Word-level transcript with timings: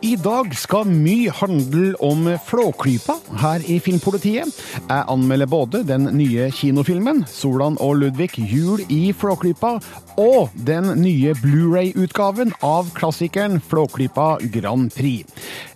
I 0.06 0.14
dag 0.24 0.54
skal 0.56 0.88
mye 0.88 1.34
handle 1.36 1.90
om 2.00 2.30
Flåklypa 2.48 3.18
her 3.42 3.66
i 3.68 3.76
Filmpolitiet. 3.84 4.54
Jeg 4.86 5.04
anmelder 5.12 5.50
både 5.52 5.82
den 5.84 6.08
nye 6.16 6.48
kinofilmen 6.56 7.26
'Solan 7.28 7.76
og 7.84 7.98
Ludvig 8.00 8.38
jul 8.40 8.86
i 8.88 9.12
Flåklypa' 9.12 9.82
og 10.16 10.56
den 10.56 10.94
nye 11.02 11.36
Blu-ray-utgaven 11.42 12.56
av 12.64 12.94
klassikeren 12.96 13.60
Flåklypa 13.60 14.38
Grand 14.56 14.94
Prix. 14.96 15.28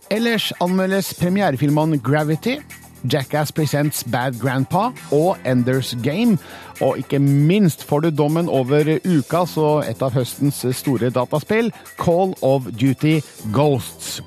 Ellers 0.09 0.53
anmeldes 0.61 1.11
premierefilmene 1.19 1.99
'Gravity', 1.99 2.61
Jackass 3.03 3.51
Presents 3.51 4.03
Bad 4.03 4.39
Grandpa 4.39 4.89
og 5.11 5.37
Enders 5.45 5.95
Game. 6.03 6.37
Og 6.81 6.97
ikke 6.97 7.19
minst 7.19 7.83
får 7.83 7.99
du 7.99 8.09
dommen 8.09 8.49
over 8.49 8.97
ukas 9.05 9.57
og 9.57 9.85
et 9.89 10.01
av 10.01 10.15
høstens 10.15 10.65
store 10.75 11.09
dataspill, 11.09 11.73
Call 11.99 12.35
of 12.41 12.69
Duty 12.71 13.19
Ghosts. 13.53 14.21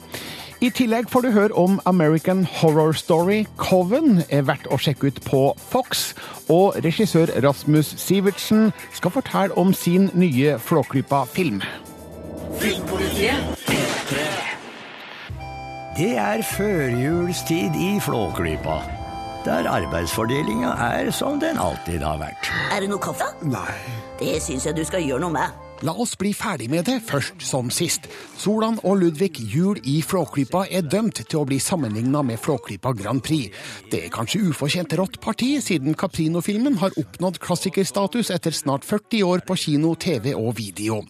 I 0.62 0.68
tillegg 0.70 1.08
får 1.10 1.24
du 1.24 1.30
høre 1.34 1.56
om 1.58 1.80
American 1.90 2.44
Horror 2.46 2.92
Story 2.94 3.40
Coven, 3.58 4.22
er 4.30 4.44
verdt 4.46 4.68
å 4.70 4.78
sjekke 4.78 5.10
ut 5.10 5.18
på 5.26 5.40
Fox. 5.58 6.12
Og 6.46 6.78
regissør 6.84 7.32
Rasmus 7.42 7.96
Sivertsen 7.98 8.70
skal 8.94 9.10
fortelle 9.16 9.58
om 9.58 9.74
sin 9.74 10.06
nye 10.14 10.58
Flåklypa-film. 10.62 11.64
Filmpolitiet. 12.62 14.51
Det 15.92 16.14
er 16.16 16.40
førjulstid 16.40 17.74
i 17.76 17.88
Flåklypa, 18.00 18.78
der 19.44 19.66
arbeidsfordelinga 19.68 20.70
er 20.80 21.10
som 21.12 21.36
den 21.36 21.58
alltid 21.60 22.00
har 22.00 22.16
vært. 22.16 22.48
Er 22.72 22.80
det 22.80 22.88
noe 22.88 23.02
kaffe? 23.02 23.26
Nei. 23.44 23.74
Det 24.16 24.38
syns 24.40 24.64
jeg 24.64 24.78
du 24.78 24.86
skal 24.88 25.04
gjøre 25.04 25.20
noe 25.26 25.34
med. 25.34 25.60
La 25.84 25.92
oss 25.92 26.14
bli 26.16 26.32
ferdig 26.32 26.70
med 26.72 26.86
det 26.88 26.96
først 27.04 27.44
som 27.44 27.68
sist. 27.68 28.08
Solan 28.40 28.80
og 28.88 29.02
Ludvig 29.02 29.36
jul 29.52 29.82
i 29.84 29.98
Flåklypa 30.00 30.64
er 30.72 30.88
dømt 30.88 31.26
til 31.26 31.42
å 31.42 31.44
bli 31.44 31.60
sammenligna 31.60 32.24
med 32.24 32.40
Flåklypa 32.40 32.94
Grand 32.96 33.20
Prix. 33.20 33.52
Det 33.92 34.06
er 34.06 34.16
kanskje 34.16 34.46
ufortjent 34.48 34.96
rått 34.96 35.20
parti, 35.20 35.58
siden 35.60 35.92
Caprino-filmen 35.92 36.80
har 36.80 36.96
oppnådd 36.96 37.36
klassikerstatus 37.44 38.32
etter 38.32 38.56
snart 38.56 38.88
40 38.88 39.28
år 39.28 39.44
på 39.44 39.60
kino, 39.68 39.92
TV 39.92 40.32
og 40.32 40.54
video. 40.56 41.02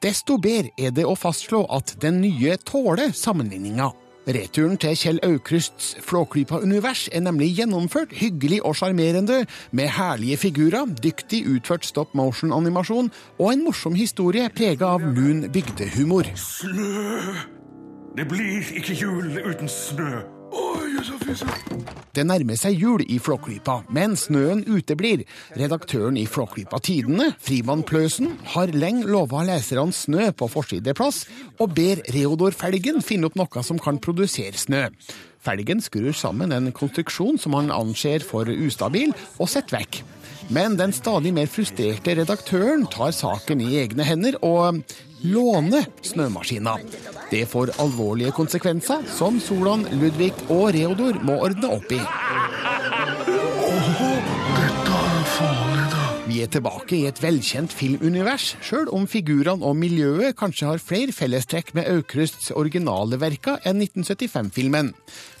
Desto 0.00 0.40
bedre 0.40 0.72
er 0.80 0.96
det 0.96 1.04
å 1.04 1.18
fastslå 1.18 1.66
at 1.76 1.98
den 2.00 2.22
nye 2.24 2.56
tåler 2.64 3.12
sammenligninga. 3.12 3.92
Returen 4.30 4.76
til 4.78 4.94
Kjell 4.94 5.18
Aukrusts 5.26 5.96
Flåklypa-univers 6.06 7.08
er 7.12 7.24
nemlig 7.24 7.48
gjennomført 7.56 8.12
hyggelig 8.14 8.60
og 8.64 8.76
sjarmerende, 8.78 9.42
med 9.72 9.90
herlige 9.96 10.36
figurer, 10.36 10.86
dyktig 11.02 11.42
utført 11.50 11.88
stop 11.88 12.14
motion-animasjon 12.14 13.10
og 13.38 13.52
en 13.52 13.64
morsom 13.66 13.96
historie 13.98 14.46
prega 14.54 14.94
av 14.94 15.06
lun 15.16 15.48
bygdehumor. 15.52 16.30
Snø! 16.38 17.48
Det 18.16 18.26
blir 18.28 18.74
ikke 18.76 19.00
jul 19.00 19.40
uten 19.46 19.70
snø. 19.70 20.39
Det 22.10 22.24
nærmer 22.26 22.58
seg 22.58 22.74
jul 22.74 23.04
i 23.06 23.20
Flåklypa, 23.22 23.80
men 23.94 24.16
snøen 24.18 24.64
uteblir. 24.66 25.22
Redaktøren 25.56 26.18
i 26.18 26.26
Flåklypa 26.26 26.80
Tidene, 26.82 27.30
Frimann 27.38 27.84
Pløsen, 27.86 28.32
har 28.54 28.72
lenge 28.74 29.06
lova 29.06 29.44
leserne 29.46 29.94
snø 29.94 30.30
på 30.34 30.50
forsideplass, 30.50 31.22
og 31.62 31.76
ber 31.78 32.02
Reodor 32.10 32.56
Felgen 32.56 32.98
finne 33.06 33.30
opp 33.30 33.38
noe 33.38 33.64
som 33.66 33.78
kan 33.80 34.00
produsere 34.02 34.58
snø. 34.58 34.88
Felgen 35.40 35.80
skrur 35.80 36.12
sammen 36.12 36.52
en 36.52 36.72
konstruksjon 36.76 37.38
som 37.40 37.54
han 37.56 37.70
anser 37.72 38.26
for 38.26 38.50
ustabil, 38.50 39.14
og 39.38 39.48
setter 39.48 39.78
vekk. 39.78 40.02
Men 40.50 40.74
den 40.76 40.90
stadig 40.90 41.30
mer 41.36 41.46
frustrerte 41.46 42.16
redaktøren 42.18 42.88
tar 42.90 43.14
saken 43.14 43.62
i 43.62 43.76
egne 43.84 44.02
hender 44.02 44.40
og 44.42 44.82
låner 45.22 45.86
snømaskina. 46.02 46.76
Det 47.30 47.44
får 47.48 47.74
alvorlige 47.82 48.32
konsekvenser, 48.36 49.04
som 49.06 49.40
Solan, 49.40 49.86
Ludvig 50.00 50.32
og 50.48 50.70
Reodor 50.74 51.20
må 51.24 51.38
ordne 51.44 51.70
opp 51.76 51.92
i. 51.94 52.00
Dette 54.60 54.96
er 54.96 55.26
farlig, 55.36 55.84
da. 55.92 56.06
Vi 56.30 56.42
er 56.44 56.50
tilbake 56.52 56.94
i 56.94 57.06
et 57.08 57.18
velkjent 57.22 57.72
filmunivers, 57.74 58.52
sjøl 58.62 58.90
om 58.94 59.06
figurene 59.10 59.66
og 59.66 59.74
miljøet 59.78 60.36
kanskje 60.38 60.68
har 60.68 60.82
flere 60.82 61.14
fellestrekk 61.16 61.72
med 61.74 61.88
Aukrusts 61.90 62.52
originale 62.54 63.18
verker 63.18 63.58
enn 63.66 63.82
1975-filmen. 63.82 64.92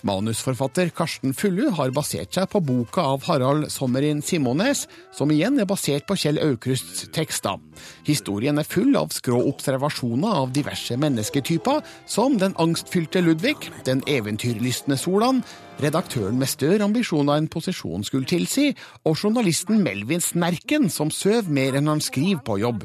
Manusforfatter 0.06 0.90
Karsten 0.96 1.34
Fullu 1.36 1.68
har 1.76 1.92
basert 1.94 2.34
seg 2.36 2.48
på 2.52 2.60
boka 2.64 3.04
av 3.14 3.24
Harald 3.28 3.68
Sommerin 3.72 4.22
Simones, 4.24 4.86
som 5.16 5.30
igjen 5.32 5.60
er 5.60 5.68
basert 5.68 6.06
på 6.08 6.16
Kjell 6.18 6.40
Aukrusts 6.42 7.06
tekster. 7.14 7.60
Historien 8.06 8.60
er 8.60 8.68
full 8.68 8.96
av 8.98 9.12
skrå 9.14 9.40
observasjoner 9.50 10.42
av 10.42 10.54
diverse 10.56 10.96
mennesketyper, 11.00 11.82
som 12.08 12.38
den 12.40 12.56
angstfylte 12.60 13.22
Ludvig, 13.24 13.56
den 13.88 14.04
eventyrlystne 14.08 14.98
Solan, 15.00 15.44
redaktøren 15.80 16.40
med 16.40 16.50
større 16.50 16.84
ambisjoner 16.84 17.40
enn 17.40 17.50
posisjonen 17.52 18.04
skulle 18.06 18.28
tilsi, 18.28 18.70
og 19.04 19.16
journalisten 19.16 19.80
Melvin 19.84 20.24
Snerken, 20.24 20.90
som 20.92 21.12
søv 21.12 21.48
mer 21.52 21.78
enn 21.78 21.90
han 21.90 22.04
skriver 22.04 22.44
på 22.44 22.60
jobb. 22.64 22.84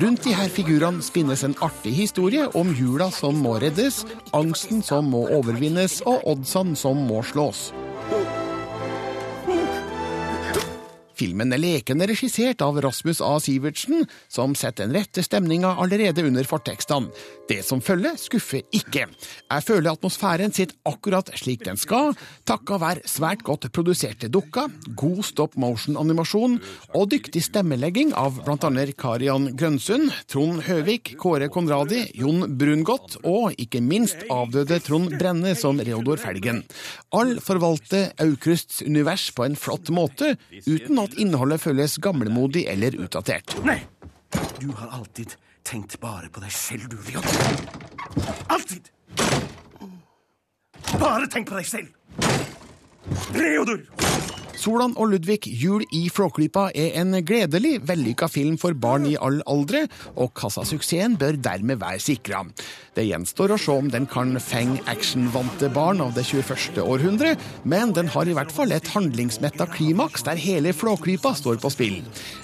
Rundt 0.00 0.24
de 0.24 0.32
her 0.32 0.48
figurene 0.48 1.04
spinnes 1.04 1.42
en 1.44 1.52
artig 1.60 1.90
historie 1.92 2.46
om 2.56 2.70
jula 2.72 3.10
som 3.12 3.36
må 3.44 3.58
reddes, 3.60 3.98
angsten 4.32 4.80
som 4.80 5.10
må 5.12 5.26
overvinnes, 5.36 5.98
og 6.08 6.24
oddsene 6.32 6.78
som 6.80 7.02
må 7.10 7.20
slås. 7.28 7.66
Filmen 11.18 11.52
er 11.52 11.60
lekende 11.60 12.06
regissert 12.08 12.62
av 12.64 12.80
Rasmus 12.82 13.20
A. 13.24 13.34
Sivertsen, 13.42 14.06
som 14.32 14.56
setter 14.58 14.86
den 14.86 14.96
rette 14.96 15.22
stemninga 15.24 15.74
allerede 15.82 16.24
under 16.26 16.46
fortekstene. 16.48 17.12
Det 17.48 17.60
som 17.66 17.82
følger, 17.84 18.16
skuffer 18.16 18.62
ikke. 18.72 19.06
Jeg 19.08 19.64
føler 19.66 19.92
atmosfæren 19.92 20.54
sitter 20.54 20.78
akkurat 20.88 21.28
slik 21.36 21.64
den 21.66 21.76
skal, 21.80 22.14
takka 22.48 22.78
være 22.80 23.04
svært 23.08 23.42
godt 23.44 23.68
produserte 23.74 24.30
dukker, 24.32 24.70
god 24.96 25.22
stop 25.26 25.56
motion-animasjon 25.60 26.56
og 26.96 27.10
dyktig 27.12 27.42
stemmelegging 27.44 28.14
av 28.18 28.40
blant 28.46 28.64
annet 28.68 28.94
Karian 29.00 29.50
Grønsund, 29.58 30.12
Trond 30.32 30.62
Høvik, 30.66 31.14
Kåre 31.20 31.50
Konradi, 31.52 32.06
Jon 32.18 32.46
Brungot 32.58 33.18
og 33.28 33.58
ikke 33.60 33.82
minst 33.84 34.24
avdøde 34.32 34.80
Trond 34.84 35.16
Brenne 35.20 35.54
som 35.58 35.80
Reodor 35.82 36.20
Felgen. 36.22 36.62
All 37.12 37.36
forvalter 37.44 38.14
Aukrusts 38.22 38.80
univers 38.86 39.28
på 39.36 39.44
en 39.46 39.58
flott 39.58 39.92
måte, 39.92 40.34
uten 40.64 41.01
at 41.06 41.16
innholdet 41.20 41.62
føles 41.62 41.98
gamlemodig 42.02 42.66
eller 42.70 42.96
utdatert. 43.02 43.56
Nei! 43.66 43.80
Du 44.60 44.70
har 44.78 44.92
alltid 44.98 45.34
tenkt 45.66 45.98
bare 46.00 46.30
på 46.32 46.42
deg 46.42 46.52
selv, 46.54 46.88
du, 46.90 46.98
Leon. 47.06 47.24
Alltid! 48.52 48.90
Bare 50.98 51.28
tenk 51.30 51.50
på 51.50 51.58
deg 51.58 51.68
selv! 51.68 51.92
Reodor! 53.34 54.01
Solan 54.62 54.92
og 54.94 55.08
Ludvig 55.10 55.48
jul 55.58 55.82
i 55.90 56.04
Flåklypa 56.12 56.68
er 56.78 56.92
en 57.00 57.16
gledelig, 57.26 57.80
vellykka 57.88 58.28
film 58.30 58.54
for 58.62 58.76
barn 58.78 59.08
i 59.10 59.16
all 59.18 59.40
aldre, 59.50 59.88
og 60.14 60.30
kassasuksessen 60.38 61.16
bør 61.18 61.34
dermed 61.42 61.80
være 61.80 61.98
sikra. 62.04 62.44
Det 62.94 63.08
gjenstår 63.08 63.54
å 63.54 63.58
se 63.58 63.74
om 63.74 63.88
den 63.90 64.06
kan 64.06 64.36
fenge 64.38 64.78
actionvante 64.92 65.66
barn 65.74 66.04
av 66.04 66.12
det 66.14 66.22
21. 66.28 66.78
århundre, 66.84 67.32
men 67.66 67.90
den 67.96 68.10
har 68.14 68.30
i 68.30 68.36
hvert 68.36 68.54
fall 68.54 68.70
et 68.76 68.90
handlingsmetta 68.94 69.66
klimaks 69.72 70.22
der 70.28 70.38
hele 70.38 70.70
Flåklypa 70.76 71.34
står 71.40 71.58
på 71.58 71.72
spill. 71.74 71.98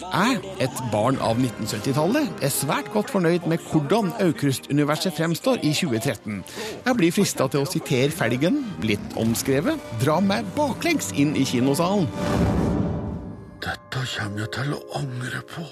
Jeg, 0.09 0.41
et 0.65 0.83
barn 0.91 1.21
av 1.23 1.39
1970-tallet, 1.39 2.43
er 2.43 2.55
svært 2.55 2.91
godt 2.97 3.15
fornøyd 3.15 3.47
med 3.47 3.63
hvordan 3.71 4.11
Aukrust-universet 4.25 5.15
fremstår 5.21 5.63
i 5.63 5.71
2013. 5.77 6.43
Jeg 6.83 6.99
blir 6.99 7.15
frista 7.15 7.47
til 7.53 7.63
å 7.63 7.71
sitere 7.71 8.11
Felgen, 8.11 8.65
litt 8.83 9.19
omskrevet, 9.21 9.79
dra 10.03 10.19
meg 10.25 10.49
baklengs 10.59 11.13
inn 11.15 11.37
i 11.39 11.47
kinosalen. 11.47 12.08
Dette 13.65 14.03
kommer 14.15 14.45
jeg 14.45 14.51
til 14.55 14.75
å 14.77 14.81
angre 14.99 15.45
på. 15.51 15.67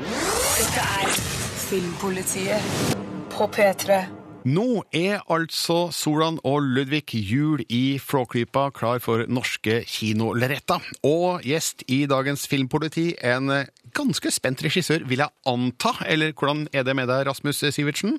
Dette 0.00 0.86
er 1.00 1.20
Filmpolitiet 1.66 2.96
på 3.32 3.46
P3. 3.54 4.00
Nå 4.48 4.84
er 4.96 5.20
altså 5.28 5.90
Solan 5.92 6.38
og 6.48 6.62
Ludvig 6.64 7.12
jul 7.12 7.60
i 7.68 7.98
Flåklypa 8.00 8.70
klar 8.72 9.02
for 9.04 9.26
norske 9.28 9.82
kinolerretter. 9.84 10.86
Og 11.04 11.44
gjest 11.44 11.84
i 11.92 12.06
dagens 12.08 12.46
Filmpoliti, 12.48 13.10
en 13.20 13.52
ganske 13.92 14.32
spent 14.32 14.64
regissør, 14.64 15.04
vil 15.04 15.26
jeg 15.26 15.36
anta. 15.50 15.92
Eller 16.08 16.32
hvordan 16.32 16.68
er 16.72 16.88
det 16.88 16.96
med 16.96 17.10
deg, 17.12 17.26
Rasmus 17.28 17.60
Sivertsen? 17.68 18.16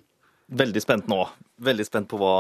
Veldig 0.52 0.84
spent 0.84 1.10
nå. 1.10 1.24
Veldig 1.64 1.88
spent 1.88 2.12
på 2.12 2.20
hva, 2.22 2.36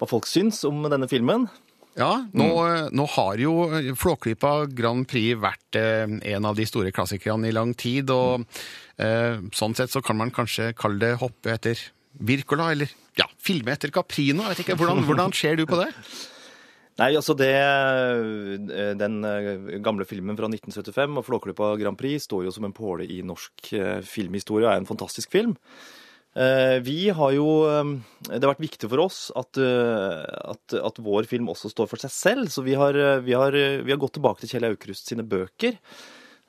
hva 0.00 0.10
folk 0.10 0.26
syns 0.26 0.64
om 0.66 0.82
denne 0.88 1.06
filmen. 1.10 1.46
Ja, 1.94 2.24
nå, 2.34 2.48
nå 2.90 3.04
har 3.14 3.38
jo 3.38 3.52
Flåklypa 3.98 4.64
Grand 4.74 5.06
Prix 5.06 5.38
vært 5.38 5.78
eh, 5.78 6.10
en 6.34 6.48
av 6.48 6.58
de 6.58 6.66
store 6.66 6.90
klassikerne 6.94 7.46
i 7.50 7.54
lang 7.54 7.70
tid, 7.78 8.10
og 8.10 8.46
eh, 8.98 9.38
sånn 9.54 9.76
sett 9.78 9.94
så 9.94 10.02
kan 10.02 10.18
man 10.18 10.34
kanskje 10.34 10.72
kalle 10.78 10.98
det 11.04 11.12
hoppe 11.22 11.54
etter 11.54 11.78
Wirkola, 12.14 12.72
eller 12.74 12.90
ja, 13.18 13.26
filme 13.42 13.74
etter 13.74 13.94
Caprino. 13.94 14.42
Jeg 14.44 14.54
vet 14.54 14.64
ikke, 14.66 14.78
Hvordan, 14.78 15.06
hvordan 15.06 15.34
ser 15.34 15.58
du 15.58 15.66
på 15.70 15.78
det? 15.82 15.90
Nei, 17.00 17.10
altså 17.18 17.34
det 17.34 17.50
eh, 17.50 18.94
Den 18.98 19.18
eh, 19.26 19.78
gamle 19.82 20.06
filmen 20.06 20.38
fra 20.38 20.46
1975 20.46 21.18
og 21.18 21.26
Flåklypa 21.26 21.72
Grand 21.80 21.98
Prix 21.98 22.28
står 22.28 22.46
jo 22.46 22.54
som 22.54 22.68
en 22.68 22.76
påle 22.76 23.06
i 23.10 23.18
norsk 23.26 23.72
eh, 23.74 23.98
filmhistorie 24.06 24.68
og 24.68 24.74
er 24.74 24.82
en 24.82 24.90
fantastisk 24.90 25.34
film. 25.34 25.56
Eh, 26.34 26.80
Vi 26.82 27.10
har 27.14 27.30
jo 27.36 27.46
eh, 27.70 27.92
Det 28.26 28.40
har 28.42 28.54
vært 28.54 28.64
viktig 28.64 28.88
for 28.90 29.04
oss 29.04 29.30
at, 29.38 29.56
eh, 29.62 30.24
at, 30.50 30.74
at 30.80 30.98
vår 30.98 31.28
film 31.30 31.46
også 31.52 31.70
står 31.70 31.86
for 31.90 32.02
seg 32.02 32.10
selv. 32.10 32.48
Så 32.50 32.64
vi 32.66 32.74
har, 32.74 32.94
eh, 32.98 33.20
vi 33.22 33.36
har, 33.38 33.52
vi 33.54 33.90
har 33.94 34.00
gått 34.02 34.16
tilbake 34.18 34.42
til 34.42 34.50
Kjell 34.54 34.66
Aukrust 34.72 35.10
sine 35.12 35.22
bøker. 35.26 35.78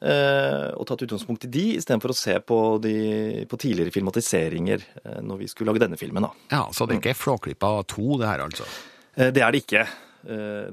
Og 0.06 0.84
tatt 0.86 1.02
utgangspunkt 1.06 1.46
i 1.48 1.50
de, 1.50 1.62
istedenfor 1.80 2.12
å 2.12 2.16
se 2.18 2.34
på, 2.44 2.58
de, 2.84 3.46
på 3.50 3.58
tidligere 3.58 3.94
filmatiseringer 3.96 4.84
når 5.24 5.40
vi 5.40 5.48
skulle 5.50 5.72
lage 5.72 5.82
denne 5.86 5.98
filmen. 5.98 6.28
da. 6.28 6.34
Ja, 6.52 6.60
Så 6.76 6.86
det 6.86 6.98
er 6.98 7.00
ikke 7.00 7.16
Flåklypa 7.18 7.70
2, 7.90 8.18
det 8.22 8.28
her, 8.28 8.44
altså? 8.44 8.68
Det 9.16 9.42
er 9.42 9.56
det 9.56 9.62
ikke. 9.64 9.86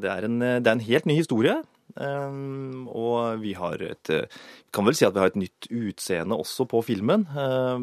Det 0.03 0.11
er 0.11 0.26
en, 0.26 0.37
det 0.43 0.67
er 0.67 0.75
en 0.75 0.85
helt 0.85 1.06
ny 1.08 1.17
historie. 1.17 1.55
Um, 1.94 2.88
Og 2.91 3.41
vi 3.41 3.55
har 3.56 3.81
et 3.85 4.11
Kan 4.75 4.87
vel 4.91 4.97
si 4.99 5.05
at 5.06 5.15
vi 5.15 5.20
har 5.23 5.31
et 5.32 5.37
nytt 5.38 5.70
utseende 5.70 6.37
også 6.37 6.67
på 6.69 6.82
filmen. 6.85 7.25
eh, 7.32 7.79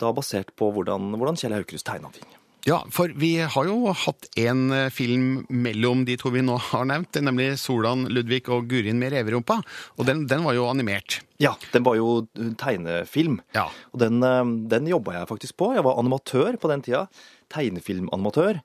Da 0.00 0.12
basert 0.16 0.54
på 0.58 0.70
hvordan, 0.74 1.12
hvordan 1.20 1.38
Kjell 1.40 1.58
Haukrust 1.58 1.88
tegna 1.88 2.12
ting. 2.14 2.28
Ja, 2.68 2.82
for 2.92 3.08
vi 3.16 3.38
har 3.40 3.68
jo 3.68 3.92
hatt 3.96 4.26
en 4.40 4.66
eh, 4.74 4.90
film 4.92 5.46
mellom 5.48 6.04
de 6.04 6.18
to 6.20 6.32
vi 6.34 6.42
nå 6.44 6.58
har 6.60 6.84
nevnt, 6.90 7.16
nemlig 7.24 7.54
Solan 7.60 8.04
Ludvig 8.12 8.42
og 8.52 8.68
Gurin 8.68 9.00
med 9.00 9.14
reverumpa, 9.14 9.60
og 9.96 10.08
den, 10.08 10.26
den 10.28 10.44
var 10.44 10.58
jo 10.58 10.66
animert. 10.68 11.22
Ja, 11.40 11.54
den 11.72 11.86
var 11.86 11.96
jo 11.96 12.26
tegnefilm. 12.60 13.40
Ja. 13.56 13.70
Og 13.94 14.02
den, 14.04 14.20
eh, 14.26 14.44
den 14.74 14.90
jobba 14.92 15.16
jeg 15.16 15.30
faktisk 15.32 15.56
på. 15.60 15.72
Jeg 15.78 15.86
var 15.88 16.00
animatør 16.02 16.60
på 16.60 16.72
den 16.72 16.84
tida. 16.84 17.06
Tegnefilmanimatør. 17.52 18.60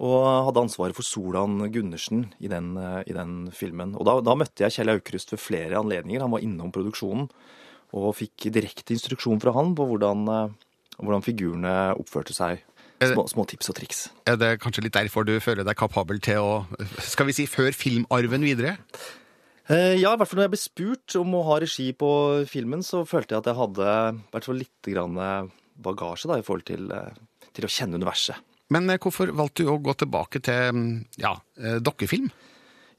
Og 0.00 0.20
hadde 0.46 0.62
ansvaret 0.64 0.96
for 0.96 1.04
Solan 1.04 1.58
Gundersen 1.72 2.26
i 2.40 2.48
den, 2.48 2.74
eh, 2.76 3.02
i 3.08 3.16
den 3.16 3.48
filmen. 3.56 3.96
Og 3.96 4.04
da, 4.08 4.18
da 4.24 4.36
møtte 4.36 4.66
jeg 4.66 4.76
Kjell 4.76 4.92
Aukrust 4.92 5.32
ved 5.32 5.40
flere 5.40 5.80
anledninger. 5.80 6.20
Han 6.24 6.36
var 6.36 6.44
innom 6.44 6.72
produksjonen 6.76 7.28
og 7.96 8.12
fikk 8.20 8.52
direkte 8.52 8.94
instruksjon 8.94 9.40
fra 9.42 9.56
han 9.56 9.72
på 9.74 9.88
hvordan, 9.88 10.28
eh, 11.00 11.06
hvordan 11.06 11.24
figurene 11.24 11.76
oppførte 11.98 12.36
seg. 12.36 12.60
Små, 13.00 13.24
små 13.32 13.46
tips 13.48 13.70
og 13.72 13.78
triks. 13.78 14.00
Er 14.28 14.36
det 14.36 14.58
kanskje 14.60 14.84
litt 14.84 14.92
derfor 14.92 15.24
du 15.24 15.38
føler 15.40 15.64
deg 15.64 15.78
kapabel 15.80 16.20
til 16.20 16.36
å, 16.44 16.50
skal 17.00 17.30
vi 17.30 17.32
si, 17.32 17.46
føre 17.48 17.72
filmarven 17.72 18.44
videre? 18.44 18.74
Eh, 19.72 19.96
Ja, 19.96 20.12
i 20.12 20.20
hvert 20.20 20.28
fall 20.28 20.42
når 20.42 20.50
jeg 20.50 20.52
ble 20.52 20.60
spurt 20.60 21.16
om 21.16 21.32
å 21.38 21.46
ha 21.48 21.56
regi 21.64 21.86
på 21.96 22.10
filmen, 22.50 22.84
så 22.84 23.06
følte 23.08 23.32
jeg 23.32 23.40
at 23.40 23.48
jeg 23.48 23.56
hadde 23.56 23.88
i 23.88 24.20
hvert 24.34 24.48
fall 24.50 24.60
litt 24.60 24.90
grann 24.92 25.16
bagasje 25.80 26.28
da, 26.28 26.38
i 26.40 26.44
forhold 26.44 26.66
til, 26.68 26.90
eh, 26.92 27.46
til 27.56 27.66
å 27.66 27.72
kjenne 27.72 27.96
universet. 28.00 28.36
Men 28.70 28.90
eh, 28.90 29.00
hvorfor 29.02 29.32
valgte 29.36 29.64
du 29.64 29.72
å 29.72 29.80
gå 29.82 29.94
tilbake 29.98 30.42
til 30.44 30.74
mm, 30.76 30.90
ja, 31.22 31.34
eh, 31.58 31.78
dokkefilm? 31.82 32.28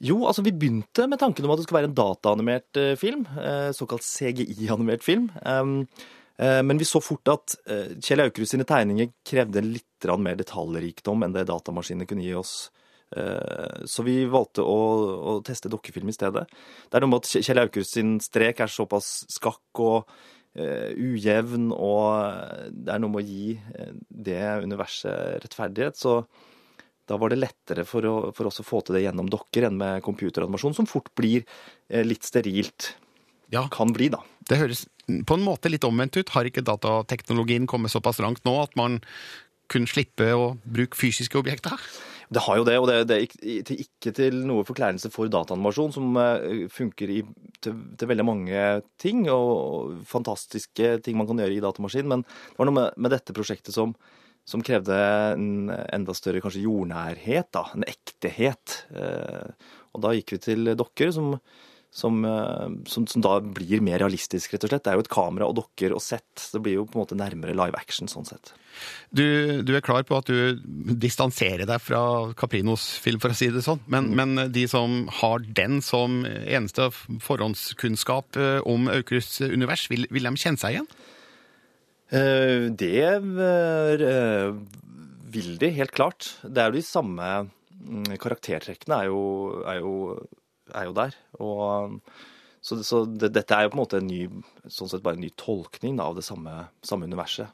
Jo, 0.02 0.24
altså 0.26 0.42
vi 0.42 0.56
begynte 0.58 1.06
med 1.06 1.22
tanken 1.22 1.46
om 1.46 1.54
at 1.54 1.62
det 1.62 1.68
skulle 1.68 1.84
være 1.84 1.92
en 1.92 2.00
dataanimert 2.00 2.80
eh, 2.82 2.96
film, 2.98 3.28
eh, 3.38 3.70
såkalt 3.78 4.06
CGI-animert 4.08 5.06
film. 5.06 5.30
Um, 5.46 5.84
eh, 5.86 6.10
men 6.40 6.80
vi 6.80 6.88
så 6.88 7.02
fort 7.04 7.28
at 7.34 7.56
eh, 7.70 7.98
Kjell 8.02 8.24
Aukrust 8.24 8.56
sine 8.56 8.66
tegninger 8.68 9.12
krevde 9.28 9.64
litt 9.66 9.88
mer 10.18 10.38
detaljrikdom 10.40 11.26
enn 11.26 11.34
det 11.36 11.44
datamaskinene 11.50 12.08
kunne 12.10 12.26
gi 12.26 12.34
oss. 12.34 12.72
Eh, 13.16 13.84
Så 13.86 14.04
vi 14.08 14.24
valgte 14.26 14.64
å, 14.66 14.78
å 15.36 15.40
teste 15.46 15.70
dokkefilm 15.70 16.10
i 16.10 16.16
stedet. 16.16 16.48
Det 16.90 16.98
er 16.98 17.04
noe 17.04 17.12
med 17.14 17.22
at 17.26 17.46
Kjell 17.46 17.62
Aukrust 17.62 17.98
sin 17.98 18.16
strek 18.24 18.64
er 18.64 18.72
såpass 18.72 19.26
skakk 19.30 19.84
og 19.84 20.10
eh, 20.56 20.96
ujevn, 20.96 21.70
og 21.76 22.72
det 22.72 22.96
er 22.96 23.04
noe 23.04 23.14
med 23.14 23.22
å 23.22 23.28
gi 23.28 23.52
eh, 23.58 23.94
det 24.10 24.42
universet 24.64 25.44
rettferdighet. 25.44 26.00
Så 26.00 26.22
da 27.10 27.18
var 27.20 27.34
det 27.34 27.42
lettere 27.42 27.84
for, 27.88 28.06
å, 28.08 28.18
for 28.36 28.48
oss 28.48 28.62
å 28.64 28.66
få 28.66 28.82
til 28.86 28.96
det 28.96 29.06
gjennom 29.06 29.30
dokker 29.32 29.68
enn 29.68 29.80
med 29.80 30.04
computeranimasjon, 30.06 30.78
som 30.78 30.88
fort 30.90 31.12
blir 31.18 31.44
eh, 31.90 32.06
litt 32.08 32.24
sterilt. 32.28 32.94
Ja. 33.52 33.66
Kan 33.74 33.92
bli, 33.96 34.08
da. 34.14 34.22
Det 34.48 34.58
høres 34.62 34.86
på 35.28 35.36
en 35.36 35.44
måte 35.44 35.70
litt 35.72 35.84
omvendt 35.88 36.16
ut. 36.20 36.32
Har 36.36 36.48
ikke 36.48 36.64
datateknologien 36.64 37.68
kommet 37.68 37.92
såpass 37.94 38.22
langt 38.24 38.46
nå 38.48 38.56
at 38.64 38.76
man 38.80 39.02
kunne 39.72 39.88
slippe 39.88 40.30
å 40.36 40.54
bruke 40.64 40.98
fysiske 41.00 41.38
objekter? 41.40 41.76
Det 42.32 42.40
har 42.46 42.62
jo 42.62 42.64
det, 42.64 42.78
og 42.80 42.86
det, 42.88 42.96
det 43.10 43.16
er 43.18 43.26
ikke, 43.26 43.64
til- 43.68 43.80
ikke 43.84 44.12
til 44.16 44.38
noe 44.48 44.64
forkleinelse 44.64 45.10
for 45.12 45.28
dataanimasjon, 45.32 45.92
som 45.92 46.16
eh, 46.16 46.62
funker 46.72 47.12
i, 47.12 47.18
til, 47.60 47.76
til 48.00 48.08
veldig 48.08 48.24
mange 48.24 48.62
ting, 49.04 49.26
og, 49.28 49.50
og 49.52 50.06
fantastiske 50.08 50.94
ting 51.04 51.20
man 51.20 51.28
kan 51.28 51.42
gjøre 51.44 51.58
i 51.58 51.64
datamaskin. 51.64 52.08
Men 52.08 52.24
det 52.24 52.56
var 52.60 52.70
noe 52.72 52.78
med, 52.78 52.96
med 53.04 53.12
dette 53.12 53.36
prosjektet 53.36 53.76
som, 53.76 53.92
som 54.48 54.64
krevde 54.64 54.96
en 55.36 55.74
enda 55.92 56.16
større 56.16 56.40
kanskje 56.44 56.64
jordnærhet, 56.64 57.52
da, 57.52 57.66
en 57.76 57.84
ektehet. 57.92 58.78
Eh, 58.96 59.52
og 59.92 60.06
da 60.08 60.16
gikk 60.16 60.38
vi 60.38 60.42
til 60.48 60.72
dokker, 60.80 61.12
som, 61.12 61.34
som, 61.92 62.24
eh, 62.26 62.68
som, 62.88 63.06
som 63.08 63.24
da 63.24 63.36
blir 63.44 63.84
mer 63.84 64.00
realistisk, 64.00 64.54
rett 64.54 64.64
og 64.64 64.72
slett. 64.72 64.86
Det 64.86 64.94
er 64.94 65.00
jo 65.00 65.04
et 65.04 65.12
kamera 65.12 65.50
og 65.52 65.58
dokker 65.60 65.92
og 65.96 66.04
sett. 66.04 66.48
Det 66.54 66.62
blir 66.64 66.78
jo 66.80 66.86
på 66.88 66.96
en 66.96 67.04
måte 67.04 67.18
nærmere 67.20 67.56
live 67.58 67.76
action 67.78 68.08
sånn 68.12 68.28
sett. 68.30 68.54
Du, 69.12 69.60
du 69.68 69.74
er 69.76 69.84
klar 69.84 70.06
på 70.08 70.16
at 70.16 70.32
du 70.32 70.56
distanserer 70.96 71.68
deg 71.68 71.84
fra 71.84 72.32
Caprinos 72.40 72.88
film, 73.04 73.20
for 73.20 73.36
å 73.36 73.38
si 73.38 73.52
det 73.52 73.66
sånn. 73.68 73.84
Men, 73.92 74.08
men 74.16 74.48
de 74.56 74.64
som 74.72 75.04
har 75.20 75.44
den 75.44 75.82
som 75.84 76.22
eneste 76.24 76.88
forhåndskunnskap 76.96 78.40
eh, 78.40 78.60
om 78.64 78.88
Aukrusts 78.92 79.44
univers, 79.44 79.90
vil, 79.92 80.08
vil 80.16 80.32
de 80.32 80.38
kjenne 80.40 80.64
seg 80.64 80.78
igjen? 80.78 80.92
Eh, 82.12 82.70
Det 82.72 82.96
eh, 83.04 84.54
vil 85.32 85.58
de, 85.60 85.76
helt 85.76 85.96
klart. 85.96 86.38
Det 86.44 86.64
er 86.64 86.72
jo 86.72 86.80
de 86.80 86.88
samme 86.88 87.32
mm, 87.44 88.16
karaktertrekkene 88.16 89.04
er 89.04 89.12
jo, 89.12 89.24
er 89.68 89.84
jo, 89.84 89.96
er 90.78 90.88
jo 90.88 90.96
der. 90.98 91.18
Og, 91.44 92.00
så 92.62 92.78
så 92.86 93.04
det, 93.10 93.32
dette 93.34 93.58
er 93.58 93.66
jo 93.66 93.74
på 93.74 93.80
en 93.80 93.82
måte 93.82 94.02
en 94.02 94.10
ny, 94.10 94.26
sånn 94.70 94.90
sett 94.92 95.04
bare 95.06 95.18
en 95.18 95.24
ny 95.26 95.32
tolkning 95.40 95.98
da, 95.98 96.10
av 96.12 96.20
det 96.20 96.26
samme, 96.26 96.68
samme 96.86 97.10
universet. 97.10 97.50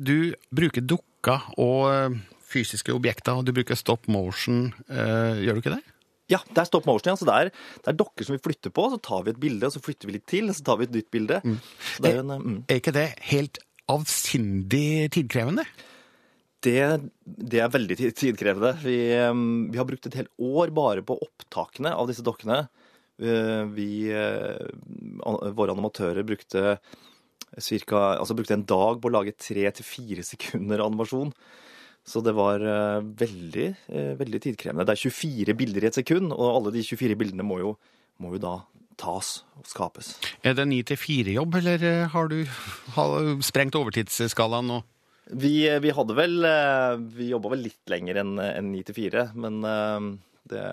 Du 0.00 0.32
bruker 0.54 0.84
dukker 0.84 1.50
og 1.60 1.90
eh, 1.90 2.20
fysiske 2.54 2.94
objekter, 2.94 3.36
og 3.36 3.44
du 3.48 3.52
bruker 3.56 3.78
stop 3.78 4.08
motion. 4.12 4.70
eh, 4.88 5.44
gjør 5.44 5.58
du 5.58 5.64
ikke 5.64 5.76
det? 5.76 5.82
Ja, 6.32 6.40
det 6.48 6.62
er 6.62 6.68
stop 6.70 6.86
motion. 6.88 7.12
Ja. 7.12 7.18
Så 7.20 7.28
det 7.28 7.36
er, 7.36 7.50
det 7.84 7.92
er 7.92 7.98
dokker 8.00 8.24
som 8.24 8.36
vi 8.36 8.42
flytter 8.44 8.72
på, 8.72 8.88
så 8.94 9.00
tar 9.02 9.26
vi 9.26 9.34
et 9.34 9.40
bilde, 9.40 9.68
og 9.68 9.76
så 9.76 9.82
flytter 9.84 10.08
vi 10.08 10.16
litt 10.16 10.28
til, 10.30 10.48
og 10.48 10.56
så 10.56 10.64
tar 10.70 10.80
vi 10.80 10.88
et 10.88 10.96
nytt 10.96 11.10
bilde. 11.12 11.40
Så 11.90 12.04
det 12.04 12.12
er 12.12 12.20
jo 12.20 12.24
en, 12.24 12.36
mm. 12.40 12.60
Er 12.64 12.80
ikke 12.80 12.96
det 12.96 13.08
helt 13.28 13.60
avsindig 13.92 15.10
tidkrevende? 15.12 15.66
Det, 16.64 16.80
det 17.24 17.60
er 17.60 17.72
veldig 17.72 17.96
tidkrevende. 18.16 18.72
Vi, 18.80 18.96
vi 19.12 19.80
har 19.80 19.88
brukt 19.88 20.06
et 20.08 20.16
helt 20.16 20.32
år 20.40 20.72
bare 20.74 21.04
på 21.04 21.18
opptakene 21.26 21.92
av 21.92 22.08
disse 22.08 22.24
dokkene. 22.24 22.62
Eh, 23.22 23.64
Vi, 23.76 24.08
eh, 24.10 24.70
våre 25.54 25.74
animatører 25.74 26.24
brukte, 26.26 26.78
cirka, 27.62 28.16
altså 28.18 28.34
brukte 28.34 28.56
en 28.56 28.66
dag 28.66 28.98
på 29.00 29.10
å 29.10 29.14
lage 29.14 29.36
tre 29.38 29.68
til 29.70 29.86
fire 29.86 30.24
sekunder 30.26 30.82
animasjon. 30.82 31.34
Så 32.04 32.20
det 32.24 32.34
var 32.36 32.60
eh, 32.60 33.00
veldig, 33.00 33.68
veldig 34.20 34.40
tidkrevende. 34.48 34.84
Det 34.88 34.96
er 34.96 35.04
24 35.08 35.54
bilder 35.56 35.84
i 35.84 35.90
et 35.92 36.00
sekund, 36.00 36.32
og 36.32 36.48
alle 36.50 36.74
de 36.74 36.82
24 36.84 37.16
bildene 37.20 37.46
må 37.46 37.60
jo, 37.62 37.76
må 38.20 38.34
jo 38.34 38.42
da 38.42 38.56
tas 39.00 39.40
og 39.58 39.66
skapes. 39.66 40.14
Er 40.46 40.54
det 40.54 40.66
ni 40.70 40.82
til 40.86 40.98
fire-jobb, 41.00 41.56
eller 41.58 41.86
har 42.12 42.28
du 42.30 42.44
har 42.94 43.32
sprengt 43.42 43.74
overtidsskalaen 43.78 44.68
nå? 44.70 44.82
Vi, 45.32 45.54
vi 45.80 45.92
hadde 45.96 46.16
vel 46.18 46.44
eh, 46.44 46.94
Vi 47.16 47.30
jobba 47.30 47.54
vel 47.54 47.62
litt 47.64 47.88
lenger 47.88 48.20
enn 48.20 48.34
enn 48.44 48.72
ni 48.74 48.82
til 48.84 48.96
fire, 48.96 49.28
men 49.40 49.62
eh, 49.64 50.10
det, 50.52 50.64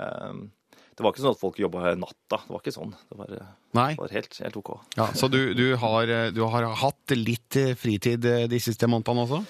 det 1.01 1.05
var 1.05 1.15
ikke 1.15 1.23
sånn 1.23 1.33
at 1.33 1.41
folk 1.41 1.59
jobba 1.61 1.95
natta. 1.97 2.41
Det 2.43 2.51
var 2.51 2.61
ikke 2.61 2.75
sånn. 2.75 2.91
Det 3.09 3.17
var, 3.17 3.31
det 3.31 3.97
var 3.97 4.15
helt, 4.17 4.35
helt 4.43 4.59
OK. 4.59 4.71
Ja, 4.99 5.07
så 5.17 5.31
du, 5.31 5.39
du, 5.57 5.65
har, 5.81 6.11
eh, 6.11 6.29
du 6.35 6.43
har 6.51 6.67
hatt 6.83 7.15
litt 7.15 7.57
eh, 7.57 7.75
fritid 7.79 8.27
eh, 8.27 8.47
de 8.51 8.59
siste 8.61 8.89
månedene 8.91 9.25
også? 9.27 9.43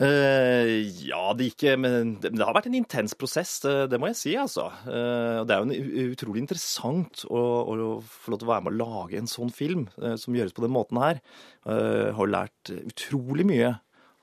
Uh, 0.00 0.86
ja, 1.02 1.32
det 1.36 1.48
gikk 1.48 1.64
Men 1.82 2.12
det, 2.22 2.30
det 2.32 2.44
har 2.46 2.54
vært 2.54 2.68
en 2.70 2.76
intens 2.78 3.12
prosess, 3.18 3.56
det, 3.60 3.98
må 4.00 4.08
jeg 4.12 4.16
si, 4.16 4.32
altså. 4.38 4.68
Uh, 4.86 5.42
det 5.44 5.52
er 5.52 5.58
jo 5.58 5.66
en, 5.66 6.06
utrolig 6.14 6.44
interessant 6.44 7.26
å, 7.26 7.42
å 7.74 7.74
få 7.98 8.32
lov 8.32 8.40
til 8.40 8.48
å 8.48 8.52
være 8.54 8.64
med 8.64 8.78
å 8.78 8.80
lage 8.80 9.18
en 9.18 9.28
sånn 9.28 9.50
film 9.52 9.88
uh, 9.98 10.14
som 10.16 10.38
gjøres 10.38 10.54
på 10.56 10.64
den 10.64 10.72
måten 10.72 11.02
her. 11.02 11.20
Eh, 11.68 12.08
har 12.16 12.30
lært 12.30 12.70
utrolig 12.72 13.44
mye 13.44 13.74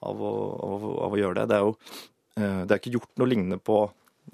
av 0.05 0.21
å, 0.21 0.33
av, 0.67 0.85
av 1.07 1.15
å 1.15 1.19
gjøre 1.21 1.39
det. 1.41 1.47
Det 1.51 1.57
er 1.57 1.65
jo 1.65 1.71
eh, 2.37 2.59
det 2.65 2.75
er 2.75 2.81
ikke 2.81 2.95
gjort 2.99 3.13
noe 3.21 3.31
lignende 3.31 3.57
på 3.59 3.79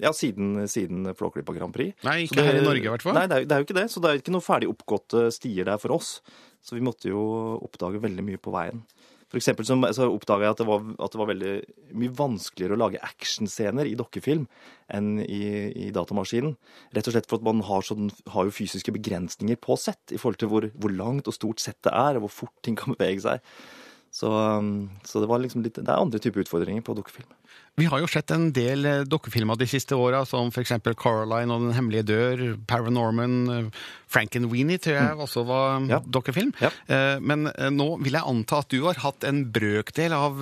ja, 0.02 0.10
siden, 0.16 0.56
siden 0.68 1.06
Flåklypa 1.14 1.54
Grand 1.54 1.74
Prix. 1.74 1.94
Nei, 2.02 2.24
ikke 2.26 2.40
det- 2.40 2.48
her 2.48 2.60
i 2.60 2.66
Norge 2.66 2.88
i 2.88 2.90
hvert 2.90 3.04
fall. 3.06 3.14
Nei, 3.14 3.26
det 3.30 3.36
er, 3.36 3.44
det 3.46 3.54
er 3.54 3.62
jo 3.62 3.68
ikke 3.68 3.78
det. 3.78 3.88
Så 3.92 4.02
det 4.02 4.10
er 4.10 4.18
ikke 4.22 4.34
noe 4.34 4.44
ferdig 4.44 4.70
oppgåtte 4.72 5.28
stier 5.34 5.68
der 5.70 5.78
for 5.78 5.94
oss. 5.94 6.16
Så 6.64 6.74
vi 6.74 6.82
måtte 6.84 7.10
jo 7.12 7.22
oppdage 7.62 8.00
veldig 8.02 8.24
mye 8.26 8.40
på 8.42 8.52
veien. 8.54 8.82
For 9.34 9.40
eksempel 9.40 9.66
så, 9.66 9.74
så 9.96 10.06
oppdaga 10.14 10.46
jeg 10.46 10.54
at 10.54 10.60
det, 10.62 10.66
var, 10.68 10.82
at 11.02 11.14
det 11.14 11.18
var 11.18 11.28
veldig 11.30 11.52
mye 11.98 12.12
vanskeligere 12.14 12.76
å 12.76 12.80
lage 12.84 13.00
actionscener 13.02 13.88
i 13.90 13.96
dokkefilm 13.98 14.44
enn 14.94 15.08
i, 15.24 15.40
i 15.86 15.88
datamaskinen. 15.94 16.52
Rett 16.94 17.08
og 17.10 17.16
slett 17.16 17.26
for 17.30 17.40
at 17.40 17.46
man 17.48 17.62
har, 17.66 17.82
sånn, 17.86 18.12
har 18.30 18.46
jo 18.46 18.54
fysiske 18.54 18.94
begrensninger 18.94 19.58
på 19.62 19.74
sett 19.80 20.14
i 20.14 20.20
forhold 20.20 20.38
til 20.42 20.52
hvor, 20.52 20.68
hvor 20.78 20.94
langt 20.94 21.30
og 21.30 21.34
stort 21.34 21.62
settet 21.64 21.90
er, 21.90 22.18
og 22.20 22.26
hvor 22.28 22.34
fort 22.44 22.54
ting 22.66 22.78
kan 22.78 22.94
bevege 22.94 23.24
seg. 23.26 23.42
Så, 24.14 24.28
um, 24.30 24.90
så 25.02 25.18
det, 25.18 25.26
var 25.26 25.40
liksom 25.42 25.64
litt, 25.64 25.74
det 25.74 25.90
er 25.90 25.98
andre 25.98 26.20
typer 26.22 26.44
utfordringer 26.44 26.84
på 26.86 26.94
dokkefilm. 26.94 27.26
Vi 27.74 27.88
har 27.90 27.98
jo 27.98 28.06
sett 28.06 28.30
en 28.30 28.52
del 28.54 28.86
eh, 28.86 29.00
dokkefilmer 29.10 29.58
de 29.58 29.66
siste 29.66 29.96
åra, 29.98 30.20
som 30.30 30.52
f.eks. 30.54 30.70
'Caroline 30.94 31.50
og 31.50 31.64
Den 31.64 31.74
hemmelige 31.74 32.06
dør, 32.06 32.42
Paranorman, 32.70 33.34
eh, 33.50 33.80
Frankenweenie 34.06 34.78
tror 34.78 34.94
jeg 35.00 35.18
også 35.26 35.42
var 35.48 35.80
Mm. 35.80 35.88
Ja. 35.90 35.98
dokkefilm. 36.06 36.52
Ja. 36.62 36.70
Eh, 36.86 37.18
Men 37.18 37.50
nå 37.74 37.88
vil 38.04 38.12
jeg 38.14 38.22
anta 38.22 38.58
at 38.62 38.68
du 38.70 38.84
har 38.86 38.94
hatt 39.02 39.24
en 39.26 39.50
brøkdel 39.50 40.12
av 40.14 40.38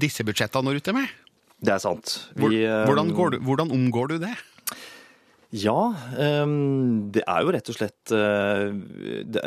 disse 0.00 0.24
budsjettene 0.24 0.64
når 0.64 0.80
ute 0.80 0.92
med. 0.96 1.06
Det 1.60 1.74
er 1.76 1.78
sant. 1.84 2.30
Vi, 2.34 2.64
um, 2.64 2.86
Hvordan, 2.88 3.12
går 3.12 3.30
du, 3.32 3.38
hvordan 3.44 3.70
omgår 3.76 4.08
du 4.08 4.18
det? 4.24 4.32
Ja, 5.52 5.92
ehm, 6.16 7.12
det 7.12 7.22
er 7.28 7.42
jo 7.44 7.52
rett 7.52 7.68
og 7.68 7.76
slett 7.76 8.04
det, 9.28 9.42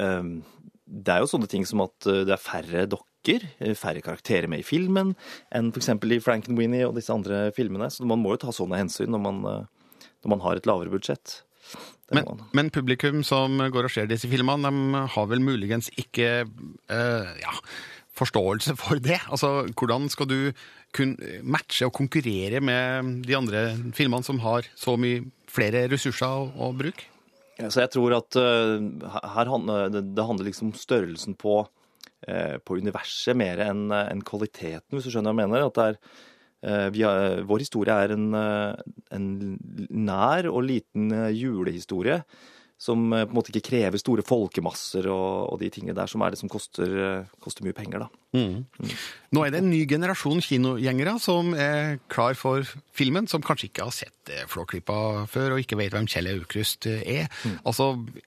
er 1.14 1.20
jo 1.22 1.28
sånne 1.30 1.50
ting 1.50 1.66
som 1.66 1.82
at 1.86 1.98
det 2.06 2.30
er 2.34 2.42
færre 2.42 2.86
dokker, 2.90 3.09
eh, 3.28 3.76
færre 3.76 4.02
karakterer 4.06 4.50
med 4.52 4.64
i 4.64 4.68
filmen 4.68 5.16
enn 5.56 5.74
f.eks. 5.74 5.92
i 5.92 6.24
Frankenweenie 6.24 6.88
og 6.88 6.96
disse 6.98 7.14
andre 7.14 7.50
filmene. 7.56 7.90
Så 7.92 8.08
man 8.08 8.22
må 8.22 8.36
jo 8.36 8.44
ta 8.46 8.56
sånne 8.56 8.80
hensyn 8.80 9.12
når 9.14 9.24
man, 9.26 9.44
eh, 9.46 10.10
når 10.24 10.36
man 10.36 10.44
har 10.46 10.60
et 10.60 10.70
lavere 10.70 10.94
budsjett. 10.94 11.42
Men, 12.16 12.26
men 12.58 12.72
publikum 12.74 13.22
som 13.28 13.60
går 13.70 13.86
og 13.86 13.94
ser 13.94 14.10
disse 14.10 14.30
filmene, 14.30 14.72
de 14.72 15.06
har 15.14 15.30
vel 15.30 15.44
muligens 15.44 15.92
ikke 16.02 16.30
eh, 16.42 17.32
ja, 17.44 17.54
forståelse 18.18 18.76
for 18.80 19.02
det. 19.04 19.20
Altså, 19.30 19.68
hvordan 19.78 20.10
skal 20.10 20.30
du 20.30 20.40
kunne 20.96 21.40
matche 21.46 21.86
og 21.86 21.94
konkurrere 21.94 22.62
med 22.66 23.24
de 23.28 23.38
andre 23.38 23.68
filmene 23.94 24.26
som 24.26 24.42
har 24.42 24.68
så 24.80 24.98
mye 24.98 25.28
flere 25.50 25.86
ressurser 25.92 26.26
å, 26.28 26.50
å 26.58 26.74
bruke? 26.78 27.06
Ja, 27.60 27.70
Så 27.70 27.84
jeg 27.84 27.92
tror 27.92 28.16
at 28.16 28.38
uh, 28.40 28.80
her 29.36 29.50
det, 29.92 30.24
handler 30.24 30.48
liksom 30.48 30.72
om 30.72 30.80
størrelsen 30.80 31.36
på, 31.40 31.62
på 32.66 32.78
universet 32.80 33.38
mer 33.38 33.62
enn 33.64 33.88
en 33.96 34.22
kvaliteten, 34.26 34.92
hvis 34.92 35.08
du 35.08 35.14
skjønner 35.14 35.34
hva 35.34 35.46
jeg 35.46 35.52
mener. 35.54 35.66
At 35.70 35.82
er, 35.84 36.00
eh, 36.68 37.02
har, 37.02 37.44
vår 37.48 37.64
historie 37.64 37.96
er 37.96 38.16
en, 38.16 38.30
eh, 38.36 38.76
en 39.16 39.28
nær 39.90 40.50
og 40.52 40.64
liten 40.68 41.12
eh, 41.16 41.30
julehistorie 41.38 42.22
som 42.80 43.12
eh, 43.12 43.26
på 43.28 43.34
en 43.34 43.36
måte 43.36 43.52
ikke 43.52 43.68
krever 43.70 44.00
store 44.00 44.24
folkemasser 44.26 45.10
og, 45.12 45.52
og 45.52 45.60
de 45.62 45.70
tingene 45.74 45.98
der 45.98 46.10
som 46.12 46.24
er 46.24 46.34
det 46.34 46.40
som 46.40 46.52
koster, 46.52 46.96
eh, 47.04 47.34
koster 47.44 47.68
mye 47.68 47.76
penger, 47.76 48.06
da. 48.06 48.10
Nå 49.36 49.44
er 49.44 49.52
det 49.52 49.64
en 49.64 49.72
ny 49.72 49.82
generasjon 49.90 50.42
kinogjengere 50.46 51.18
som 51.20 51.52
er 51.58 51.98
klar 52.12 52.38
for 52.40 52.68
filmen, 52.96 53.28
som 53.28 53.44
kanskje 53.44 53.72
ikke 53.72 53.90
har 53.90 53.96
sett 53.96 54.32
eh, 54.32 54.48
Flåklypa 54.50 55.28
før, 55.32 55.58
og 55.58 55.64
ikke 55.66 55.80
vet 55.82 55.96
hvem 55.96 56.08
Kjell 56.10 56.32
Aukrust 56.38 56.88
er. 56.88 57.04
er. 57.26 57.32
Altså, 57.68 57.92
eh, 58.16 58.26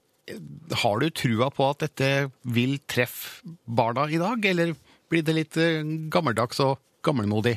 har 0.83 1.03
du 1.03 1.11
trua 1.11 1.49
på 1.51 1.67
at 1.73 1.83
dette 1.83 2.09
vil 2.55 2.79
treffe 2.91 3.43
barna 3.67 4.07
i 4.11 4.21
dag, 4.23 4.45
eller 4.53 4.75
blir 5.11 5.25
det 5.27 5.35
litt 5.37 5.59
eh, 5.61 5.83
gammeldags 6.13 6.63
og 6.65 6.79
gammelmodig? 7.05 7.57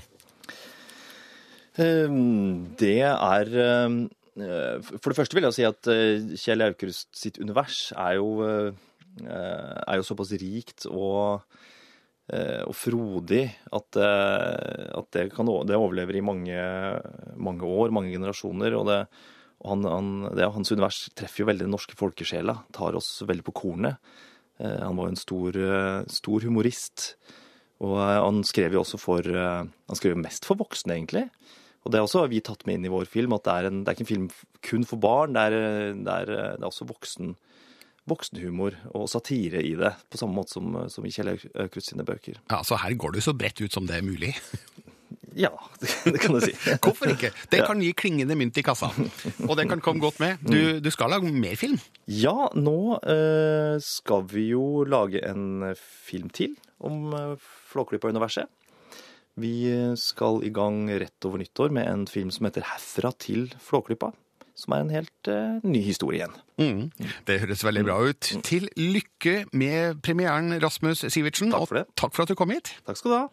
Ehm, 1.82 2.74
Det 2.80 3.02
er 3.06 3.52
eh, 3.62 4.90
For 4.98 5.12
det 5.12 5.20
første 5.20 5.38
vil 5.38 5.48
jeg 5.48 5.58
si 5.60 5.68
at 5.68 5.92
eh, 5.92 6.34
Kjell 6.42 6.66
Aukrust 6.66 7.12
sitt 7.16 7.40
univers 7.40 7.92
er 7.94 8.18
jo, 8.18 8.32
er 8.42 9.96
jo 9.96 10.04
såpass 10.04 10.34
rikt 10.42 10.90
og, 10.90 11.46
og 12.34 12.74
frodig 12.76 13.46
at, 13.72 14.00
at 14.02 15.08
det, 15.16 15.30
kan, 15.32 15.48
det 15.70 15.78
overlever 15.78 16.18
i 16.18 16.26
mange, 16.26 16.66
mange 17.38 17.64
år, 17.70 17.94
mange 17.96 18.12
generasjoner. 18.12 18.76
Og, 18.76 18.90
det, 18.90 19.00
han, 19.68 19.84
han, 19.90 20.08
ja, 20.38 20.50
hans 20.54 20.72
univers 20.72 21.04
treffer 21.18 21.44
jo 21.44 21.50
veldig 21.50 21.66
den 21.68 21.74
norske 21.74 21.98
folkesjela, 22.00 22.60
tar 22.76 22.96
oss 23.00 23.10
veldig 23.26 23.46
på 23.48 23.54
kornet. 23.64 23.98
Eh, 24.60 24.80
Han 24.86 24.96
var 24.96 25.10
jo 25.10 25.14
en 25.16 25.20
stor, 25.20 25.58
eh, 25.58 26.04
stor 26.12 26.46
humorist. 26.48 27.16
Og 27.84 27.98
eh, 28.00 28.20
han 28.24 28.44
skrev 28.48 28.78
jo 28.78 28.84
også 28.86 29.00
for 29.02 29.26
Han 29.28 29.98
skrev 30.00 30.16
jo 30.16 30.22
mest 30.24 30.46
for 30.48 30.56
voksne, 30.60 30.96
egentlig. 30.96 31.26
Og 31.86 31.92
det 31.92 32.00
har 32.00 32.08
også 32.08 32.24
vi 32.32 32.40
tatt 32.42 32.64
med 32.66 32.80
inn 32.80 32.86
i 32.88 32.94
vår 32.94 33.06
film, 33.06 33.34
at 33.38 33.44
det 33.46 33.54
er, 33.54 33.68
en, 33.70 33.84
det 33.84 33.92
er 33.92 33.98
ikke 33.98 34.06
en 34.08 34.14
film 34.14 34.30
kun 34.66 34.86
for 34.90 34.98
barn. 34.98 35.36
Det 35.38 35.44
er, 35.52 35.94
det 35.94 36.16
er, 36.16 36.32
det 36.58 36.64
er 36.64 36.70
også 36.72 36.88
voksen, 36.90 37.36
voksenhumor 38.10 38.74
og 38.94 39.06
satire 39.10 39.62
i 39.66 39.76
det, 39.78 39.92
på 40.10 40.18
samme 40.22 40.34
måte 40.38 40.56
som, 40.58 40.76
som 40.94 41.06
i 41.06 41.12
Kjell 41.14 41.34
Au- 41.36 41.52
Aukrust 41.66 41.92
sine 41.92 42.06
bøker. 42.06 42.40
Ja, 42.52 42.62
så 42.66 42.78
her 42.82 42.94
går 42.98 43.18
det 43.18 43.24
så 43.26 43.34
bredt 43.38 43.62
ut 43.62 43.74
som 43.74 43.86
det 43.90 44.00
er 44.00 44.06
mulig. 44.06 44.34
Ja, 45.36 45.52
det 46.08 46.20
kan 46.24 46.34
du 46.36 46.40
si. 46.48 46.54
Hvorfor 46.80 47.12
ikke? 47.12 47.32
Det 47.52 47.62
kan 47.68 47.82
gi 47.84 47.92
klingende 47.98 48.38
mynt 48.40 48.58
i 48.58 48.64
kassa. 48.66 48.90
Og 49.46 49.56
det 49.60 49.68
kan 49.70 49.84
komme 49.84 50.04
godt 50.04 50.20
med. 50.24 50.40
Du, 50.48 50.80
du 50.80 50.92
skal 50.94 51.12
lage 51.12 51.32
mer 51.32 51.58
film. 51.60 51.78
Ja, 52.08 52.50
nå 52.56 52.98
eh, 53.04 53.76
skal 53.84 54.28
vi 54.32 54.50
jo 54.54 54.86
lage 54.88 55.24
en 55.28 55.74
film 55.76 56.32
til 56.34 56.56
om 56.80 57.12
eh, 57.16 57.50
Flåklypa-universet. 57.72 58.48
Vi 59.36 59.68
skal 60.00 60.46
i 60.48 60.52
gang 60.56 60.86
rett 60.96 61.26
over 61.28 61.42
nyttår 61.42 61.74
med 61.76 61.90
en 61.92 62.06
film 62.08 62.30
som 62.32 62.48
heter 62.48 62.64
'Herfra 62.64 63.12
til 63.20 63.50
Flåklypa'. 63.60 64.14
Som 64.56 64.72
er 64.72 64.86
en 64.86 64.90
helt 64.90 65.28
uh, 65.28 65.60
ny 65.68 65.82
historie 65.84 66.22
igjen. 66.24 66.36
Mm. 66.56 67.08
Det 67.28 67.42
høres 67.42 67.66
veldig 67.68 67.84
bra 67.84 67.98
ut. 68.00 68.32
Til 68.48 68.70
lykke 68.80 69.46
med 69.52 70.00
premieren, 70.00 70.56
Rasmus 70.64 71.04
Sivertsen. 71.12 71.52
Takk 71.52 71.68
for 71.68 71.82
det. 71.82 71.84
Og 71.92 72.00
takk 72.00 72.16
for 72.16 72.24
at 72.24 72.32
du 72.32 72.40
kom 72.40 72.56
hit. 72.56 72.72
Takk 72.88 73.04
skal 73.04 73.12
du 73.12 73.18
ha. 73.20 73.28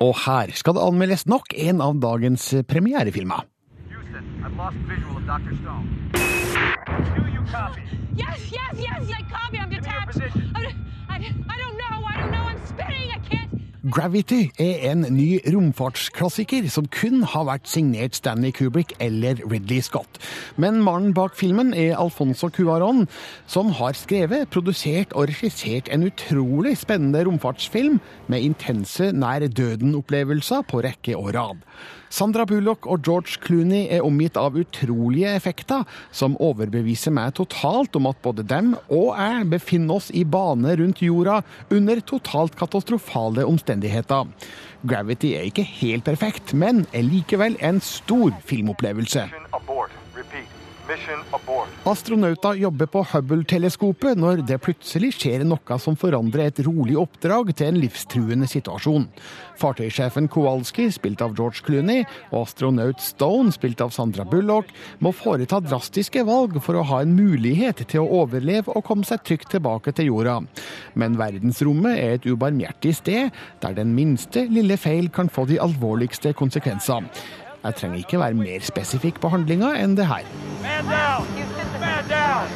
Og 0.00 0.12
her 0.26 0.52
skal 0.52 0.76
det 0.76 0.82
anmeldes 0.84 1.26
nok 1.26 1.54
en 1.56 1.80
av 1.80 1.96
dagens 2.00 2.54
premierefilmer. 2.68 3.46
Yes, 8.16 8.40
yes, 8.52 8.74
yes, 8.80 9.10
I 9.10 9.22
copy. 9.30 9.58
I'm 9.58 9.70
detached. 9.70 10.20
I'm, 10.54 10.66
I, 11.08 11.16
I 11.48 11.56
don't 11.60 11.76
know. 11.76 11.96
I 12.08 12.20
don't 12.20 12.30
know. 12.30 12.44
I'm 12.48 12.60
spinning. 12.66 13.10
I 13.12 13.18
can't. 13.28 13.55
Gravity 13.86 14.48
er 14.58 14.80
en 14.90 15.04
ny 15.14 15.36
romfartsklassiker 15.46 16.64
som 16.74 16.88
kun 16.90 17.20
har 17.22 17.44
vært 17.46 17.68
signert 17.70 18.16
Stanley 18.18 18.50
Kubrick 18.50 18.96
eller 18.98 19.38
Ridley 19.46 19.78
Scott. 19.84 20.18
Men 20.58 20.80
mannen 20.82 21.12
bak 21.14 21.36
filmen 21.38 21.70
er 21.70 21.94
Alfonso 21.94 22.50
Cuaron, 22.50 23.04
som 23.46 23.70
har 23.78 23.94
skrevet, 23.94 24.48
produsert 24.50 25.14
og 25.14 25.28
regissert 25.30 25.92
en 25.94 26.08
utrolig 26.08 26.74
spennende 26.80 27.22
romfartsfilm 27.28 28.00
med 28.26 28.48
intense 28.48 29.12
nær 29.14 29.46
døden-opplevelser 29.46 30.66
på 30.66 30.82
rekke 30.82 31.14
og 31.14 31.30
rad. 31.38 31.62
Sandra 32.08 32.46
Bullock 32.46 32.86
og 32.86 33.02
George 33.06 33.40
Clooney 33.42 33.86
er 33.90 34.04
omgitt 34.06 34.38
av 34.40 34.56
utrolige 34.58 35.32
effekter 35.36 35.84
som 36.14 36.36
overbeviser 36.42 37.14
meg 37.14 37.34
totalt 37.38 37.96
om 37.98 38.08
at 38.10 38.20
både 38.24 38.46
dem 38.46 38.74
og 38.86 39.12
jeg 39.16 39.48
befinner 39.52 39.98
oss 39.98 40.12
i 40.14 40.24
bane 40.24 40.76
rundt 40.78 41.02
jorda 41.02 41.40
under 41.72 42.02
totalt 42.06 42.56
katastrofale 42.58 43.46
omstendigheter. 43.48 44.30
Gravity 44.86 45.34
er 45.34 45.48
ikke 45.48 45.66
helt 45.80 46.06
perfekt, 46.06 46.54
men 46.54 46.84
er 46.94 47.06
likevel 47.06 47.58
en 47.64 47.82
stor 47.82 48.34
filmopplevelse. 48.46 49.26
Astronauter 50.86 52.54
jobber 52.60 52.86
på 52.86 53.00
Hubble-teleskopet 53.10 54.18
når 54.22 54.44
det 54.46 54.60
plutselig 54.62 55.16
skjer 55.16 55.42
noe 55.42 55.78
som 55.82 55.96
forandrer 55.98 56.46
et 56.46 56.60
rolig 56.62 56.94
oppdrag 57.00 57.50
til 57.58 57.72
en 57.72 57.80
livstruende 57.82 58.46
situasjon. 58.46 59.08
Fartøysjefen 59.58 60.28
Kowalski, 60.30 60.86
spilt 60.94 61.24
av 61.24 61.34
George 61.34 61.64
Clooney, 61.66 62.04
og 62.30 62.44
astronaut 62.44 63.02
Stone, 63.02 63.50
spilt 63.56 63.82
av 63.82 63.90
Sandra 63.96 64.26
Bullock, 64.28 64.70
må 65.02 65.10
foreta 65.16 65.58
drastiske 65.64 66.22
valg 66.28 66.60
for 66.62 66.78
å 66.78 66.84
ha 66.92 67.00
en 67.02 67.16
mulighet 67.18 67.82
til 67.90 68.04
å 68.04 68.20
overleve 68.22 68.70
og 68.70 68.86
komme 68.86 69.08
seg 69.08 69.24
trygt 69.26 69.50
tilbake 69.56 69.94
til 69.96 70.12
jorda. 70.12 70.36
Men 70.94 71.18
verdensrommet 71.18 71.98
er 71.98 72.20
et 72.20 72.30
ubarmhjertig 72.30 72.94
sted, 73.00 73.34
der 73.64 73.74
den 73.74 73.96
minste 73.96 74.46
lille 74.46 74.78
feil 74.78 75.10
kan 75.10 75.32
få 75.32 75.48
de 75.50 75.58
alvorligste 75.62 76.30
konsekvenser. 76.38 77.10
Jeg 77.66 77.74
trenger 77.74 77.98
ikke 77.98 78.18
være 78.22 78.34
mer 78.38 78.62
spesifikk 78.62 79.16
på 79.18 79.28
handlinga 79.32 79.72
enn 79.82 79.96
det 79.98 80.06
her. 80.06 80.22
Man 80.62 80.86
down. 80.86 81.26
Man 81.82 82.04
down. 82.08 82.46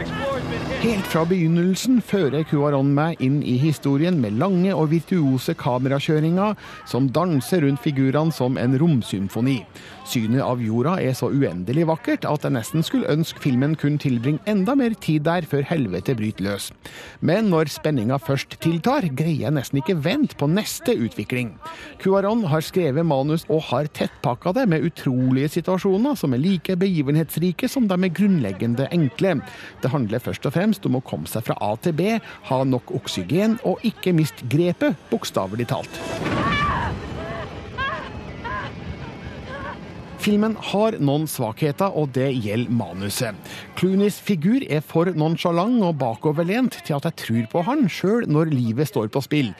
Explorer's 0.00 0.44
been 0.50 0.60
hit. 0.68 0.82
Helt 0.84 1.06
fra 1.08 1.22
begynnelsen 1.24 2.00
fører 2.04 2.44
QAnon 2.50 2.90
meg 2.96 3.20
inn 3.24 3.38
i 3.46 3.54
historien 3.62 4.18
med 4.20 4.36
lange 4.36 4.74
og 4.74 4.90
virtuose 4.92 5.54
kamerakjøringer 5.56 6.58
som 6.90 7.08
danser 7.08 7.64
rundt 7.64 7.80
figurene 7.80 8.34
som 8.34 8.58
en 8.60 8.76
romsymfoni. 8.80 9.60
Synet 10.04 10.42
av 10.44 10.60
jorda 10.60 10.98
er 11.00 11.14
så 11.16 11.30
uendelig 11.32 11.86
vakkert 11.88 12.26
at 12.28 12.44
jeg 12.44 12.52
nesten 12.52 12.84
skulle 12.84 13.08
ønske 13.08 13.40
filmen 13.40 13.72
kunne 13.80 14.00
tilbringe 14.02 14.42
enda 14.50 14.74
mer 14.76 14.92
tid 15.00 15.24
der 15.24 15.46
før 15.48 15.64
helvete 15.64 16.12
bryter 16.18 16.44
løs. 16.44 16.66
Men 17.24 17.48
når 17.52 17.72
spenninga 17.72 18.18
først 18.20 18.58
tiltar, 18.60 19.06
greier 19.16 19.46
jeg 19.46 19.54
nesten 19.56 19.80
ikke 19.80 19.96
vente 20.04 20.36
på 20.36 20.48
neste 20.50 20.92
utvikling. 21.06 21.54
Cuaron 22.02 22.44
har 22.52 22.64
skrevet 22.66 23.08
manus 23.08 23.46
og 23.48 23.64
har 23.70 23.88
tettpakka 23.96 24.52
det 24.58 24.66
med 24.74 24.84
utrolige 24.90 25.54
situasjoner 25.56 26.20
som 26.20 26.36
er 26.36 26.44
like 26.44 26.76
begivenhetsrike 26.80 27.70
som 27.72 27.88
de 27.88 27.96
er 27.96 28.14
grunnleggende 28.14 28.90
enkle. 28.92 29.38
Det 29.80 29.92
handler 29.94 30.20
først 30.20 30.44
og 30.44 30.56
fremst 30.58 30.84
om 30.84 31.00
å 31.00 31.04
komme 31.04 31.30
seg 31.30 31.48
fra 31.48 31.56
A 31.64 31.72
til 31.80 31.96
B, 31.96 32.18
ha 32.50 32.60
nok 32.68 32.92
oksygen 33.00 33.56
og 33.64 33.80
ikke 33.88 34.12
miste 34.16 34.52
grepet, 34.52 35.00
bokstavelig 35.08 35.72
talt. 35.72 36.04
Filmen 40.24 40.54
har 40.70 40.94
noen 41.04 41.26
svakheter, 41.28 41.92
og 41.92 42.14
det 42.16 42.30
gjelder 42.40 42.72
manuset. 42.72 43.36
Clooneys 43.76 44.16
figur 44.24 44.62
er 44.72 44.80
for 44.80 45.10
nonsjalant 45.12 45.82
og 45.84 45.98
bakoverlent 46.00 46.78
til 46.86 46.96
at 46.96 47.10
jeg 47.10 47.18
tror 47.20 47.50
på 47.52 47.64
han, 47.66 47.84
sjøl 47.92 48.24
når 48.32 48.54
livet 48.54 48.88
står 48.88 49.10
på 49.12 49.20
spill. 49.26 49.50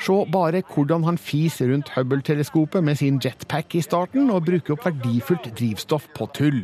Se 0.00 0.16
bare 0.32 0.62
hvordan 0.64 1.04
han 1.04 1.20
fiser 1.20 1.68
rundt 1.74 1.92
Hubble-teleskopet 1.92 2.80
med 2.86 3.02
sin 3.02 3.20
jetpack 3.20 3.76
i 3.76 3.84
starten, 3.84 4.32
og 4.32 4.46
bruker 4.48 4.78
opp 4.78 4.88
verdifullt 4.88 5.50
drivstoff 5.58 6.08
på 6.16 6.30
tull. 6.32 6.62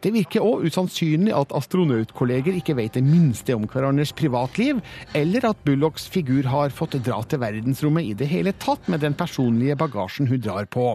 Det 0.00 0.14
virker 0.14 0.44
òg 0.46 0.62
usannsynlig 0.70 1.34
at 1.36 1.50
astronautkolleger 1.52 2.54
ikke 2.56 2.76
vet 2.78 2.94
det 2.96 3.02
minste 3.04 3.52
om 3.58 3.66
hverandres 3.68 4.14
privatliv, 4.16 4.78
eller 5.18 5.50
at 5.50 5.60
Bullocks 5.66 6.06
figur 6.08 6.46
har 6.48 6.72
fått 6.72 6.96
dra 7.04 7.18
til 7.28 7.42
verdensrommet 7.42 8.08
i 8.08 8.14
det 8.16 8.30
hele 8.30 8.54
tatt 8.62 8.86
med 8.88 9.02
den 9.04 9.18
personlige 9.18 9.76
bagasjen 9.82 10.30
hun 10.30 10.40
drar 10.40 10.70
på. 10.72 10.94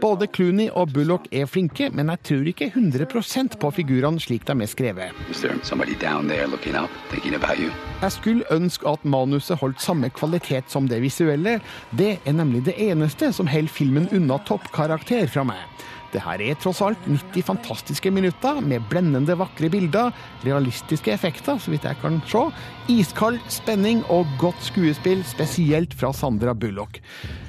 Både 0.00 0.30
Clooney 0.32 0.70
og 0.70 0.94
Bullock 0.94 1.28
er 1.28 1.47
flinke, 1.48 1.88
men 1.94 2.12
jeg 2.12 2.22
tror 2.28 2.50
ikke 2.52 2.68
100 2.70 3.56
på 3.58 3.70
figurene 3.74 4.20
slik 4.22 4.46
de 4.48 4.54
er 4.62 4.70
skrevet. 4.70 5.22
Is 5.30 5.40
there 5.40 5.58
somebody 5.62 5.96
down 6.00 6.28
there 6.28 6.46
looking 6.46 6.76
up, 6.76 6.90
thinking 7.10 7.34
about 7.34 7.58
you? 7.58 7.70
Jeg 8.02 8.12
skulle 8.12 8.44
ønske 8.54 8.88
at 8.88 9.04
manuset 9.04 9.58
holdt 9.58 9.80
samme 9.82 10.10
kvalitet 10.10 10.70
som 10.70 10.88
det 10.88 11.02
visuelle. 11.02 11.60
Det 11.90 12.18
er 12.24 12.32
nemlig 12.32 12.64
det 12.68 12.76
eneste 12.78 13.32
som 13.32 13.48
holder 13.48 13.72
filmen 13.72 14.08
unna 14.12 14.38
toppkarakter 14.46 15.26
fra 15.26 15.44
meg. 15.48 15.64
Det 16.12 16.22
her 16.24 16.40
er 16.40 16.56
tross 16.56 16.80
alt 16.80 17.02
90 17.04 17.44
fantastiske 17.44 18.10
minutter 18.14 18.62
med 18.64 18.86
blendende 18.88 19.36
vakre 19.36 19.68
bilder, 19.72 20.14
realistiske 20.46 21.12
effekter, 21.12 21.60
så 21.60 21.72
vidt 21.72 21.84
jeg 21.84 22.00
kan 22.00 22.16
se, 22.30 22.46
iskald 22.94 23.42
spenning 23.52 24.00
og 24.08 24.24
godt 24.40 24.62
skuespill, 24.70 25.20
spesielt 25.28 25.92
fra 25.98 26.14
Sandra 26.16 26.56
Bullock. 26.56 27.02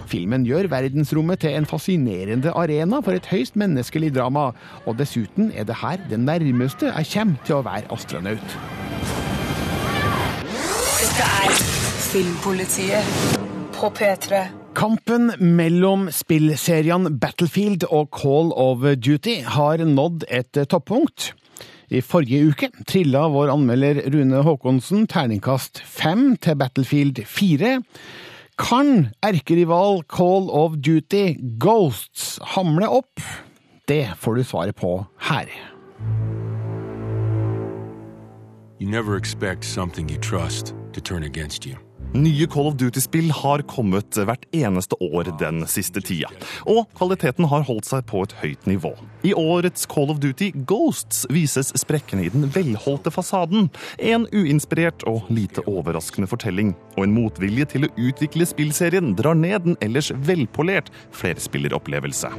Filmen 0.10 0.46
gjør 0.48 0.72
verdensrommet 0.72 1.44
til 1.44 1.54
en 1.54 1.68
fascinerende 1.70 2.54
arena 2.58 3.02
for 3.06 3.14
et 3.14 3.28
høyst 3.30 3.58
menneskelig 3.60 4.14
drama, 4.16 4.50
og 4.90 4.98
dessuten 4.98 5.52
er 5.54 5.68
det 5.70 5.78
her 5.84 6.02
det 6.10 6.20
nærmeste 6.20 6.90
jeg 6.90 7.12
kommer 7.14 7.44
til 7.46 7.60
å 7.60 7.66
være 7.68 7.92
astronaut. 7.94 8.56
Dette 11.00 11.28
er 11.44 11.60
Filmpolitiet 12.10 13.12
på 13.76 13.92
P3. 14.00 14.40
Kampen 14.80 15.30
mellom 15.42 16.08
spillseriene 16.14 17.12
Battlefield 17.22 17.86
og 17.90 18.10
Call 18.16 18.50
of 18.58 18.86
Duty 18.98 19.42
har 19.46 19.84
nådd 19.86 20.26
et 20.30 20.58
toppunkt. 20.72 21.34
I 21.90 22.02
forrige 22.06 22.52
uke 22.52 22.70
trilla 22.90 23.24
vår 23.34 23.50
anmelder 23.54 24.04
Rune 24.14 24.44
Haakonsen 24.46 25.08
terningkast 25.10 25.82
fem 25.86 26.36
til 26.38 26.58
Battlefield 26.58 27.24
4. 27.26 27.80
Kan 28.60 29.14
erkerival 29.24 30.04
Call 30.08 30.50
of 30.52 30.76
Duty 30.84 31.38
Ghosts 31.58 32.40
hamle 32.44 32.88
opp? 32.88 33.22
Det 33.88 34.12
får 34.20 34.36
du 34.36 34.44
svaret 34.44 34.76
på 34.76 35.06
her. 35.18 35.48
You 38.80 38.90
never 38.90 39.18
expect 39.18 39.66
something 39.66 40.10
you 40.10 40.20
trust 40.20 40.74
to 40.94 41.02
turn 41.02 41.24
against 41.24 41.66
you. 41.66 41.89
Nye 42.14 42.48
Call 42.48 42.68
of 42.68 42.74
Duty-spill 42.74 43.30
har 43.32 43.62
kommet 43.70 44.18
hvert 44.18 44.46
eneste 44.56 44.98
år 44.98 45.28
den 45.38 45.62
siste 45.70 46.02
tida, 46.02 46.32
og 46.66 46.88
kvaliteten 46.98 47.46
har 47.52 47.68
holdt 47.68 47.86
seg 47.86 48.08
på 48.10 48.24
et 48.26 48.34
høyt 48.42 48.66
nivå. 48.66 48.96
I 49.22 49.36
årets 49.38 49.86
Call 49.92 50.10
of 50.10 50.18
Duty 50.24 50.50
Ghosts 50.66 51.28
vises 51.30 51.70
sprekkene 51.78 52.26
i 52.26 52.32
den 52.34 52.48
velholdte 52.56 53.14
fasaden, 53.14 53.70
en 54.02 54.26
uinspirert 54.34 55.06
og 55.10 55.30
lite 55.30 55.62
overraskende 55.70 56.30
fortelling, 56.32 56.74
og 56.98 57.06
en 57.06 57.14
motvilje 57.14 57.70
til 57.76 57.86
å 57.86 57.92
utvikle 57.94 58.50
spillserien 58.50 59.14
drar 59.20 59.38
ned 59.38 59.68
den 59.68 59.78
ellers 59.86 60.10
velpolert 60.26 60.90
flerspilleropplevelse. 61.14 62.34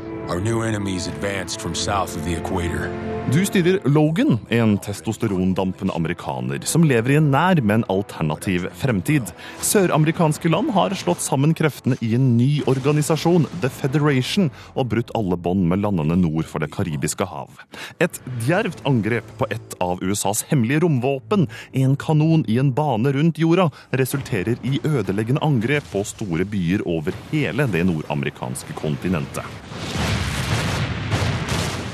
Du 3.30 3.44
styrer 3.46 3.78
Logan, 3.86 4.38
en 4.48 4.72
testosterondampende 4.82 5.94
amerikaner 5.94 6.64
som 6.66 6.82
lever 6.82 7.14
i 7.14 7.18
en 7.20 7.28
nær, 7.30 7.60
men 7.62 7.84
alternativ 7.92 8.66
fremtid. 8.80 9.30
Søramerikanske 9.60 10.48
land 10.48 10.70
har 10.72 10.94
slått 10.96 11.20
sammen 11.20 11.52
kreftene 11.54 11.96
i 12.00 12.14
en 12.16 12.30
ny 12.38 12.62
organisasjon, 12.70 13.44
The 13.60 13.68
Federation, 13.68 14.48
og 14.72 14.88
brutt 14.94 15.12
alle 15.18 15.36
bånd 15.36 15.66
med 15.68 15.82
landene 15.84 16.16
nord 16.16 16.48
for 16.48 16.64
Det 16.64 16.70
karibiske 16.72 17.26
hav. 17.28 17.60
Et 18.00 18.20
djervt 18.46 18.80
angrep 18.88 19.28
på 19.38 19.48
et 19.52 19.76
av 19.84 20.00
USAs 20.00 20.46
hemmelige 20.48 20.80
romvåpen, 20.86 21.46
en 21.76 21.96
kanon 22.00 22.46
i 22.48 22.56
en 22.62 22.72
bane 22.72 23.12
rundt 23.12 23.38
jorda, 23.38 23.68
resulterer 23.92 24.56
i 24.64 24.80
ødeleggende 24.80 25.44
angrep 25.44 25.84
på 25.92 26.06
store 26.08 26.48
byer 26.48 26.86
over 26.88 27.16
hele 27.30 27.68
det 27.68 27.84
nordamerikanske 27.84 28.80
kontinentet. 28.80 29.44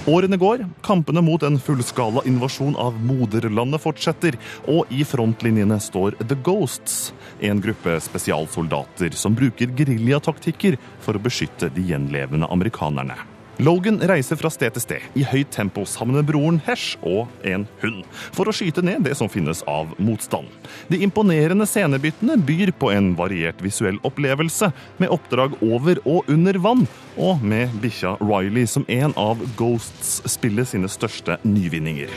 Årene 0.07 0.37
går, 0.39 0.61
kampene 0.87 1.19
mot 1.19 1.43
en 1.43 1.57
fullskala 1.59 2.23
invasjon 2.31 2.77
av 2.79 2.95
moderlandet 3.03 3.83
fortsetter, 3.83 4.37
og 4.71 4.93
i 4.95 5.03
frontlinjene 5.03 5.81
står 5.83 6.15
The 6.23 6.39
Ghosts, 6.47 7.11
en 7.43 7.59
gruppe 7.65 7.99
spesialsoldater 8.05 9.19
som 9.19 9.35
bruker 9.35 9.75
geriljataktikker 9.75 10.79
for 11.03 11.19
å 11.19 11.25
beskytte 11.27 11.73
de 11.75 11.89
gjenlevende 11.91 12.47
amerikanerne. 12.55 13.19
Logan 13.59 14.03
reiser 14.05 14.37
fra 14.37 14.51
sted 14.53 14.75
til 14.77 14.83
sted 14.85 15.05
i 15.17 15.23
høyt 15.25 15.49
tempo 15.55 15.87
sammen 15.89 16.19
med 16.19 16.27
broren 16.29 16.59
Hesh 16.67 16.99
og 17.01 17.31
en 17.49 17.65
hund, 17.81 18.03
for 18.37 18.51
å 18.51 18.55
skyte 18.55 18.85
ned 18.85 19.07
det 19.07 19.15
som 19.17 19.31
finnes 19.33 19.63
av 19.71 19.95
motstand. 19.97 20.51
De 20.93 21.01
imponerende 21.07 21.65
scenebyttene 21.69 22.37
byr 22.37 22.75
på 22.77 22.91
en 22.93 23.15
variert 23.17 23.63
visuell 23.65 23.97
opplevelse, 24.05 24.69
med 25.01 25.13
oppdrag 25.15 25.57
over 25.65 26.03
og 26.05 26.29
under 26.33 26.61
vann, 26.61 26.85
og 27.17 27.41
med 27.41 27.73
bikkja 27.81 28.19
Riley 28.21 28.69
som 28.69 28.85
en 28.93 29.17
av 29.17 29.41
Ghosts 29.57 30.21
spillet 30.37 30.75
sine 30.75 30.91
største 30.93 31.41
nyvinninger. 31.49 32.13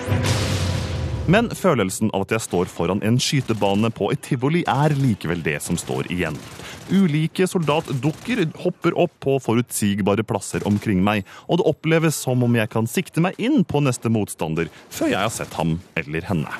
Men 1.29 1.47
følelsen 1.53 2.09
av 2.11 2.25
at 2.25 2.33
jeg 2.33 2.47
står 2.47 2.71
foran 2.73 3.03
en 3.05 3.19
skytebane 3.21 3.91
på 3.95 4.09
et 4.11 4.21
tivoli, 4.25 4.65
er 4.67 4.95
likevel 4.97 5.43
det 5.45 5.59
som 5.61 5.77
står 5.79 6.09
igjen. 6.11 6.35
Ulike 6.89 7.47
soldatdukker 7.47 8.43
hopper 8.63 8.97
opp 8.99 9.13
på 9.23 9.37
forutsigbare 9.43 10.25
plasser 10.27 10.65
omkring 10.67 11.03
meg, 11.05 11.27
og 11.47 11.61
det 11.61 11.69
oppleves 11.69 12.17
som 12.17 12.43
om 12.45 12.57
jeg 12.57 12.71
kan 12.73 12.89
sikte 12.89 13.23
meg 13.23 13.37
inn 13.41 13.63
på 13.67 13.83
neste 13.85 14.11
motstander 14.13 14.71
før 14.89 15.13
jeg 15.13 15.23
har 15.25 15.33
sett 15.33 15.53
ham 15.59 15.77
eller 15.99 16.25
henne. 16.29 16.59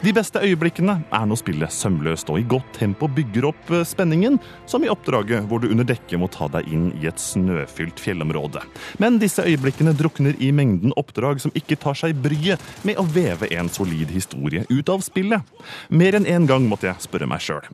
De 0.00 0.14
beste 0.16 0.40
øyeblikkene 0.40 0.94
er 1.12 1.24
når 1.28 1.36
spillet 1.42 1.72
sømløst 1.76 2.30
og 2.32 2.38
i 2.40 2.44
godt 2.48 2.70
tempo 2.78 3.04
bygger 3.12 3.44
opp 3.50 3.72
eh, 3.76 3.82
spenningen, 3.84 4.38
som 4.64 4.80
i 4.80 4.88
oppdraget 4.88 5.44
hvor 5.50 5.60
du 5.60 5.66
under 5.68 5.84
dekke 5.84 6.16
må 6.16 6.24
ta 6.32 6.46
deg 6.54 6.70
inn 6.72 6.86
i 6.96 7.04
et 7.10 7.20
snøfylt 7.20 8.00
fjellområde. 8.00 8.62
Men 8.96 9.18
disse 9.20 9.44
øyeblikkene 9.44 9.92
drukner 9.98 10.38
i 10.40 10.48
mengden 10.56 10.94
oppdrag 10.96 11.42
som 11.44 11.52
ikke 11.52 11.76
tar 11.82 11.98
seg 12.00 12.16
bryet 12.24 12.64
med 12.88 12.96
å 12.96 13.04
veve 13.12 13.50
en 13.52 13.68
solid 13.68 14.08
historie 14.14 14.64
ut 14.70 14.88
av 14.88 15.04
spillet. 15.04 15.44
Mer 15.92 16.16
enn 16.16 16.24
én 16.24 16.40
en 16.40 16.48
gang 16.48 16.70
måtte 16.70 16.88
jeg 16.88 17.04
spørre 17.04 17.28
meg 17.28 17.44
sjøl 17.44 17.68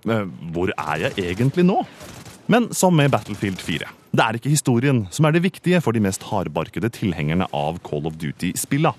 hvor 0.51 0.73
er 0.75 1.05
jeg 1.05 1.29
egentlig 1.29 1.65
nå? 1.66 1.81
Men 2.52 2.68
som 2.74 2.94
med 2.96 3.11
Battlefield 3.14 3.61
4. 3.62 3.88
Det 4.16 4.24
er 4.24 4.38
ikke 4.38 4.52
historien 4.52 5.05
som 5.12 5.26
er 5.26 5.35
det 5.35 5.42
viktige 5.44 5.83
for 5.85 5.92
de 5.92 6.00
mest 6.05 6.24
hardbarkede 6.31 6.88
tilhengerne 6.94 7.48
av 7.52 7.83
Call 7.85 8.07
of 8.09 8.16
Duty-spilla. 8.20 8.94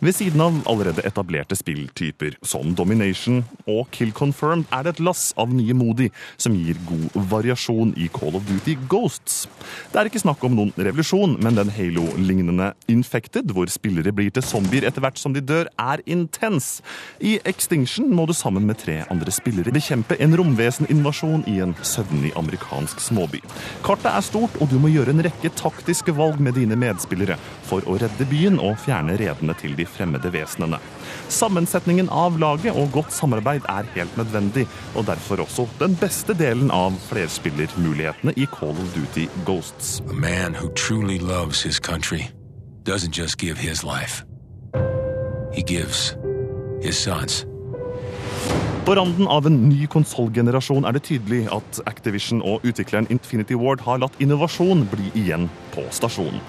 Ved 0.00 0.16
siden 0.16 0.40
av 0.40 0.60
allerede 0.70 1.04
etablerte 1.06 1.56
spilltyper 1.58 2.36
som 2.46 2.74
Domination 2.76 3.42
og 3.66 3.90
Kill 3.94 4.12
Confirmed 4.16 4.68
er 4.72 4.86
det 4.86 4.94
et 4.96 5.02
lass 5.04 5.30
av 5.40 5.52
nye 5.54 5.74
Modi 5.76 6.08
som 6.40 6.56
gir 6.56 6.78
god 6.88 7.16
variasjon 7.30 7.92
i 8.00 8.08
Call 8.12 8.38
of 8.38 8.46
Duty 8.48 8.76
Ghosts. 8.90 9.42
Det 9.92 10.00
er 10.00 10.10
ikke 10.10 10.22
snakk 10.22 10.44
om 10.46 10.56
noen 10.56 10.72
revolusjon, 10.76 11.36
men 11.42 11.58
den 11.58 11.72
Halo-lignende 11.74 12.72
Infected, 12.90 13.52
hvor 13.54 13.70
spillere 13.72 14.12
blir 14.14 14.32
til 14.34 14.44
zombier 14.46 14.86
etter 14.88 15.04
hvert 15.04 15.20
som 15.20 15.34
de 15.36 15.42
dør, 15.44 15.68
er 15.80 16.02
intens. 16.10 16.80
I 17.20 17.38
Extinction 17.48 18.10
må 18.14 18.26
du 18.28 18.34
sammen 18.36 18.66
med 18.68 18.80
tre 18.82 19.00
andre 19.12 19.34
spillere 19.34 19.74
bekjempe 19.74 20.18
en 20.20 20.36
romveseninvasjon 20.38 21.46
i 21.50 21.58
en 21.64 21.76
søvnig 21.86 22.32
amerikansk 22.40 23.02
småby. 23.04 23.42
Kartet 23.86 24.10
er 24.12 24.24
stort, 24.26 24.56
og 24.60 24.70
du 24.72 24.78
må 24.80 24.92
gjøre 24.92 25.14
en 25.14 25.24
rekke 25.26 25.52
taktiske 25.58 26.14
valg 26.16 26.40
med 26.42 26.56
dine 26.58 26.78
medspillere 26.78 27.38
for 27.68 27.84
å 27.88 27.98
redde 28.00 28.28
byen 28.30 28.58
og 28.62 28.78
fjerne 28.84 29.16
redene 29.20 29.56
til 29.60 29.69
de 29.78 29.86
fremmede 29.86 30.32
vesenene. 30.32 30.78
Sammensetningen 31.28 32.08
av 32.10 32.38
laget 32.38 32.76
og 32.76 32.90
godt 32.92 33.12
samarbeid 33.14 33.66
er 33.68 33.88
helt 33.94 34.16
nødvendig, 34.16 34.66
og 34.94 35.06
derfor 35.06 35.44
også 35.44 35.68
den 35.80 35.96
beste 36.00 36.34
delen 36.34 36.70
av 36.70 36.96
flerspillermulighetene 37.10 38.34
i 38.36 38.46
Call 38.50 38.76
of 38.76 38.94
Duty 38.96 39.26
Ghosts. 39.46 40.00
A 40.10 40.12
man 40.12 40.54
who 40.54 40.68
truly 40.74 41.18
loves 41.18 41.62
his 41.62 41.78
country 41.78 42.30
doesn't 42.88 43.12
just 43.12 43.38
give 43.38 43.58
his 43.58 43.84
life, 43.84 44.24
he 45.52 45.62
gives 45.62 46.16
his 46.82 46.96
sons. 46.96 47.49
På 48.84 48.94
randen 48.94 49.28
av 49.28 49.44
en 49.46 49.56
ny 49.68 49.84
konsollgenerasjon 49.92 50.86
er 50.88 50.96
det 50.96 51.02
tydelig 51.04 51.42
at 51.52 51.80
Activision 51.90 52.40
og 52.40 52.64
utvikleren 52.64 53.10
Infinity 53.12 53.54
Ward 53.60 53.82
har 53.84 54.00
latt 54.00 54.16
innovasjon 54.24 54.86
bli 54.88 55.10
igjen 55.20 55.50
på 55.74 55.84
stasjonen. 55.92 56.40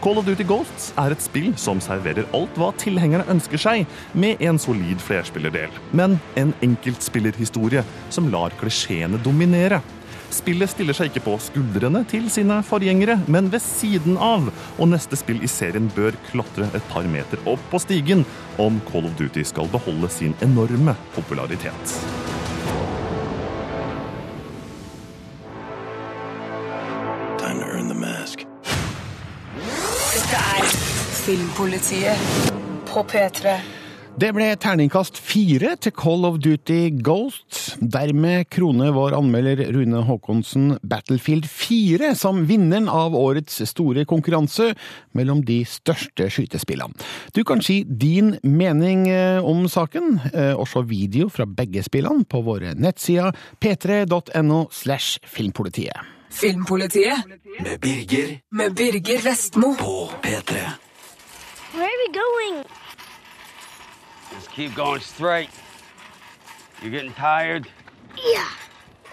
Call 0.00 0.20
of 0.20 0.28
Duty 0.28 0.46
Ghosts 0.46 0.92
er 1.02 1.10
et 1.10 1.24
spill 1.24 1.50
som 1.58 1.82
serverer 1.82 2.30
alt 2.36 2.60
hva 2.60 2.70
tilhengerne 2.78 3.26
ønsker 3.34 3.58
seg, 3.60 3.90
med 4.14 4.38
en 4.38 4.60
solid 4.62 5.02
flerspillerdel, 5.02 5.74
men 5.90 6.20
en 6.38 6.54
enkeltspillerhistorie 6.62 7.82
som 8.14 8.30
lar 8.30 8.54
klisjeene 8.62 9.18
dominere. 9.26 9.82
Spillet 10.30 10.70
stiller 10.70 10.94
seg 10.94 11.10
ikke 11.10 11.24
på 11.24 11.32
skuldrene 11.42 12.04
til 12.10 12.28
sine 12.30 12.60
forgjengere, 12.66 13.16
men 13.26 13.50
ved 13.50 13.62
siden 13.64 14.14
av. 14.22 14.46
Og 14.78 14.90
neste 14.92 15.18
spill 15.18 15.42
i 15.42 15.50
serien 15.50 15.90
bør 15.96 16.14
klatre 16.30 16.68
et 16.76 16.86
par 16.92 17.06
meter 17.10 17.42
opp 17.50 17.62
på 17.72 17.80
stigen 17.82 18.22
om 18.62 18.78
Call 18.90 19.08
of 19.10 19.16
Duty 19.18 19.42
skal 19.46 19.70
beholde 19.72 20.10
sin 20.12 20.36
enorme 20.46 20.94
popularitet. 21.16 21.96
Time 27.42 27.58
to 27.58 27.66
earn 27.66 27.90
the 27.90 27.98
mask. 27.98 28.46
Dette 30.14 30.46
er 30.54 30.72
Filmpolitiet 31.24 32.50
på 32.86 33.02
P3. 33.10 33.58
Det 34.18 34.32
ble 34.36 34.50
terningkast 34.60 35.16
fire 35.22 35.76
til 35.80 35.92
Call 35.96 36.26
of 36.28 36.40
Duty 36.42 36.90
Ghost. 37.00 37.76
Dermed 37.80 38.48
kroner 38.52 38.90
vår 38.92 39.14
anmelder 39.16 39.62
Rune 39.72 40.02
Haakonsen 40.04 40.74
Battlefield 40.82 41.46
4 41.48 42.10
som 42.18 42.42
vinneren 42.48 42.88
av 42.90 43.14
årets 43.16 43.62
store 43.70 44.04
konkurranse 44.10 44.72
mellom 45.16 45.40
de 45.46 45.62
største 45.68 46.26
skytespillene. 46.32 46.92
Du 47.32 47.40
kan 47.48 47.62
si 47.64 47.80
din 47.84 48.34
mening 48.42 49.06
eh, 49.08 49.40
om 49.40 49.64
saken, 49.70 50.18
eh, 50.34 50.52
og 50.52 50.68
se 50.68 50.82
video 50.90 51.30
fra 51.32 51.46
begge 51.46 51.84
spillene 51.86 52.26
på 52.28 52.42
våre 52.44 52.74
nettsider 52.76 53.32
p3.no 53.62 54.66
slash 54.74 55.20
filmpolitiet. 55.24 55.96
Filmpolitiet 56.30 57.24
Med 57.62 57.80
Birger 57.82 58.36
med 58.52 58.76
Birger 58.76 59.24
Vestmo. 59.24 59.74
på 59.78 60.10
P3. 60.22 60.60
Where 61.72 61.86
are 61.86 62.00
we 62.04 62.12
going? 62.12 62.64
Just 64.34 64.50
keep 64.52 64.74
going 64.74 65.00
straight. 65.00 65.50
You're 66.82 66.90
getting 66.90 67.12
tired? 67.12 67.66
Yeah. 68.16 68.48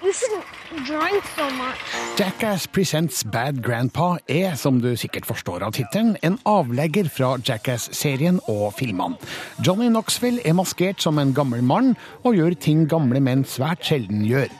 You 0.04 0.14
shouldn't 0.14 0.46
drink 0.86 1.24
so 1.36 1.50
much. 1.50 1.78
Jackass 2.18 2.68
Presents 2.68 3.24
Bad 3.24 3.64
Grandpa 3.64 4.20
er, 4.30 4.56
som 4.56 4.78
du 4.82 4.92
sikkert 4.96 5.26
forstår 5.26 5.66
av 5.66 5.74
tittelen, 5.74 6.16
en 6.22 6.38
avlegger 6.46 7.10
fra 7.10 7.32
Jackass-serien 7.42 8.38
og 8.48 8.76
filmene. 8.78 9.18
Johnny 9.66 9.90
Knoxville 9.90 10.44
er 10.46 10.54
maskert 10.54 11.02
som 11.02 11.18
en 11.18 11.34
gammel 11.34 11.66
mann 11.66 11.96
og 12.22 12.38
gjør 12.38 12.54
ting 12.62 12.86
gamle 12.90 13.24
menn 13.26 13.42
svært 13.46 13.90
sjelden 13.90 14.22
gjør. 14.28 14.54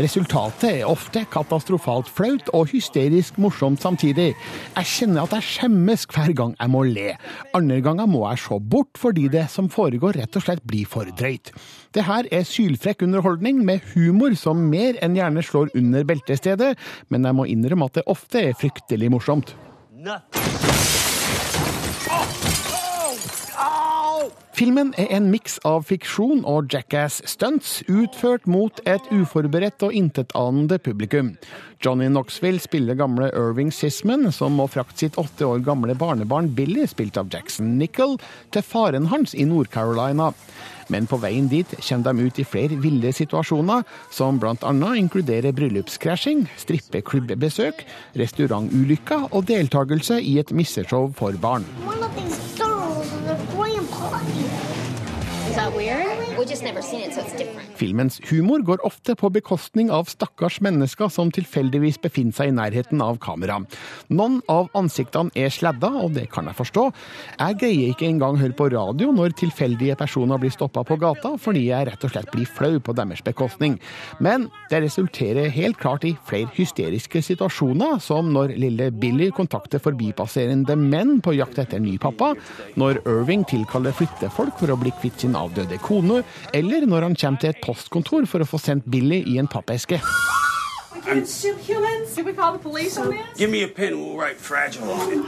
Resultatet 0.00 0.70
er 0.70 0.88
ofte 0.88 1.20
katastrofalt 1.28 2.08
flaut 2.08 2.46
og 2.56 2.70
hysterisk 2.70 3.36
morsomt 3.42 3.82
samtidig. 3.84 4.30
Jeg 4.72 4.88
kjenner 4.88 5.26
at 5.26 5.34
jeg 5.36 5.44
skjemmes 5.50 6.06
hver 6.08 6.32
gang 6.38 6.54
jeg 6.56 6.72
må 6.72 6.80
le. 6.88 7.10
Andre 7.52 7.80
ganger 7.84 8.08
må 8.08 8.22
jeg 8.30 8.40
se 8.40 8.56
bort 8.72 8.96
fordi 8.96 9.26
det 9.32 9.44
som 9.52 9.68
foregår 9.72 10.16
rett 10.22 10.38
og 10.40 10.46
slett 10.46 10.64
blir 10.64 10.88
for 10.88 11.04
drøyt. 11.20 11.52
Det 11.92 12.06
her 12.08 12.24
er 12.32 12.48
sylfrekk 12.48 13.04
underholdning 13.04 13.60
med 13.68 13.84
humor 13.92 14.32
som 14.40 14.64
mer 14.72 14.96
enn 15.04 15.18
gjerne 15.18 15.44
slår 15.44 15.74
under 15.76 16.08
beltestedet, 16.08 16.72
men 17.12 17.28
jeg 17.28 17.36
må 17.36 17.44
innrømme 17.52 17.90
at 17.90 18.00
det 18.00 18.08
ofte 18.08 18.46
er 18.48 18.56
fryktelig 18.56 19.12
morsomt. 19.12 19.52
Filmen 24.52 24.90
er 25.00 25.08
en 25.16 25.30
miks 25.32 25.54
av 25.64 25.86
fiksjon 25.88 26.42
og 26.44 26.66
jackass-stunts, 26.74 27.78
utført 27.88 28.44
mot 28.44 28.82
et 28.84 29.06
uforberedt 29.08 29.80
og 29.86 29.96
intetanende 29.96 30.76
publikum. 30.76 31.30
Johnny 31.82 32.10
Knoxville 32.10 32.60
spiller 32.60 32.98
gamle 33.00 33.30
Irving 33.32 33.72
Sisman, 33.72 34.28
som 34.28 34.58
må 34.60 34.68
frakte 34.68 35.06
sitt 35.06 35.16
åtte 35.16 35.48
år 35.48 35.64
gamle 35.64 35.96
barnebarn 35.96 36.52
Billy, 36.52 36.84
spilt 36.84 37.16
av 37.16 37.32
Jackson 37.32 37.78
Nickel, 37.80 38.18
til 38.52 38.66
faren 38.66 39.08
hans 39.08 39.32
i 39.32 39.48
Nord-Carolina. 39.48 40.34
Men 40.92 41.08
på 41.08 41.16
veien 41.22 41.48
dit 41.48 41.72
kommer 41.88 42.12
de 42.12 42.28
ut 42.28 42.44
i 42.44 42.44
flere 42.44 42.76
ville 42.84 43.16
situasjoner, 43.16 43.88
som 44.12 44.36
bl.a. 44.42 44.76
inkluderer 45.00 45.56
bryllupskrasjing, 45.56 46.44
strippeklubbesøk, 46.60 47.86
restaurantulykker 48.20 49.30
og 49.32 49.48
deltakelse 49.48 50.20
i 50.20 50.36
et 50.44 50.52
misseshow 50.52 51.08
for 51.16 51.40
barn. 51.40 51.64
One 51.88 52.04
of 52.04 52.12
these 52.20 52.51
Is 55.52 55.56
that 55.56 55.76
weird? 55.76 56.11
Filmens 57.78 58.18
humor 58.26 58.62
går 58.66 58.80
ofte 58.86 59.14
på 59.18 59.28
bekostning 59.30 59.90
av 59.94 60.08
stakkars 60.10 60.58
mennesker 60.64 61.10
som 61.12 61.30
tilfeldigvis 61.30 62.00
befinner 62.02 62.34
seg 62.34 62.50
i 62.50 62.54
nærheten 62.56 63.02
av 63.04 63.20
kamera. 63.22 63.60
Noen 64.10 64.40
av 64.50 64.70
ansiktene 64.78 65.30
er 65.38 65.52
sladda, 65.54 65.92
og 66.02 66.16
det 66.16 66.26
kan 66.32 66.48
jeg 66.50 66.58
forstå. 66.58 66.84
Jeg 67.38 67.58
greier 67.60 67.92
ikke 67.92 68.08
engang 68.08 68.40
høre 68.40 68.56
på 68.58 68.68
radio 68.74 69.12
når 69.14 69.36
tilfeldige 69.38 69.94
personer 70.00 70.40
blir 70.42 70.54
stoppa 70.54 70.82
på 70.88 70.98
gata, 70.98 71.36
fordi 71.38 71.68
jeg 71.68 71.86
rett 71.88 72.06
og 72.08 72.14
slett 72.14 72.32
blir 72.34 72.50
flau 72.50 72.80
på 72.82 72.96
deres 72.98 73.22
bekostning. 73.22 73.78
Men 74.18 74.48
det 74.72 74.82
resulterer 74.82 75.52
helt 75.54 75.78
klart 75.78 76.08
i 76.08 76.16
flere 76.26 76.50
hysteriske 76.56 77.22
situasjoner, 77.22 78.00
som 78.02 78.32
når 78.34 78.56
lille 78.58 78.90
Billy 78.90 79.30
kontakter 79.34 79.82
forbipasserende 79.82 80.74
menn 80.80 81.20
på 81.22 81.36
jakt 81.38 81.62
etter 81.62 81.82
ny 81.82 81.94
pappa, 82.02 82.32
når 82.74 83.04
Irving 83.06 83.46
tilkaller 83.46 83.94
flyttefolk 83.94 84.58
for 84.58 84.74
å 84.74 84.80
bli 84.80 84.90
kvitt 84.98 85.22
sin 85.22 85.38
avdøde 85.38 85.78
kone, 85.86 86.22
eller 86.54 86.86
når 86.86 87.08
han 87.08 87.18
kommer 87.18 87.42
til 87.42 87.52
et 87.54 87.62
postkontor 87.64 88.28
for 88.30 88.44
å 88.44 88.48
få 88.48 88.60
sendt 88.62 88.88
Billy 88.90 89.22
i 89.26 89.38
en 89.42 89.50
pappeske. 89.50 90.00
shoot 91.26 91.58
humans? 91.66 92.14
Did 92.14 92.26
we 92.26 92.32
call 92.32 92.52
the 92.52 92.58
police 92.58 92.98
on 92.98 93.10
this? 93.10 93.38
Give 93.38 93.50
me 93.50 93.62
a 93.62 93.68
pen, 93.68 93.98
we'll 93.98 94.16
write 94.16 94.36
fragile 94.36 94.90
on 94.90 95.12
it. 95.12 95.24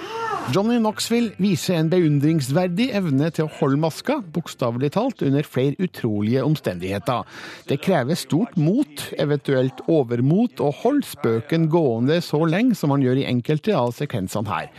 Johnny 0.52 0.78
Knoxville 0.78 1.32
viser 1.38 1.78
en 1.78 1.88
beundringsverdig 1.90 2.90
evne 2.94 3.30
til 3.34 3.46
å 3.46 3.52
holde 3.58 3.80
maska, 3.80 4.18
bokstavelig 4.34 4.92
talt, 4.94 5.22
under 5.24 5.46
flere 5.48 5.78
utrolige 5.80 6.44
omstendigheter. 6.44 7.24
Det 7.68 7.80
krever 7.80 8.18
stort 8.18 8.58
mot, 8.60 9.06
eventuelt 9.18 9.80
overmot, 9.88 10.60
å 10.60 10.70
holde 10.82 11.08
spøken 11.08 11.70
gående 11.72 12.20
så 12.24 12.44
lenge 12.44 12.76
som 12.78 12.92
han 12.94 13.02
gjør 13.04 13.22
i 13.22 13.28
enkelte 13.30 13.74
av 13.78 13.94
sekvensene 13.96 14.52
her. 14.52 14.70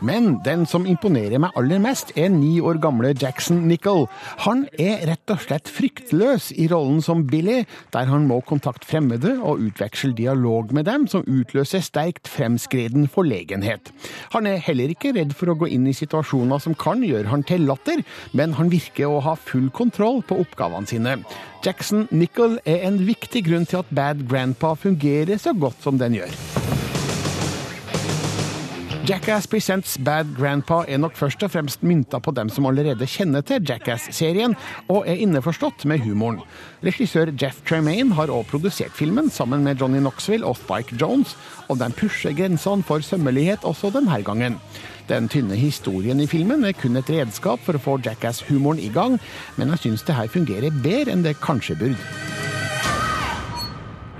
Men 0.00 0.38
den 0.44 0.64
som 0.68 0.86
imponerer 0.88 1.40
meg 1.42 1.56
aller 1.58 1.80
mest, 1.82 2.12
er 2.16 2.30
ni 2.32 2.56
år 2.64 2.80
gamle 2.82 3.12
Jackson 3.12 3.66
Nicol. 3.68 4.06
Han 4.46 4.64
er 4.80 5.04
rett 5.10 5.32
og 5.32 5.42
slett 5.44 5.68
fryktløs 5.70 6.50
i 6.56 6.68
rollen 6.72 7.02
som 7.04 7.26
Billy, 7.28 7.64
der 7.92 8.08
han 8.08 8.26
må 8.30 8.40
kontakte 8.48 8.88
fremmede 8.88 9.36
og 9.38 9.60
utveksle 9.66 10.14
dialog 10.16 10.72
med 10.76 10.88
dem, 10.88 11.06
som 11.10 11.26
utløser 11.28 11.84
sterkt 11.84 12.30
fremskreden 12.30 13.08
forlegenhet. 13.12 13.92
Han 14.34 14.48
er 14.48 14.62
heller 14.64 14.92
ikke 14.94 15.14
redd 15.16 15.36
for 15.36 15.52
å 15.52 15.58
gå 15.60 15.70
inn 15.74 15.88
i 15.90 15.96
situasjoner 15.96 16.62
som 16.62 16.76
kan 16.78 17.04
gjøre 17.04 17.28
han 17.30 17.44
til 17.46 17.68
latter, 17.68 18.04
men 18.32 18.56
han 18.56 18.72
virker 18.72 19.10
å 19.10 19.22
ha 19.26 19.36
full 19.36 19.68
kontroll 19.74 20.24
på 20.24 20.40
oppgavene 20.40 20.88
sine. 20.88 21.18
Jackson 21.60 22.06
Nicol 22.10 22.56
er 22.64 22.86
en 22.88 23.02
viktig 23.04 23.44
grunn 23.50 23.68
til 23.68 23.82
at 23.82 23.92
Bad 23.92 24.24
Grandpa 24.30 24.72
fungerer 24.80 25.36
så 25.36 25.52
godt 25.52 25.84
som 25.84 26.00
den 26.00 26.16
gjør. 26.22 26.79
Jackass 29.06 29.46
Presents 29.46 29.98
Bad 29.98 30.34
Grandpa 30.36 30.82
er 30.88 30.98
nok 31.00 31.14
først 31.16 31.40
og 31.42 31.50
fremst 31.54 31.80
mynta 31.82 32.18
på 32.20 32.34
dem 32.36 32.50
som 32.52 32.66
allerede 32.68 33.06
kjenner 33.08 33.40
til 33.46 33.62
Jackass-serien, 33.64 34.52
og 34.92 35.06
er 35.08 35.22
innforstått 35.24 35.86
med 35.88 36.02
humoren. 36.04 36.42
Regissør 36.84 37.32
Jeff 37.40 37.62
Tremaine 37.64 38.14
har 38.18 38.28
også 38.28 38.50
produsert 38.50 38.92
filmen 38.94 39.30
sammen 39.32 39.64
med 39.64 39.80
Johnny 39.80 40.02
Knoxville 40.02 40.44
og 40.44 40.58
Spike 40.60 40.98
Jones, 41.00 41.32
og 41.68 41.80
de 41.80 41.88
pusher 41.96 42.36
grensene 42.36 42.84
for 42.84 43.00
sømmelighet 43.00 43.64
også 43.64 43.90
denne 43.94 44.20
gangen. 44.26 44.58
Den 45.08 45.30
tynne 45.32 45.56
historien 45.56 46.20
i 46.20 46.28
filmen 46.30 46.64
er 46.68 46.76
kun 46.76 47.00
et 47.00 47.10
redskap 47.10 47.64
for 47.64 47.78
å 47.78 47.82
få 47.82 47.96
Jackass-humoren 48.04 48.82
i 48.84 48.92
gang, 48.92 49.16
men 49.56 49.72
jeg 49.74 49.84
syns 49.86 50.04
det 50.04 50.18
her 50.18 50.28
fungerer 50.28 50.76
bedre 50.84 51.16
enn 51.16 51.24
det 51.24 51.38
kanskje 51.40 51.78
burde. 51.80 52.12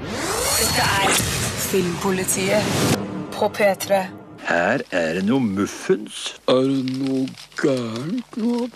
Dette 0.08 0.88
er 1.04 1.20
Filmpolitiet 1.68 2.96
på 3.36 3.52
P3. 3.54 4.19
Her 4.48 4.80
er 4.90 5.12
det 5.18 5.24
noe 5.28 5.40
muffens. 5.44 6.34
Er 6.48 6.64
det 6.68 6.96
noe 6.98 7.26
gærent 7.60 8.38
nå? 8.40 8.68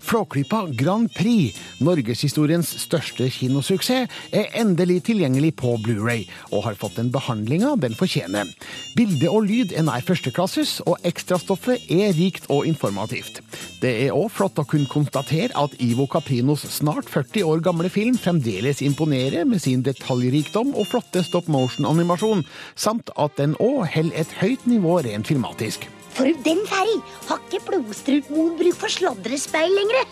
Flåklypa 0.00 0.64
Grand 0.78 1.10
Prix, 1.14 1.56
norgeshistoriens 1.84 2.72
største 2.82 3.28
kinosuksess, 3.32 4.10
er 4.32 4.48
endelig 4.58 5.00
tilgjengelig 5.10 5.52
på 5.60 5.76
Blu-ray 5.84 6.26
og 6.50 6.64
har 6.66 6.78
fått 6.80 6.96
den 6.98 7.12
behandlinga 7.14 7.76
den 7.82 7.96
fortjener. 7.98 8.48
Bilde 8.96 9.30
og 9.30 9.46
lyd 9.48 9.74
er 9.76 9.86
nær 9.86 10.04
førsteklasses, 10.06 10.78
og 10.88 10.98
ekstrastoffet 11.06 11.86
er 11.92 12.14
rikt 12.16 12.48
og 12.50 12.66
informativt. 12.68 13.40
Det 13.80 13.92
er 14.06 14.16
òg 14.16 14.28
flott 14.34 14.58
å 14.60 14.66
kunne 14.68 14.90
konstatere 14.90 15.54
at 15.58 15.76
Ivo 15.82 16.06
Caprinos 16.10 16.66
snart 16.74 17.08
40 17.10 17.46
år 17.48 17.62
gamle 17.64 17.92
film 17.92 18.18
fremdeles 18.20 18.82
imponerer 18.84 19.46
med 19.48 19.62
sin 19.62 19.84
detaljrikdom 19.86 20.74
og 20.74 20.90
flotte 20.90 21.24
stop 21.26 21.48
motion-animasjon, 21.52 22.44
samt 22.76 23.12
at 23.16 23.38
den 23.40 23.56
òg 23.60 23.86
holder 23.94 24.20
et 24.24 24.36
høyt 24.42 24.68
nivå 24.68 25.00
rent 25.06 25.30
filmatisk. 25.30 25.88
For 26.16 26.30
den 26.44 26.64
ferg 26.68 26.96
har 27.28 27.40
ikke 27.46 27.62
Blodstrupmoen 27.68 28.58
bruk 28.58 28.76
for 28.80 28.92
sladrespeil 28.92 29.72
lenger. 29.76 30.08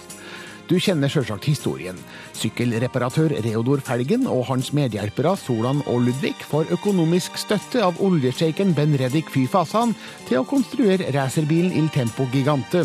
Du 0.69 0.75
kjenner 0.77 1.09
sjølsagt 1.09 1.47
historien. 1.49 1.97
Sykkelreparatør 2.37 3.33
Reodor 3.45 3.81
Felgen 3.85 4.27
og 4.29 4.43
hans 4.51 4.69
medhjelpere 4.77 5.33
Solan 5.41 5.81
og 5.89 6.03
Ludvig 6.05 6.35
får 6.51 6.75
økonomisk 6.77 7.39
støtte 7.41 7.81
av 7.87 7.97
oljesjeiken 8.05 8.75
Ben 8.77 8.93
Reddik 9.01 9.33
Fy 9.33 9.47
Fasan 9.49 9.95
til 10.29 10.43
å 10.43 10.49
konstruere 10.49 11.09
racerbilen 11.17 11.73
Il 11.73 11.89
Tempo 11.95 12.29
Gigante. 12.35 12.85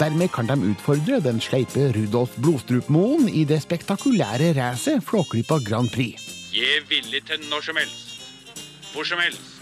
Dermed 0.00 0.32
kan 0.32 0.48
de 0.48 0.56
utfordre 0.70 1.20
den 1.20 1.42
sleipe 1.44 1.90
Rudolf 1.98 2.38
Blodstrupmoen 2.40 3.28
i 3.28 3.44
det 3.48 3.60
spektakulære 3.66 4.54
racet 4.56 5.04
Flåklypa 5.04 5.60
Grand 5.68 5.92
Prix. 5.92 6.16
Jeg 6.56 6.80
er 6.80 6.88
villig 6.88 7.26
til 7.28 7.44
når 7.52 7.68
som 7.68 7.76
helst, 7.76 8.24
hvor 8.94 9.04
som 9.04 9.20
helst, 9.20 9.57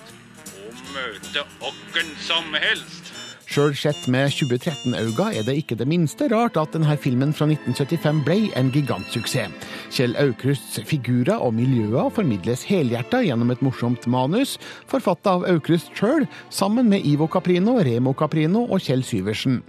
møte 0.97 1.45
åkken 1.61 2.13
som 2.25 2.55
helst. 2.57 3.13
Sjøl 3.47 3.77
sett 3.79 4.09
med 4.11 4.33
2013-øyne 4.35 5.27
er 5.39 5.45
det 5.47 5.55
ikke 5.61 5.77
det 5.79 5.87
minste 5.89 6.27
rart 6.33 6.57
at 6.59 6.73
denne 6.75 6.97
filmen 6.99 7.31
fra 7.37 7.47
1975 7.47 8.25
ble 8.27 8.39
en 8.59 8.73
gigantsuksess. 8.75 9.55
Kjell 9.95 10.17
Aukrusts 10.19 10.81
figurer 10.89 11.39
og 11.39 11.55
miljøer 11.55 12.11
formidles 12.13 12.65
helhjerta 12.67 13.23
gjennom 13.23 13.55
et 13.55 13.63
morsomt 13.65 14.09
manus, 14.11 14.57
forfatta 14.91 15.39
av 15.39 15.47
Aukrust 15.53 15.95
sjøl, 15.95 16.27
sammen 16.51 16.91
med 16.91 17.07
Ivo 17.07 17.31
Caprino, 17.31 17.79
Remo 17.87 18.17
Caprino 18.19 18.67
og 18.67 18.83
Kjell 18.83 19.07
Syversen. 19.07 19.63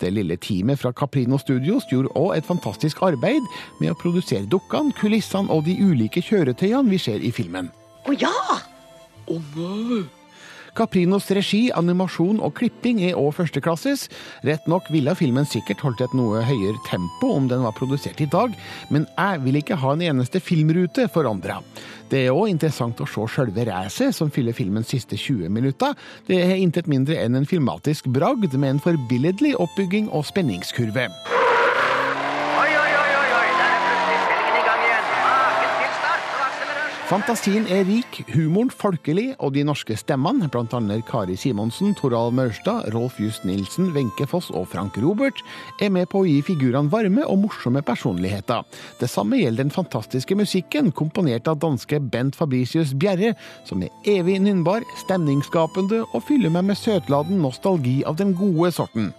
Det 0.00 0.12
lille 0.14 0.38
teamet 0.40 0.80
fra 0.80 0.94
Caprino 0.96 1.38
Studios 1.42 1.86
gjorde 1.90 2.14
òg 2.16 2.36
et 2.38 2.48
fantastisk 2.48 3.02
arbeid 3.04 3.44
med 3.82 3.92
å 3.92 3.98
produsere 3.98 4.48
dukkene, 4.48 4.94
kulissene 4.96 5.52
og 5.52 5.66
de 5.68 5.76
ulike 5.82 6.22
kjøretøyene 6.24 6.88
vi 6.90 7.02
ser 7.02 7.20
i 7.20 7.34
filmen. 7.34 7.68
Å 8.08 8.16
ja! 8.16 8.34
Caprinos 10.78 11.26
regi, 11.34 11.68
animasjon 11.74 12.38
og 12.44 12.54
klipping 12.60 13.00
er 13.02 13.18
òg 13.18 13.32
førsteklasses. 13.40 14.06
Rett 14.46 14.68
nok 14.70 14.86
ville 14.94 15.14
filmen 15.18 15.46
sikkert 15.48 15.82
holdt 15.82 16.04
et 16.06 16.14
noe 16.14 16.44
høyere 16.46 16.78
tempo 16.86 17.32
om 17.34 17.48
den 17.50 17.64
var 17.66 17.74
produsert 17.74 18.20
i 18.22 18.28
dag, 18.30 18.54
men 18.94 19.08
jeg 19.16 19.42
vil 19.42 19.58
ikke 19.58 19.78
ha 19.82 19.96
en 19.96 20.04
eneste 20.12 20.38
filmrute 20.42 21.08
forandra. 21.10 21.58
Det 22.08 22.22
er 22.24 22.32
òg 22.32 22.48
interessant 22.52 23.00
å 23.02 23.08
se 23.10 23.26
sjølve 23.34 23.66
racet 23.68 24.14
som 24.16 24.30
fyller 24.32 24.56
filmens 24.56 24.88
siste 24.94 25.18
20 25.18 25.50
minutter. 25.52 25.92
Det 26.30 26.38
er 26.40 26.56
intet 26.56 26.86
mindre 26.88 27.18
enn 27.20 27.36
en 27.36 27.48
filmatisk 27.48 28.06
bragd 28.14 28.54
med 28.54 28.76
en 28.76 28.80
forbilledlig 28.80 29.56
oppbygging 29.60 30.08
og 30.14 30.24
spenningskurve. 30.30 31.08
Oi, 32.58 32.70
oi, 32.70 32.90
oi, 33.02 33.10
oi, 33.18 33.28
oi, 33.40 33.48
der 33.58 33.74
er 33.74 33.82
plutselig 33.84 34.18
spillingen 34.24 34.56
i 34.56 34.64
gang 34.70 34.80
igjen. 34.86 35.04
Maken 35.26 35.76
til 35.82 35.92
start 35.98 36.24
og 36.32 36.40
akselerasjon. 36.46 36.97
Fantasien 37.08 37.64
er 37.72 37.86
rik, 37.88 38.18
humoren 38.34 38.68
folkelig, 38.68 39.30
og 39.40 39.54
de 39.54 39.62
norske 39.64 39.94
stemmene, 39.96 40.44
blant 40.52 40.74
annet 40.76 41.06
Kari 41.08 41.38
Simonsen, 41.40 41.94
Toralv 41.96 42.34
Maurstad, 42.36 42.90
Rolf 42.92 43.16
Just 43.16 43.46
Nilsen, 43.48 43.86
Wenche 43.94 44.26
Foss 44.28 44.50
og 44.52 44.66
Frank 44.68 44.98
Robert, 45.00 45.38
er 45.80 45.88
med 45.94 46.10
på 46.12 46.20
å 46.20 46.26
gi 46.28 46.42
figurene 46.44 46.92
varme 46.92 47.22
og 47.24 47.38
morsomme 47.46 47.80
personligheter. 47.80 48.60
Det 49.00 49.08
samme 49.08 49.38
gjelder 49.40 49.64
den 49.64 49.72
fantastiske 49.72 50.36
musikken, 50.36 50.90
komponert 50.92 51.48
av 51.48 51.62
danske 51.62 51.96
Bent 52.12 52.36
Fabricius 52.36 52.92
Bjerre, 52.92 53.30
som 53.64 53.80
er 53.86 54.12
evig 54.18 54.36
nynnbar, 54.44 54.84
stemningsskapende 55.00 56.02
og 56.10 56.26
fyller 56.28 56.52
meg 56.52 56.66
med 56.68 56.76
søtladen 56.76 57.40
nostalgi 57.40 58.02
av 58.04 58.18
den 58.20 58.34
gode 58.36 58.68
sorten. 58.76 59.14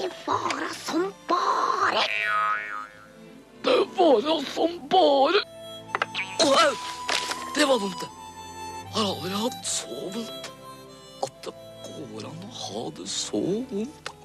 Det 0.00 0.08
var 0.24 0.64
som 0.72 1.04
bare 1.28 2.08
Det 3.68 3.76
var 4.00 4.40
som 4.48 4.80
bare 4.88 5.44
Au! 6.40 6.74
Det 7.56 7.64
var 7.68 7.78
vondt, 7.78 8.00
det. 8.00 8.08
Har 8.94 9.14
aldri 9.14 9.32
hatt 9.44 9.62
så 9.68 10.10
vondt. 10.14 10.50
At 11.24 11.38
det 11.46 11.54
går 11.86 12.28
an 12.28 12.44
å 12.48 12.52
ha 12.60 12.84
det 12.98 13.08
så 13.10 13.40
vondt. 13.70 14.15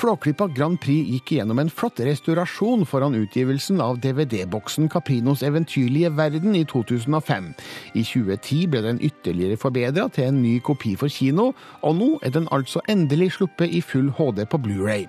Flåklypa 0.00 0.46
Grand 0.56 0.78
Prix 0.80 1.10
gikk 1.12 1.34
igjennom 1.34 1.58
en 1.60 1.68
flott 1.68 2.00
restaurasjon 2.00 2.86
foran 2.88 3.18
utgivelsen 3.18 3.82
av 3.84 3.98
DVD-boksen 4.00 4.88
Caprinos 4.88 5.42
eventyrlige 5.44 6.08
verden 6.16 6.56
i 6.56 6.62
2005. 6.64 7.50
I 7.92 8.04
2010 8.08 8.62
ble 8.72 8.80
den 8.86 9.02
ytterligere 9.04 9.60
forbedra 9.60 10.06
til 10.08 10.30
en 10.30 10.40
ny 10.40 10.54
kopi 10.64 10.94
for 10.96 11.12
kino, 11.12 11.50
og 11.84 11.98
nå 11.98 12.14
er 12.24 12.32
den 12.32 12.48
altså 12.48 12.80
endelig 12.88 13.34
sluppet 13.36 13.76
i 13.76 13.82
full 13.84 14.08
HD 14.16 14.46
på 14.48 14.62
Blu-ray. 14.64 15.04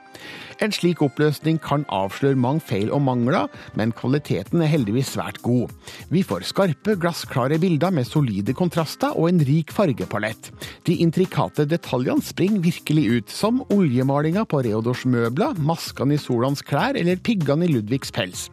En 0.61 0.75
slik 0.75 0.99
oppløsning 1.01 1.57
kan 1.63 1.87
avsløre 1.89 2.37
mange 2.37 2.61
feil 2.67 2.91
og 2.93 3.01
mangler, 3.01 3.47
men 3.79 3.93
kvaliteten 3.97 4.61
er 4.61 4.69
heldigvis 4.69 5.15
svært 5.15 5.39
god. 5.41 5.71
Vi 6.13 6.21
får 6.27 6.45
skarpe, 6.51 6.97
glassklare 7.01 7.57
bilder 7.63 7.95
med 7.95 8.05
solide 8.05 8.53
kontraster 8.53 9.15
og 9.15 9.31
en 9.31 9.41
rik 9.47 9.73
fargepalett. 9.73 10.51
De 10.85 10.99
intrikate 11.01 11.65
detaljene 11.65 12.21
springer 12.21 12.61
virkelig 12.67 13.07
ut, 13.15 13.33
som 13.33 13.63
oljemalinga 13.73 14.45
på 14.45 14.61
Reodors 14.81 15.03
møbler, 15.05 15.59
maskene 15.61 16.15
i 16.17 16.19
Solans 16.19 16.63
klær 16.65 16.97
eller 16.97 17.19
piggene 17.21 17.67
i 17.67 17.69
Ludvigs 17.69 18.09
pels. 18.15 18.47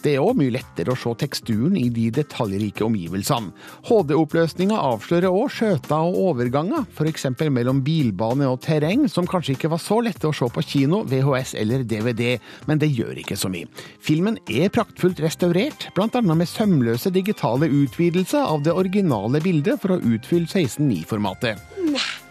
Det 0.00 0.14
er 0.14 0.24
òg 0.24 0.36
mye 0.36 0.52
lettere 0.52 0.92
å 0.92 0.96
se 0.96 1.12
teksturen 1.20 1.76
i 1.76 1.90
de 1.92 2.06
detaljrike 2.12 2.84
omgivelsene. 2.84 3.52
HD-oppløsninga 3.88 4.78
avslører 4.80 5.28
òg 5.28 5.52
skjøter 5.52 6.08
og 6.08 6.16
overganger, 6.30 6.88
f.eks. 6.92 7.28
mellom 7.52 7.82
bilbane 7.84 8.48
og 8.48 8.62
terreng, 8.64 9.04
som 9.12 9.28
kanskje 9.28 9.58
ikke 9.58 9.72
var 9.74 9.80
så 9.84 10.00
lette 10.04 10.28
å 10.28 10.32
se 10.36 10.48
på 10.48 10.64
kino, 10.64 11.02
VHS 11.08 11.54
eller 11.60 11.84
DVD, 11.84 12.34
men 12.68 12.80
det 12.80 12.92
gjør 12.96 13.20
ikke 13.20 13.36
så 13.40 13.52
mye. 13.52 13.68
Filmen 14.00 14.40
er 14.48 14.72
praktfullt 14.72 15.20
restaurert, 15.24 15.90
bl.a. 15.96 16.24
med 16.24 16.48
sømløse 16.48 17.12
digitale 17.12 17.68
utvidelser 17.68 18.44
av 18.44 18.64
det 18.64 18.72
originale 18.72 19.44
bildet 19.44 19.84
for 19.84 19.96
å 19.96 20.00
utfylle 20.00 20.48
16.9-formatet. 20.48 22.23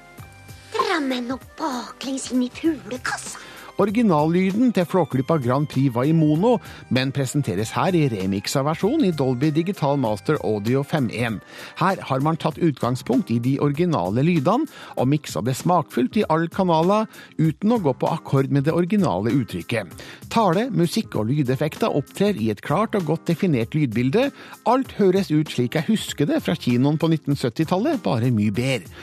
Meg 1.01 1.23
nå 1.25 1.39
baklengs 1.57 2.27
inn 2.35 2.43
i 2.45 2.51
fuglekassa. 2.53 3.39
Originallyden 3.81 4.69
til 4.75 4.85
Flåklypa 4.85 5.39
Grand 5.41 5.65
Prix 5.65 5.89
var 5.95 6.05
i 6.05 6.11
mono, 6.13 6.59
men 6.93 7.09
presenteres 7.11 7.71
her 7.73 7.95
i 7.97 8.03
remiksa 8.11 8.61
versjon 8.61 9.01
i 9.01 9.09
Dolby 9.09 9.49
Digital 9.55 9.97
Master 9.97 10.37
Audio 10.45 10.83
5.1. 10.85 11.39
Her 11.79 12.03
har 12.05 12.21
man 12.21 12.37
tatt 12.37 12.61
utgangspunkt 12.61 13.33
i 13.33 13.39
de 13.41 13.55
originale 13.65 14.21
lydene 14.21 14.69
og 14.93 15.09
miksa 15.09 15.41
det 15.41 15.57
smakfullt 15.57 16.21
i 16.21 16.27
alle 16.29 16.53
kanaler, 16.53 17.09
uten 17.41 17.73
å 17.73 17.81
gå 17.81 17.95
på 17.97 18.13
akkord 18.13 18.53
med 18.53 18.69
det 18.69 18.77
originale 18.77 19.33
uttrykket. 19.33 19.89
Tale, 20.29 20.69
musikk 20.69 21.17
og 21.17 21.33
lydeffekter 21.33 21.89
opptrer 21.89 22.37
i 22.37 22.53
et 22.53 22.61
klart 22.61 22.93
og 22.99 23.09
godt 23.09 23.25
definert 23.33 23.73
lydbilde. 23.73 24.29
Alt 24.69 24.93
høres 25.01 25.33
ut 25.33 25.49
slik 25.49 25.81
jeg 25.81 25.89
husker 25.89 26.29
det 26.29 26.43
fra 26.45 26.53
kinoen 26.53 27.01
på 27.01 27.09
1970-tallet, 27.09 28.03
bare 28.05 28.29
mye 28.29 28.53
bedre. 28.53 28.93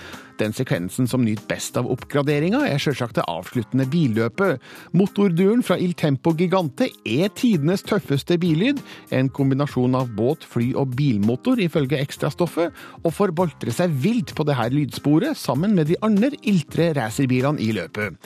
Den 0.41 0.55
sekvensen 0.57 1.09
som 1.11 1.21
nyter 1.25 1.45
best 1.51 1.77
av 1.77 1.89
oppgraderinga, 1.91 2.63
er 2.65 2.81
sjølsagt 2.81 3.19
det 3.19 3.27
avsluttende 3.29 3.85
billøpet. 3.93 4.63
Motorduren 4.97 5.65
fra 5.67 5.77
Il 5.77 5.93
Tempo 5.99 6.33
Gigante 6.37 6.89
er 7.05 7.29
tidenes 7.37 7.85
tøffeste 7.85 8.39
billyd. 8.41 8.81
En 9.13 9.29
kombinasjon 9.29 9.99
av 9.99 10.15
båt, 10.17 10.47
fly 10.49 10.71
og 10.81 10.95
bilmotor, 10.97 11.61
ifølge 11.61 12.01
ekstrastoffet, 12.01 12.73
og 13.05 13.13
får 13.17 13.35
boltre 13.37 13.75
seg 13.75 13.93
vilt 14.01 14.33
på 14.37 14.47
det 14.49 14.57
her 14.57 14.73
lydsporet, 14.73 15.37
sammen 15.37 15.77
med 15.77 15.91
de 15.93 16.01
andre 16.07 16.33
iltre 16.49 16.95
racerbilene 16.97 17.61
i 17.61 17.75
løpet. 17.77 18.17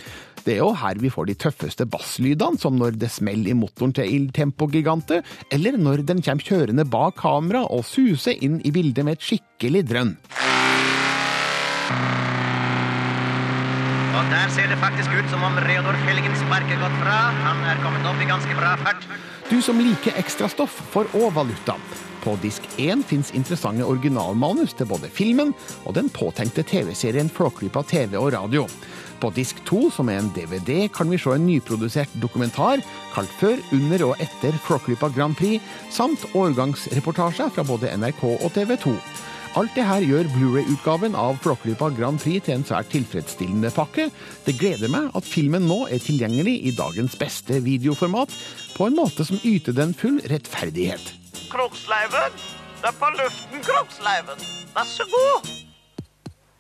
Det 0.44 0.59
er 0.59 0.61
jo 0.61 0.74
her 0.77 0.98
vi 1.00 1.11
får 1.11 1.31
de 1.31 1.38
tøffeste 1.40 1.87
basslydene, 1.88 2.61
som 2.61 2.77
når 2.79 2.98
det 3.00 3.11
smeller 3.11 3.55
i 3.55 3.59
motoren 3.59 3.94
til 3.96 4.11
Il 4.12 4.29
Tempo 4.37 4.68
Gigante, 4.70 5.22
eller 5.50 5.81
når 5.81 6.05
den 6.07 6.22
kommer 6.22 6.46
kjørende 6.46 6.85
bak 6.87 7.16
kamera 7.22 7.64
og 7.72 7.87
suser 7.88 8.37
inn 8.44 8.61
i 8.62 8.74
bildet 8.74 9.09
med 9.09 9.18
et 9.18 9.24
skikkelig 9.33 9.87
drønn. 9.88 10.18
Og 14.14 14.31
der 14.31 14.49
ser 14.55 14.70
det 14.70 14.79
faktisk 14.79 15.11
ut 15.18 15.29
som 15.33 15.42
om 15.44 15.59
Reodor 15.66 15.99
Felgen 16.07 16.37
sparker 16.38 16.79
godt 16.81 16.97
fra. 17.03 17.18
Han 17.44 17.64
er 17.66 17.81
kommet 17.83 18.07
opp 18.09 18.20
i 18.23 18.29
ganske 18.31 18.57
bra 18.57 18.77
fart. 18.81 19.05
Du 19.51 19.59
som 19.62 19.81
liker 19.83 20.16
ekstrastoff, 20.16 20.79
får 20.94 21.11
òg 21.18 21.35
valuta. 21.37 21.75
På 22.25 22.38
disk 22.40 22.64
1 22.81 23.03
fins 23.05 23.35
interessante 23.37 23.85
originalmanus 23.85 24.73
til 24.79 24.88
både 24.88 25.11
filmen 25.12 25.53
og 25.85 25.99
den 25.99 26.09
påtenkte 26.09 26.64
TV-serien 26.64 27.29
Flåklypa 27.29 27.83
TV 27.85 28.16
og 28.16 28.31
radio. 28.33 28.64
På 29.20 29.29
disk 29.35 29.61
2, 29.68 29.90
som 29.92 30.09
er 30.09 30.23
en 30.23 30.33
DVD, 30.33 30.88
kan 30.88 31.11
vi 31.12 31.20
se 31.20 31.37
en 31.37 31.44
nyprodusert 31.47 32.16
dokumentar 32.23 32.81
kalt 33.12 33.37
Før, 33.40 33.61
under 33.77 34.09
og 34.09 34.25
etter 34.25 34.57
Flåklypa 34.64 35.12
Grand 35.12 35.37
Prix, 35.37 35.61
samt 35.92 36.25
årgangsreportasjer 36.33 37.53
fra 37.53 37.66
både 37.68 37.92
NRK 37.99 38.25
og 38.33 38.51
TV 38.57 38.77
2. 38.88 38.97
Alt 39.55 39.77
det 39.77 39.85
her 39.87 40.03
gjør 40.03 40.27
Blu-ray-utgaven 40.33 41.14
av 41.14 41.37
Flåklypa 41.45 41.87
Grand 41.95 42.19
Prix 42.19 42.43
til 42.43 42.57
en 42.57 42.64
svært 42.67 42.88
tilfredsstillende 42.90 43.71
pakke. 43.71 44.09
Det 44.43 44.57
gleder 44.59 44.90
meg 44.90 45.14
at 45.14 45.29
filmen 45.29 45.62
nå 45.71 45.85
er 45.95 46.03
tilgjengelig 46.03 46.57
i 46.67 46.73
dagens 46.75 47.14
beste 47.21 47.61
videoformat, 47.62 48.35
på 48.75 48.88
en 48.88 48.99
måte 48.99 49.23
som 49.23 49.38
yter 49.47 49.77
den 49.77 49.95
full 49.95 50.19
rettferdighet. 50.33 51.12
Kroksleiven! 51.53 52.35
Du 52.83 52.88
er 52.90 52.99
på 52.99 53.12
luften, 53.14 53.62
Kroksleiven. 53.62 54.43
Vær 54.75 54.90
så 54.90 55.07
god. 55.14 55.47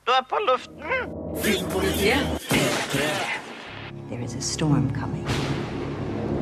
Du 0.06 0.14
er 0.14 0.22
på 0.30 0.38
luften. 0.46 1.10
Filmpolitiet. 1.42 2.22
There 4.06 4.22
is 4.22 4.36
a 4.38 4.40
storm 4.40 4.92
coming. 4.94 5.26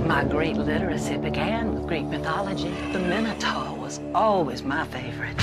My 0.06 0.24
great 0.28 0.58
literacy 0.58 1.16
began 1.16 1.72
with 1.72 1.88
Greek 1.88 2.04
mythology. 2.04 2.74
The 2.92 2.98
Minotaur 2.98 3.74
was 3.80 4.00
always 4.14 4.62
my 4.62 4.84
favorite. 4.92 5.40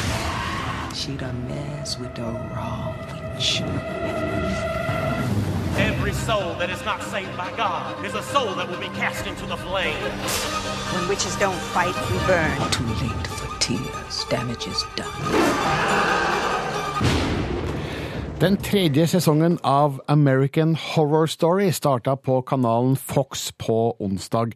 She 0.94 1.16
done 1.16 1.48
mess 1.48 1.98
with 1.98 2.14
the 2.16 2.24
wrong 2.24 2.96
witch. 3.34 3.62
Every 5.78 6.14
soul 6.14 6.56
that 6.56 6.70
is 6.70 6.84
not 6.84 7.02
saved 7.04 7.36
by 7.38 7.56
God 7.56 8.04
is 8.06 8.16
a 8.16 8.24
soul 8.24 8.54
that 8.56 8.70
will 8.70 8.80
be 8.80 8.90
cast 8.90 9.28
into 9.28 9.46
the 9.46 9.58
flame. 9.58 9.96
When 10.94 11.08
witches 11.08 11.36
don't 11.38 11.56
fight, 11.56 11.96
we 12.12 12.18
burn. 12.28 12.72
Too 12.72 12.86
late 13.06 13.28
for 13.28 13.60
tears. 13.60 14.26
Damage 14.30 14.68
is 14.68 14.84
done. 14.96 16.19
Den 18.40 18.56
tredje 18.64 19.04
sesongen 19.12 19.58
av 19.68 19.98
American 20.08 20.72
Horror 20.80 21.28
Story 21.28 21.74
starta 21.76 22.14
på 22.16 22.38
kanalen 22.48 22.94
Fox 22.96 23.50
på 23.60 23.98
onsdag. 24.00 24.54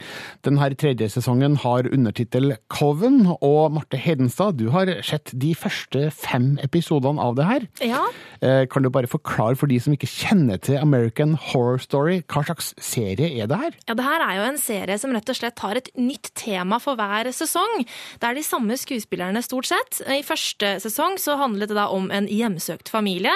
Denne 0.48 0.70
tredje 0.80 1.10
sesongen 1.12 1.58
har 1.60 1.90
undertittel 1.92 2.54
Coven, 2.72 3.26
og 3.44 3.74
Marte 3.76 4.00
Hedenstad, 4.00 4.56
du 4.56 4.70
har 4.72 4.88
sett 5.04 5.34
de 5.36 5.52
første 5.60 6.06
fem 6.16 6.54
episodene 6.64 7.20
av 7.20 7.36
det 7.36 7.50
her. 7.50 7.66
Ja. 7.84 8.06
Eh, 8.40 8.64
Kan 8.72 8.88
du 8.88 8.90
bare 8.90 9.12
forklare 9.12 9.60
for 9.60 9.68
de 9.68 9.82
som 9.84 9.92
ikke 9.98 10.08
kjenner 10.08 10.64
til 10.64 10.80
American 10.80 11.36
Horror 11.36 11.84
Story, 11.84 12.22
hva 12.24 12.46
slags 12.48 12.72
serie 12.80 13.34
er 13.44 13.52
det 13.52 13.60
her? 13.66 13.76
Ja, 13.90 13.98
det 14.00 14.08
her 14.08 14.24
er 14.30 14.40
jo 14.40 14.48
en 14.48 14.62
serie 14.64 14.96
som 14.98 15.12
rett 15.12 15.28
og 15.28 15.42
slett 15.42 15.60
har 15.60 15.76
et 15.76 15.92
nytt 16.00 16.32
tema 16.40 16.80
for 16.80 16.96
hver 16.96 17.28
sesong. 17.36 17.84
Det 18.16 18.32
er 18.32 18.40
de 18.40 18.48
samme 18.48 18.80
skuespillerne 18.80 19.44
stort 19.44 19.68
sett. 19.74 20.00
I 20.08 20.24
første 20.24 20.78
sesong 20.88 21.20
så 21.20 21.36
handlet 21.44 21.68
det 21.76 21.82
da 21.84 21.92
om 21.92 22.08
en 22.16 22.32
hjemsøkt 22.32 22.88
familie. 22.88 23.36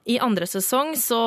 I 0.09 0.15
andre 0.17 0.47
sesong 0.49 0.95
så 0.97 1.17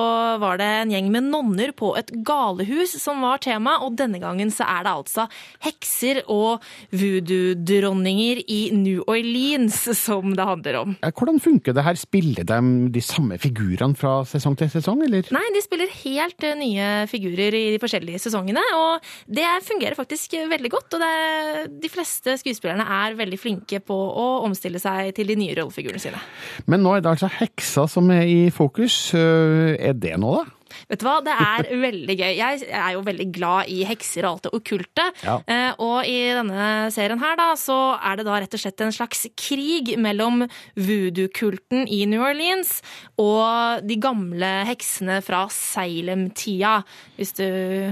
var 0.42 0.58
det 0.58 0.66
en 0.66 0.90
gjeng 0.90 1.10
med 1.14 1.28
nonner 1.30 1.70
på 1.78 1.92
et 1.94 2.08
galehus 2.26 2.96
som 2.98 3.20
var 3.22 3.38
tema, 3.44 3.76
og 3.86 3.94
denne 4.00 4.18
gangen 4.18 4.50
så 4.50 4.66
er 4.66 4.82
det 4.82 4.94
altså 4.98 5.26
hekser 5.62 6.24
og 6.32 6.64
voodoo-dronninger 6.90 8.40
i 8.50 8.58
New 8.74 9.04
Orleans 9.06 9.78
som 9.94 10.34
det 10.34 10.46
handler 10.48 10.78
om. 10.80 10.96
Hvordan 11.06 11.38
funker 11.44 11.76
det 11.76 11.84
her? 11.86 12.00
Spiller 12.00 12.48
de 12.48 12.58
de 12.90 13.02
samme 13.04 13.38
figurene 13.38 13.94
fra 13.98 14.16
sesong 14.26 14.56
til 14.58 14.72
sesong, 14.72 15.04
eller? 15.06 15.30
Nei, 15.34 15.44
de 15.54 15.62
spiller 15.62 15.94
helt 16.02 16.42
eh, 16.42 16.58
nye 16.58 16.90
figurer 17.10 17.54
i 17.54 17.62
de 17.76 17.80
forskjellige 17.82 18.24
sesongene, 18.26 18.62
og 18.74 19.06
det 19.30 19.46
fungerer 19.68 19.98
faktisk 19.98 20.34
veldig 20.50 20.72
godt. 20.74 20.98
Og 20.98 21.04
det, 21.04 21.70
de 21.84 21.92
fleste 21.92 22.34
skuespillerne 22.42 22.88
er 22.98 23.18
veldig 23.22 23.38
flinke 23.38 23.78
på 23.86 23.94
å 23.94 24.26
omstille 24.48 24.82
seg 24.82 25.14
til 25.14 25.30
de 25.30 25.38
nye 25.38 25.54
rollefigurene 25.60 26.02
sine. 26.02 26.18
Men 26.66 26.82
nå 26.82 26.96
er 26.96 27.06
det 27.06 27.14
altså 27.14 27.30
heksa 27.38 27.86
som 27.90 28.10
er 28.10 28.26
i 28.26 28.38
fokus. 28.50 28.63
Eh, 29.14 29.76
Er 29.78 29.92
det 29.94 30.16
noe, 30.18 30.44
da? 30.44 30.53
Vet 30.90 31.00
du 31.02 31.06
hva, 31.08 31.16
det 31.24 31.34
er 31.34 31.68
veldig 31.88 32.16
gøy. 32.18 32.32
Jeg 32.38 32.68
er 32.70 32.92
jo 32.96 33.04
veldig 33.06 33.28
glad 33.34 33.70
i 33.72 33.82
hekser 33.88 34.26
og 34.28 34.36
alt 34.36 34.46
det 34.48 34.54
okkulte. 34.60 35.06
Ja. 35.24 35.38
Eh, 35.46 35.70
Og 35.84 36.06
i 36.08 36.18
denne 36.36 36.68
serien 36.94 37.20
her, 37.22 37.36
da, 37.40 37.50
så 37.58 37.76
er 37.98 38.20
det 38.20 38.26
da 38.28 38.38
rett 38.40 38.54
og 38.56 38.60
slett 38.62 38.80
en 38.84 38.92
slags 38.94 39.24
krig 39.38 39.94
mellom 40.00 40.44
voodoo-kulten 40.78 41.86
i 41.90 42.04
New 42.10 42.22
Orleans 42.24 42.78
og 43.20 43.84
de 43.86 43.96
gamle 44.02 44.50
heksene 44.68 45.20
fra 45.24 45.44
Salem-tida. 45.52 46.78
Hvis 47.18 47.34
du 47.38 47.44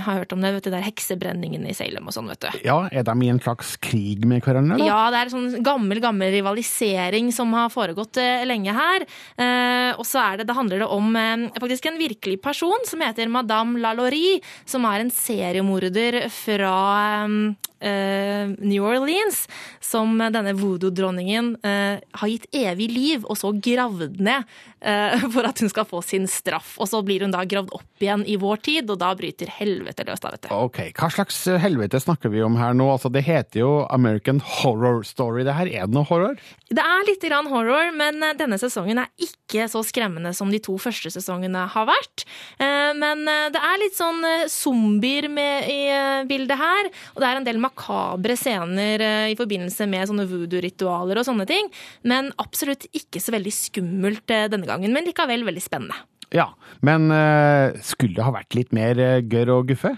har 0.03 0.23
hørt 0.23 0.33
om 0.35 0.43
det, 0.43 0.53
vet 0.57 0.67
du, 0.67 0.71
det 0.73 0.81
er 0.81 0.89
heksebrenningen 0.89 1.67
i 1.71 1.75
Salem 1.77 2.09
og 2.09 2.15
sånn, 2.17 2.31
vet 2.33 2.43
du. 2.47 2.51
Ja, 2.67 2.79
er 2.91 3.07
de 3.07 3.17
i 3.27 3.31
en 3.33 3.41
slags 3.43 3.75
krig 3.83 4.25
med 4.29 4.43
hverandre, 4.45 4.79
da? 4.81 4.87
Ja, 4.89 5.01
det 5.15 5.21
er 5.25 5.33
sånn 5.35 5.49
gammel, 5.65 6.01
gammel 6.03 6.33
rivalisering 6.35 7.31
som 7.35 7.53
har 7.57 7.71
foregått 7.73 8.19
eh, 8.23 8.45
lenge 8.49 8.75
her. 8.77 9.07
Eh, 9.37 9.91
og 9.99 10.07
så 10.09 10.23
er 10.25 10.41
det, 10.43 10.49
da 10.51 10.57
handler 10.59 10.83
det 10.85 10.91
om 10.93 11.13
faktisk 11.59 11.87
en 11.91 11.99
virkelig 12.01 12.39
person 12.45 12.72
som 12.89 13.03
heter 13.05 13.29
Madame 13.33 13.81
Lalaurie, 13.83 14.41
som 14.65 14.87
er 14.89 15.03
en 15.03 15.13
seriemorder 15.13 16.29
fra 16.33 16.77
eh, 17.25 17.72
New 17.83 18.85
Orleans, 18.87 19.45
som 19.83 20.19
denne 20.33 20.53
voodoo-dronningen 20.59 21.57
eh, 21.67 21.99
har 22.21 22.29
gitt 22.31 22.47
evig 22.55 22.89
liv, 22.93 23.25
og 23.29 23.37
så 23.41 23.51
gravd 23.55 24.21
ned 24.23 24.45
eh, 24.81 25.25
for 25.35 25.49
at 25.49 25.61
hun 25.63 25.71
skal 25.73 25.87
få 25.89 26.03
sin 26.07 26.29
straff. 26.31 26.75
Og 26.83 26.89
så 26.91 27.03
blir 27.07 27.25
hun 27.27 27.35
da 27.35 27.43
gravd 27.49 27.73
opp 27.77 28.03
igjen 28.05 28.25
i 28.31 28.37
vår 28.41 28.63
tid, 28.67 28.91
og 28.93 29.01
da 29.03 29.13
bryter 29.19 29.51
helvete 29.59 30.07
løs, 30.09 30.23
da, 30.23 30.33
vet 30.35 30.47
du. 30.49 30.53
Ok, 30.57 30.81
Hva 30.99 31.11
slags 31.13 31.43
helvete 31.63 32.01
snakker 32.03 32.33
vi 32.33 32.43
om 32.47 32.57
her 32.61 32.75
nå? 32.79 32.89
Altså, 32.95 33.11
Det 33.13 33.25
heter 33.27 33.63
jo 33.65 33.73
American 33.91 34.41
Horror 34.41 35.03
Story. 35.07 35.45
Det 35.47 35.55
her 35.59 35.67
Er 35.73 35.87
det 35.91 35.95
noe 35.97 36.07
horror? 36.09 36.39
Det 36.73 36.83
er 36.83 37.07
litt 37.09 37.23
grann 37.27 37.51
horror, 37.53 37.91
men 37.97 38.23
eh, 38.23 38.35
denne 38.39 38.59
sesongen 38.61 39.03
er 39.03 39.11
ikke 39.23 39.67
så 39.69 39.83
skremmende 39.85 40.33
som 40.37 40.51
de 40.53 40.61
to 40.65 40.79
første 40.81 41.11
sesongene 41.13 41.67
har 41.75 41.89
vært. 41.91 42.25
Eh, 42.59 42.93
Men 42.97 43.27
eh, 43.29 43.49
det 43.55 43.61
er 43.63 43.79
litt 43.83 43.97
sånn 43.99 44.23
eh, 44.27 44.47
zombier 44.53 45.29
med 45.33 45.69
i 45.71 45.81
eh, 45.93 46.23
bildet 46.29 46.59
her, 46.61 46.89
og 47.15 47.23
det 47.23 47.29
er 47.29 47.39
en 47.41 47.47
del 47.47 47.61
makabre 47.73 48.37
scener 48.37 49.01
eh, 49.01 49.33
i 49.33 49.39
forbindelse 49.39 49.89
med 49.91 50.09
sånne 50.11 50.29
voodoo-ritualer 50.31 51.21
og 51.21 51.27
sånne 51.27 51.49
ting. 51.49 51.71
Men 52.05 52.31
absolutt 52.43 52.87
ikke 52.93 53.23
så 53.23 53.35
veldig 53.35 53.53
skummelt 53.57 54.31
eh, 54.31 54.49
denne 54.53 54.69
gangen, 54.69 54.93
men 54.93 55.09
likevel 55.09 55.47
veldig 55.49 55.65
spennende. 55.65 55.97
Ja, 56.33 56.53
men 56.81 57.11
eh, 57.13 57.81
skulle 57.85 58.17
det 58.17 58.25
ha 58.25 58.33
vært 58.35 58.57
litt 58.57 58.73
mer 58.77 59.01
gørr 59.29 59.57
og 59.59 59.73
guffe? 59.73 59.97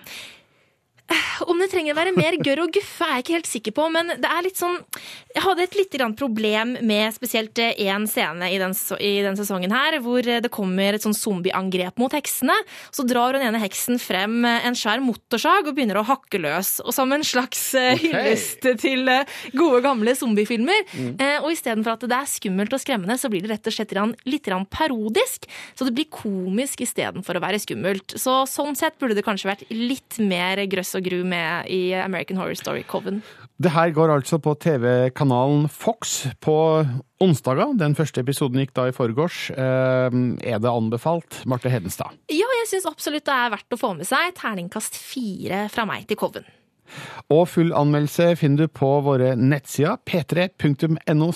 Om 1.50 1.58
det 1.60 1.68
trenger 1.72 1.94
å 1.94 1.98
være 1.98 2.14
mer 2.16 2.36
gørr 2.40 2.62
og 2.64 2.72
guffe, 2.74 3.04
er 3.04 3.18
jeg 3.18 3.24
ikke 3.24 3.36
helt 3.36 3.50
sikker 3.50 3.74
på. 3.76 3.86
Men 3.92 4.12
det 4.22 4.28
er 4.30 4.44
litt 4.46 4.60
sånn 4.60 4.78
Jeg 5.34 5.44
hadde 5.44 5.64
et 5.66 5.76
lite 5.78 6.08
problem 6.18 6.76
med 6.86 7.14
spesielt 7.16 7.58
én 7.58 8.06
scene 8.10 8.48
i 8.52 8.58
den, 8.60 8.74
i 9.00 9.12
den 9.24 9.38
sesongen 9.38 9.74
her, 9.74 9.98
hvor 10.04 10.24
det 10.24 10.50
kommer 10.54 10.96
et 10.96 11.04
sånn 11.04 11.16
zombieangrep 11.16 11.98
mot 12.00 12.12
heksene. 12.14 12.56
Så 12.94 13.06
drar 13.08 13.36
den 13.36 13.46
ene 13.48 13.60
heksen 13.62 13.98
frem 14.02 14.44
en 14.46 14.78
svær 14.78 15.02
motorsag 15.04 15.68
og 15.68 15.76
begynner 15.76 16.00
å 16.00 16.06
hakke 16.06 16.40
løs. 16.42 16.76
Og 16.84 16.94
som 16.96 17.12
en 17.14 17.24
slags 17.26 17.66
eh, 17.78 17.98
hyllest 18.00 18.64
til 18.80 19.08
eh, 19.10 19.28
gode, 19.56 19.82
gamle 19.84 20.14
zombiefilmer. 20.18 20.86
Mm. 20.94 21.10
Eh, 21.18 21.36
Og 21.44 21.52
istedenfor 21.54 21.96
at 21.96 22.06
det 22.08 22.18
er 22.18 22.30
skummelt 22.30 22.74
og 22.74 22.82
skremmende, 22.82 23.18
så 23.20 23.30
blir 23.32 23.44
det 23.44 23.52
rett 23.54 23.70
og 23.70 23.76
slett 23.76 23.94
litt 24.28 24.46
grann 24.46 24.66
parodisk. 24.70 25.48
Så 25.74 25.86
det 25.86 25.94
blir 25.96 26.10
komisk 26.12 26.84
istedenfor 26.86 27.38
å 27.38 27.44
være 27.44 27.60
skummelt. 27.62 28.16
Så 28.20 28.42
sånn 28.50 28.78
sett 28.78 28.98
burde 29.00 29.18
det 29.18 29.26
kanskje 29.26 29.50
vært 29.50 29.66
litt 29.74 30.18
mer 30.22 30.62
grøss 30.70 30.93
og 30.98 31.06
gru 31.06 31.22
med 31.26 31.70
i 31.72 31.94
American 31.98 32.40
Horror 32.40 32.58
Story 32.58 32.84
Coven. 32.88 33.22
Det 33.62 33.70
her 33.70 33.92
går 33.94 34.10
altså 34.16 34.40
på 34.42 34.56
TV-kanalen 34.58 35.68
Fox 35.70 36.24
på 36.42 36.56
onsdager. 37.22 37.76
Den 37.78 37.94
første 37.94 38.24
episoden 38.24 38.62
gikk 38.62 38.74
da 38.74 38.88
i 38.90 38.96
forgårs. 38.96 39.46
Eh, 39.54 40.18
er 40.42 40.62
det 40.62 40.72
anbefalt? 40.72 41.42
Marte 41.46 41.70
Hedenstad. 41.70 42.16
Ja, 42.32 42.48
jeg 42.60 42.72
syns 42.72 42.88
absolutt 42.90 43.26
det 43.28 43.36
er 43.36 43.54
verdt 43.54 43.76
å 43.76 43.80
få 43.80 43.94
med 43.98 44.08
seg. 44.08 44.34
Terningkast 44.40 44.98
fire 44.98 45.66
fra 45.72 45.86
meg 45.88 46.08
til 46.10 46.20
Coven. 46.20 46.46
Og 47.32 47.46
full 47.48 47.70
anmeldelse 47.72 48.34
finner 48.36 48.66
du 48.66 48.68
på 48.68 48.90
våre 49.06 49.32
nettsider 49.38 49.96
p3.no 50.04 51.30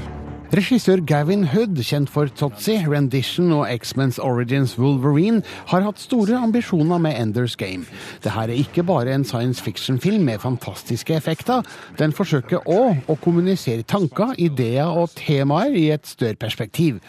Regissør 0.53 0.99
Gavin 1.01 1.47
Hood, 1.49 1.79
kjent 1.81 2.11
for 2.13 2.29
Totsi, 2.37 2.75
Rendition 2.85 3.49
og 3.55 3.63
X-Men's 3.73 4.19
Origins 4.21 4.75
Wolverine, 4.77 5.41
har 5.71 5.81
hatt 5.81 5.97
store 5.97 6.37
ambisjoner 6.37 6.99
med 7.01 7.17
Enders 7.17 7.55
Game. 7.57 7.87
Dette 8.21 8.43
er 8.43 8.53
ikke 8.53 8.83
bare 8.85 9.15
en 9.15 9.25
science 9.25 9.63
fiction-film 9.65 10.21
med 10.29 10.43
fantastiske 10.43 11.15
effekter. 11.17 11.65
Den 11.97 12.13
forsøker 12.13 12.69
òg 12.69 13.09
å 13.09 13.15
kommunisere 13.23 13.81
tanker, 13.81 14.35
ideer 14.37 14.93
og 14.93 15.15
temaer 15.17 15.73
i 15.73 15.87
et 15.95 16.05
større 16.05 16.37
perspektiv. 16.37 17.01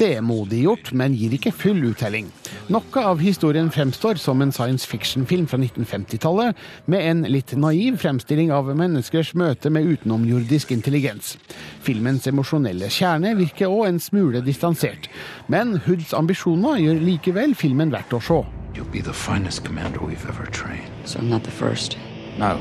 Det 0.00 0.14
er 0.16 0.24
modig 0.24 0.62
gjort, 0.64 0.94
men 0.96 1.12
gir 1.16 1.36
ikke 1.36 1.52
full 1.52 1.84
uttelling. 1.90 2.32
Noe 2.72 3.04
av 3.04 3.20
historien 3.20 3.68
fremstår 3.72 4.16
som 4.20 4.40
en 4.40 4.56
science 4.56 4.88
fiction-film 4.88 5.44
fra 5.52 5.60
1950-tallet, 5.60 6.56
med 6.88 7.04
en 7.12 7.22
litt 7.28 7.52
naiv 7.60 8.00
fremstilling 8.00 8.48
av 8.56 8.72
menneskers 8.72 9.34
møte 9.36 9.68
med 9.72 9.84
utenomjordisk 9.92 10.72
intelligens. 10.72 11.36
Filmens 11.84 12.28
emosjonelle 12.28 12.85
kjerne 12.92 13.34
virker 13.38 13.72
òg 13.72 13.86
en 13.88 14.00
smule 14.02 14.42
distansert, 14.44 15.08
men 15.52 15.76
Hoods 15.86 16.14
ambisjoner 16.16 16.80
gjør 16.82 17.02
likevel 17.02 17.56
filmen 17.58 17.92
verdt 17.94 18.14
å 18.16 18.20
se. 18.22 18.42
You'll 18.76 18.92
be 18.92 19.00
the 19.00 19.14
finest 19.14 19.64
commander 19.64 20.00
we've 20.04 20.28
ever 20.28 20.46
trained. 20.52 20.90
So 21.04 21.18
I'm 21.18 21.30
not 21.30 21.44
the 21.44 21.50
first? 21.50 21.96
No. 22.38 22.58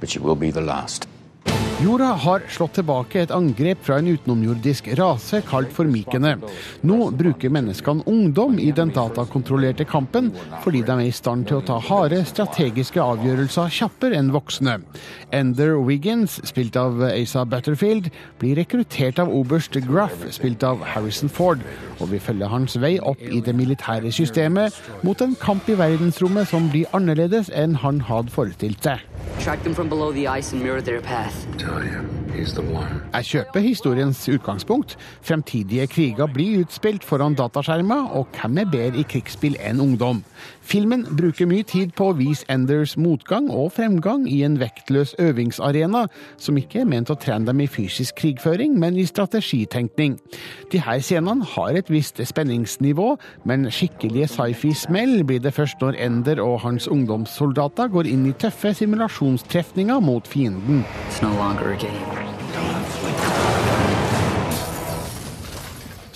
But 0.00 0.14
you 0.14 0.22
will 0.22 0.36
be 0.36 0.50
the 0.50 0.60
last. 0.60 1.08
Jorda 1.84 2.12
har 2.16 2.44
slått 2.48 2.78
tilbake 2.78 3.18
et 3.20 3.32
angrep 3.34 3.80
fra 3.84 3.98
en 4.00 4.06
utenomjordisk 4.08 4.86
rase 4.96 5.42
kalt 5.44 5.72
formikene. 5.74 6.30
Nå 6.86 7.10
bruker 7.18 7.52
menneskene 7.52 8.06
ungdom 8.08 8.60
i 8.62 8.70
den 8.72 8.92
datakontrollerte 8.94 9.84
kampen, 9.84 10.30
fordi 10.64 10.80
de 10.86 10.94
er 10.94 11.10
i 11.10 11.12
stand 11.12 11.44
til 11.50 11.58
å 11.58 11.64
ta 11.66 11.76
harde 11.82 12.22
strategiske 12.30 13.02
avgjørelser 13.02 13.74
kjappere 13.74 14.16
enn 14.16 14.30
voksne. 14.32 14.78
Ender 15.36 15.74
Wiggins, 15.84 16.38
spilt 16.48 16.78
av 16.80 17.02
Asa 17.10 17.44
Butterfield, 17.44 18.08
blir 18.40 18.56
rekruttert 18.62 19.20
av 19.20 19.34
oberst 19.34 19.76
Gruff, 19.84 20.24
spilt 20.32 20.64
av 20.64 20.80
Harrison 20.94 21.28
Ford, 21.28 21.60
og 21.98 22.14
vi 22.14 22.22
følger 22.22 22.54
hans 22.54 22.78
vei 22.80 22.94
opp 23.02 23.20
i 23.20 23.42
det 23.44 23.52
militære 23.58 24.14
systemet 24.14 24.78
mot 25.04 25.20
en 25.20 25.36
kamp 25.42 25.68
i 25.68 25.76
verdensrommet 25.76 26.48
som 26.48 26.70
blir 26.72 26.88
annerledes 26.96 27.52
enn 27.52 27.76
han 27.84 28.00
hadde 28.08 28.32
forestilt 28.32 28.88
seg. 28.88 29.04
Track 29.44 29.62
them 29.62 29.74
from 29.74 29.90
below 29.90 30.10
the 30.10 30.26
ice 30.26 30.52
and 30.52 30.62
mirror 30.62 30.80
their 30.80 31.02
path. 31.02 31.46
Tell 31.58 31.84
you. 31.84 32.23
He's 32.34 32.54
the 32.54 32.62
one. 32.62 33.00
Jeg 33.14 33.24
kjøper 33.24 33.60
historiens 33.60 34.28
utgangspunkt. 34.28 34.96
Fremtidige 35.22 35.86
kriger 35.86 36.26
blir 36.26 36.64
utspilt 36.64 37.04
foran 37.06 37.36
dataskjermer, 37.38 38.08
og 38.10 38.26
hvem 38.34 38.58
er 38.58 38.70
bedre 38.70 38.98
i 38.98 39.06
krigsspill 39.06 39.54
enn 39.62 39.80
ungdom? 39.80 40.24
Filmen 40.64 41.04
bruker 41.16 41.46
mye 41.46 41.62
tid 41.68 41.92
på 41.94 42.08
å 42.10 42.16
vise 42.18 42.46
Enders 42.50 42.96
motgang 42.98 43.50
og 43.52 43.74
fremgang 43.76 44.24
i 44.30 44.40
en 44.46 44.56
vektløs 44.58 45.14
øvingsarena, 45.22 46.06
som 46.40 46.58
ikke 46.58 46.82
er 46.82 46.90
ment 46.90 47.12
å 47.12 47.18
trene 47.20 47.46
dem 47.46 47.60
i 47.62 47.68
fysisk 47.70 48.18
krigføring, 48.22 48.74
men 48.80 48.98
i 48.98 49.06
strategitenkning. 49.06 50.18
De 50.72 50.82
her 50.82 51.04
scenene 51.04 51.46
har 51.54 51.78
et 51.78 51.92
visst 51.92 52.18
spenningsnivå, 52.18 53.12
men 53.44 53.68
skikkelige 53.70 54.32
sci-fi-smell 54.34 55.20
blir 55.28 55.44
det 55.44 55.54
først 55.54 55.84
når 55.84 56.00
Ender 56.08 56.42
og 56.42 56.62
hans 56.64 56.88
ungdomssoldater 56.90 57.92
går 57.92 58.10
inn 58.10 58.26
i 58.32 58.36
tøffe 58.40 58.74
simulasjonstrefninger 58.74 60.00
mot 60.02 60.26
fienden. 60.26 60.82
It's 61.10 61.22
no 61.22 61.30
longer 61.36 61.72
a 61.72 61.76
game. 61.76 62.23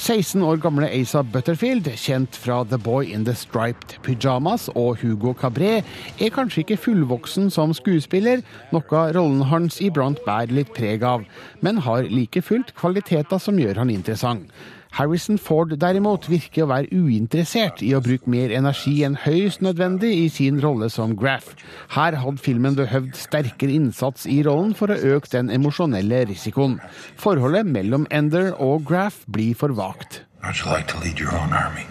16 0.08 0.40
år 0.40 0.56
gamle 0.56 0.86
Asa 0.88 1.20
Butterfield, 1.20 1.84
kjent 2.00 2.36
fra 2.40 2.62
The 2.64 2.78
Boy 2.80 3.10
in 3.12 3.26
the 3.26 3.34
Striped 3.36 3.98
Pyjamas 4.06 4.70
og 4.72 5.02
Hugo 5.02 5.34
Cabret, 5.36 5.84
er 6.16 6.32
kanskje 6.32 6.62
ikke 6.62 6.78
fullvoksen 6.80 7.50
som 7.52 7.74
skuespiller, 7.76 8.40
noe 8.72 9.02
rollen 9.12 9.44
hans 9.50 9.82
iblant 9.84 10.22
bærer 10.24 10.54
litt 10.56 10.72
preg 10.72 11.04
av, 11.04 11.28
men 11.60 11.82
har 11.84 12.08
like 12.08 12.40
fullt 12.40 12.72
kvaliteter 12.80 13.36
som 13.36 13.60
gjør 13.60 13.82
han 13.82 13.92
interessant. 13.92 14.48
Harrison 14.96 15.38
Ford 15.38 15.74
derimot 15.80 16.28
virker 16.30 16.64
å 16.64 16.70
være 16.72 16.90
uinteressert 16.92 17.82
i 17.86 17.92
å 17.96 18.02
bruke 18.04 18.30
mer 18.30 18.54
energi 18.54 18.96
enn 19.06 19.18
høyst 19.24 19.62
nødvendig 19.64 20.14
i 20.24 20.26
sin 20.32 20.60
rolle 20.64 20.90
som 20.92 21.14
Graff. 21.18 21.54
Her 21.94 22.18
hadde 22.22 22.42
filmen 22.42 22.78
behøvd 22.78 23.14
sterkere 23.18 23.76
innsats 23.76 24.26
i 24.26 24.40
rollen 24.46 24.74
for 24.78 24.92
å 24.92 24.98
øke 25.14 25.30
den 25.36 25.52
emosjonelle 25.54 26.24
risikoen. 26.32 26.78
Forholdet 27.20 27.68
mellom 27.68 28.08
Ender 28.10 28.54
og 28.56 28.86
Graff 28.88 29.24
blir 29.26 29.54
for 29.58 29.76
vagt. 29.76 30.22
Like? 30.42 31.88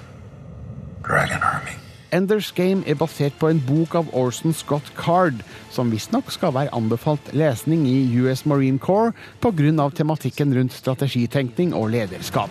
Dragon 1.07 1.43
Army. 1.43 1.86
Enders 2.15 2.53
Game 2.55 2.83
er 2.87 2.95
basert 2.95 3.35
på 3.39 3.49
en 3.51 3.59
bok 3.67 3.95
av 3.99 4.11
Orson 4.15 4.53
Scott 4.55 4.87
Card, 4.95 5.41
som 5.73 5.91
visstnok 5.91 6.29
skal 6.31 6.53
være 6.55 6.71
anbefalt 6.75 7.33
lesning 7.35 7.83
i 7.89 7.97
US 8.21 8.45
Marine 8.47 8.79
Corps 8.79 9.15
pga. 9.43 9.89
tematikken 9.89 10.53
rundt 10.55 10.73
strategitenkning 10.73 11.73
og 11.73 11.89
lederskap. 11.91 12.49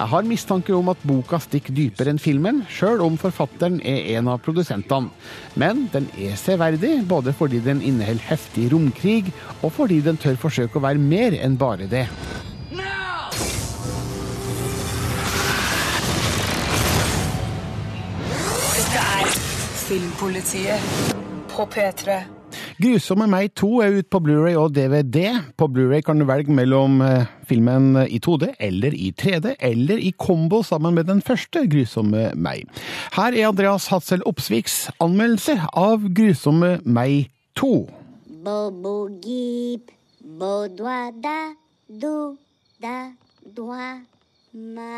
Jeg 0.00 0.08
har 0.08 0.22
mistanke 0.24 0.72
om 0.72 0.88
at 0.88 1.00
boka 1.04 1.38
stikker 1.40 1.74
dypere 1.76 2.12
enn 2.12 2.20
filmen, 2.20 2.62
sjøl 2.68 3.02
om 3.04 3.18
forfatteren 3.20 3.80
er 3.84 4.16
en 4.16 4.28
av 4.32 4.40
produsentene. 4.40 5.10
Men 5.54 5.88
den 5.92 6.08
er 6.16 6.36
severdig, 6.40 7.06
både 7.08 7.32
fordi 7.36 7.60
den 7.60 7.82
inneholder 7.82 8.30
heftig 8.30 8.70
romkrig, 8.72 9.32
og 9.62 9.72
fordi 9.76 10.00
den 10.00 10.16
tør 10.16 10.40
forsøke 10.40 10.80
å 10.80 10.86
være 10.88 11.00
mer 11.00 11.36
enn 11.36 11.58
bare 11.60 11.88
det. 11.88 12.06
Filmpolitiet 19.90 20.78
på 21.50 21.64
P3. 21.66 22.20
Grusomme 22.78 23.26
meg 23.26 23.48
2 23.58 23.70
er 23.82 23.96
ute 23.96 24.06
på 24.14 24.20
Blu-ray 24.22 24.54
og 24.54 24.76
DVD. 24.76 25.40
På 25.58 25.66
Blu-ray 25.66 26.04
kan 26.06 26.20
du 26.20 26.28
velge 26.28 26.54
mellom 26.54 27.00
eh, 27.02 27.26
filmen 27.50 27.96
i 28.04 28.20
2D 28.22 28.52
eller 28.62 28.94
i 28.94 29.10
3D, 29.10 29.56
eller 29.58 29.98
i 29.98 30.12
kombo 30.14 30.62
sammen 30.62 30.94
med 30.94 31.10
den 31.10 31.24
første 31.26 31.64
Grusomme 31.72 32.28
meg. 32.38 32.70
Her 33.16 33.34
er 33.34 33.48
Andreas 33.48 33.88
Hatzel 33.90 34.22
Opsviks 34.30 34.92
anmeldelse 35.02 35.58
av 35.74 36.06
Grusomme 36.14 36.76
meg 36.86 37.32
2. 37.58 37.74
Bobo 38.46 38.94
gip, 39.26 39.90
bo 40.22 40.68
doa 40.70 41.08
da, 41.18 41.38
do 41.90 42.36
da, 42.78 43.10
doa 43.58 43.96
ma. 44.54 44.92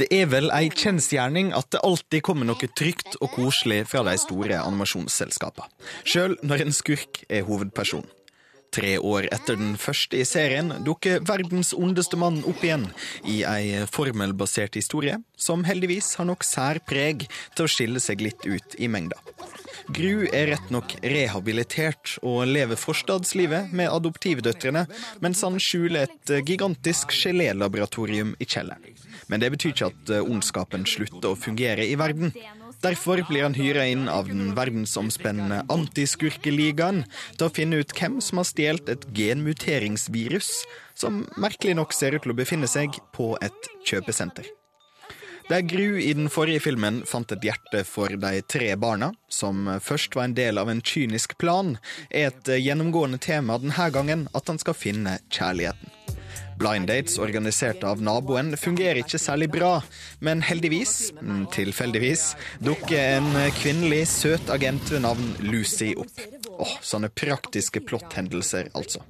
Det 0.00 0.06
er 0.16 0.30
vel 0.32 0.48
ei 0.56 0.70
kjensgjerning 0.72 1.50
at 1.52 1.66
det 1.74 1.82
alltid 1.84 2.22
kommer 2.24 2.48
noe 2.48 2.68
trygt 2.72 3.18
og 3.20 3.34
koselig 3.34 3.82
fra 3.90 4.00
de 4.06 4.14
store 4.16 4.56
animasjonsselskapene, 4.62 5.68
sjøl 6.08 6.38
når 6.40 6.64
en 6.64 6.72
skurk 6.72 7.20
er 7.28 7.44
hovedperson. 7.44 8.06
Tre 8.72 8.94
år 8.96 9.28
etter 9.34 9.58
den 9.60 9.74
første 9.82 10.16
i 10.16 10.24
serien 10.24 10.72
dukker 10.86 11.20
verdens 11.28 11.74
ondeste 11.76 12.16
mann 12.16 12.38
opp 12.48 12.64
igjen 12.64 12.86
i 13.28 13.42
ei 13.44 13.84
formelbasert 13.92 14.78
historie, 14.78 15.18
som 15.36 15.66
heldigvis 15.68 16.14
har 16.16 16.30
nok 16.30 16.48
sær 16.48 16.80
preg 16.88 17.26
til 17.58 17.66
å 17.66 17.72
skille 17.74 18.00
seg 18.00 18.24
litt 18.24 18.46
ut 18.48 18.78
i 18.80 18.88
mengda. 18.88 19.20
Gru 19.90 20.26
er 20.30 20.50
rett 20.52 20.68
nok 20.70 20.92
rehabilitert 21.02 22.16
og 22.26 22.44
lever 22.46 22.78
forstadslivet 22.78 23.72
med 23.76 23.90
adoptivdøtrene, 23.90 24.84
mens 25.24 25.42
han 25.46 25.58
skjuler 25.62 26.06
et 26.06 26.32
gigantisk 26.46 27.14
gelélaboratorium 27.16 28.36
i 28.38 28.46
kjelleren. 28.46 28.84
Men 29.30 29.42
det 29.42 29.50
betyr 29.54 29.74
ikke 29.74 29.88
at 29.90 30.12
eh, 30.14 30.22
ondskapen 30.24 30.86
slutter 30.88 31.32
å 31.32 31.38
fungere 31.38 31.86
i 31.86 31.96
verden. 31.98 32.32
Derfor 32.82 33.22
blir 33.28 33.44
han 33.46 33.56
hyra 33.58 33.84
inn 33.90 34.06
av 34.10 34.30
den 34.30 34.54
verdensomspennende 34.56 35.64
antiskurkeligaen 35.72 37.02
til 37.36 37.48
å 37.48 37.52
finne 37.54 37.82
ut 37.82 37.94
hvem 37.96 38.20
som 38.24 38.40
har 38.40 38.48
stjålet 38.48 38.94
et 38.94 39.10
genmuteringsvirus, 39.16 40.52
som 40.98 41.24
merkelig 41.40 41.76
nok 41.80 41.94
ser 41.96 42.16
ut 42.16 42.26
til 42.26 42.34
å 42.34 42.40
befinne 42.40 42.70
seg 42.70 42.98
på 43.16 43.34
et 43.44 43.70
kjøpesenter. 43.88 44.48
Der 45.50 45.62
Gru 45.62 45.98
i 45.98 46.12
den 46.14 46.28
forrige 46.30 46.60
filmen 46.62 47.00
fant 47.10 47.32
et 47.34 47.42
hjerte 47.42 47.80
for 47.82 48.12
de 48.22 48.38
tre 48.46 48.68
barna, 48.78 49.08
som 49.26 49.66
først 49.82 50.14
var 50.14 50.28
en 50.28 50.34
del 50.38 50.60
av 50.62 50.68
en 50.70 50.78
kynisk 50.78 51.34
plan, 51.42 51.72
er 52.06 52.28
et 52.28 52.50
gjennomgående 52.62 53.18
tema 53.18 53.56
denne 53.58 53.88
gangen 53.90 54.28
at 54.30 54.46
han 54.46 54.60
skal 54.62 54.78
finne 54.78 55.16
kjærligheten. 55.26 55.90
Blind 56.60 56.86
dates 56.86 57.18
organisert 57.18 57.82
av 57.82 57.98
naboen 58.04 58.52
fungerer 58.54 59.00
ikke 59.02 59.18
særlig 59.18 59.48
bra, 59.50 59.72
men 60.22 60.44
heldigvis, 60.46 61.10
mm, 61.18 61.48
tilfeldigvis, 61.56 62.36
dukker 62.62 63.16
en 63.16 63.34
kvinnelig 63.58 64.04
søt 64.12 64.54
agent 64.54 64.92
ved 64.94 65.02
navn 65.02 65.34
Lucy 65.50 65.96
opp. 65.98 66.22
Åh, 66.60 66.76
sånne 66.78 67.10
praktiske 67.10 67.82
plotthendelser, 67.90 68.70
altså. 68.78 69.02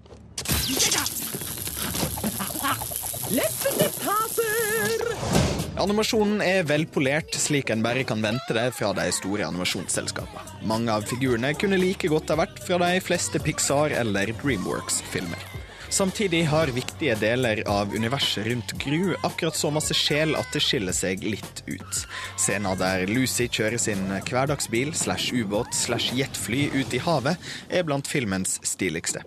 Animasjonen 5.79 6.41
er 6.43 6.64
velpolert, 6.66 7.35
slik 7.39 7.71
en 7.71 7.83
bare 7.85 8.03
kan 8.05 8.23
vente 8.23 8.55
det 8.57 8.66
fra 8.75 8.91
de 8.97 9.07
store 9.14 9.47
animasjonsselskapene. 9.47 10.66
Mange 10.66 10.91
av 10.93 11.07
figurene 11.07 11.53
kunne 11.55 11.79
like 11.79 12.11
godt 12.11 12.33
ha 12.33 12.41
vært 12.43 12.59
fra 12.66 12.81
de 12.83 12.99
fleste 13.05 13.39
Pixar- 13.45 13.95
eller 13.95 14.35
Dreamworks-filmer. 14.43 15.47
Samtidig 15.91 16.45
har 16.47 16.71
viktige 16.71 17.16
deler 17.18 17.62
av 17.71 17.95
universet 17.95 18.47
rundt 18.47 18.77
Gru 18.79 19.16
akkurat 19.27 19.57
så 19.59 19.73
masse 19.75 19.95
sjel 19.95 20.37
at 20.39 20.51
det 20.55 20.62
skiller 20.62 20.95
seg 20.95 21.25
litt 21.27 21.64
ut. 21.66 22.05
Scenen 22.39 22.79
der 22.79 23.07
Lucy 23.11 23.49
kjører 23.51 23.79
sin 23.79 24.07
hverdagsbil 24.07 24.95
slash 24.95 25.35
ubåt 25.35 25.75
slash 25.75 26.14
jetfly 26.14 26.68
ut 26.79 26.95
i 26.95 27.03
havet, 27.03 27.51
er 27.71 27.87
blant 27.87 28.11
filmens 28.11 28.61
stiligste. 28.66 29.25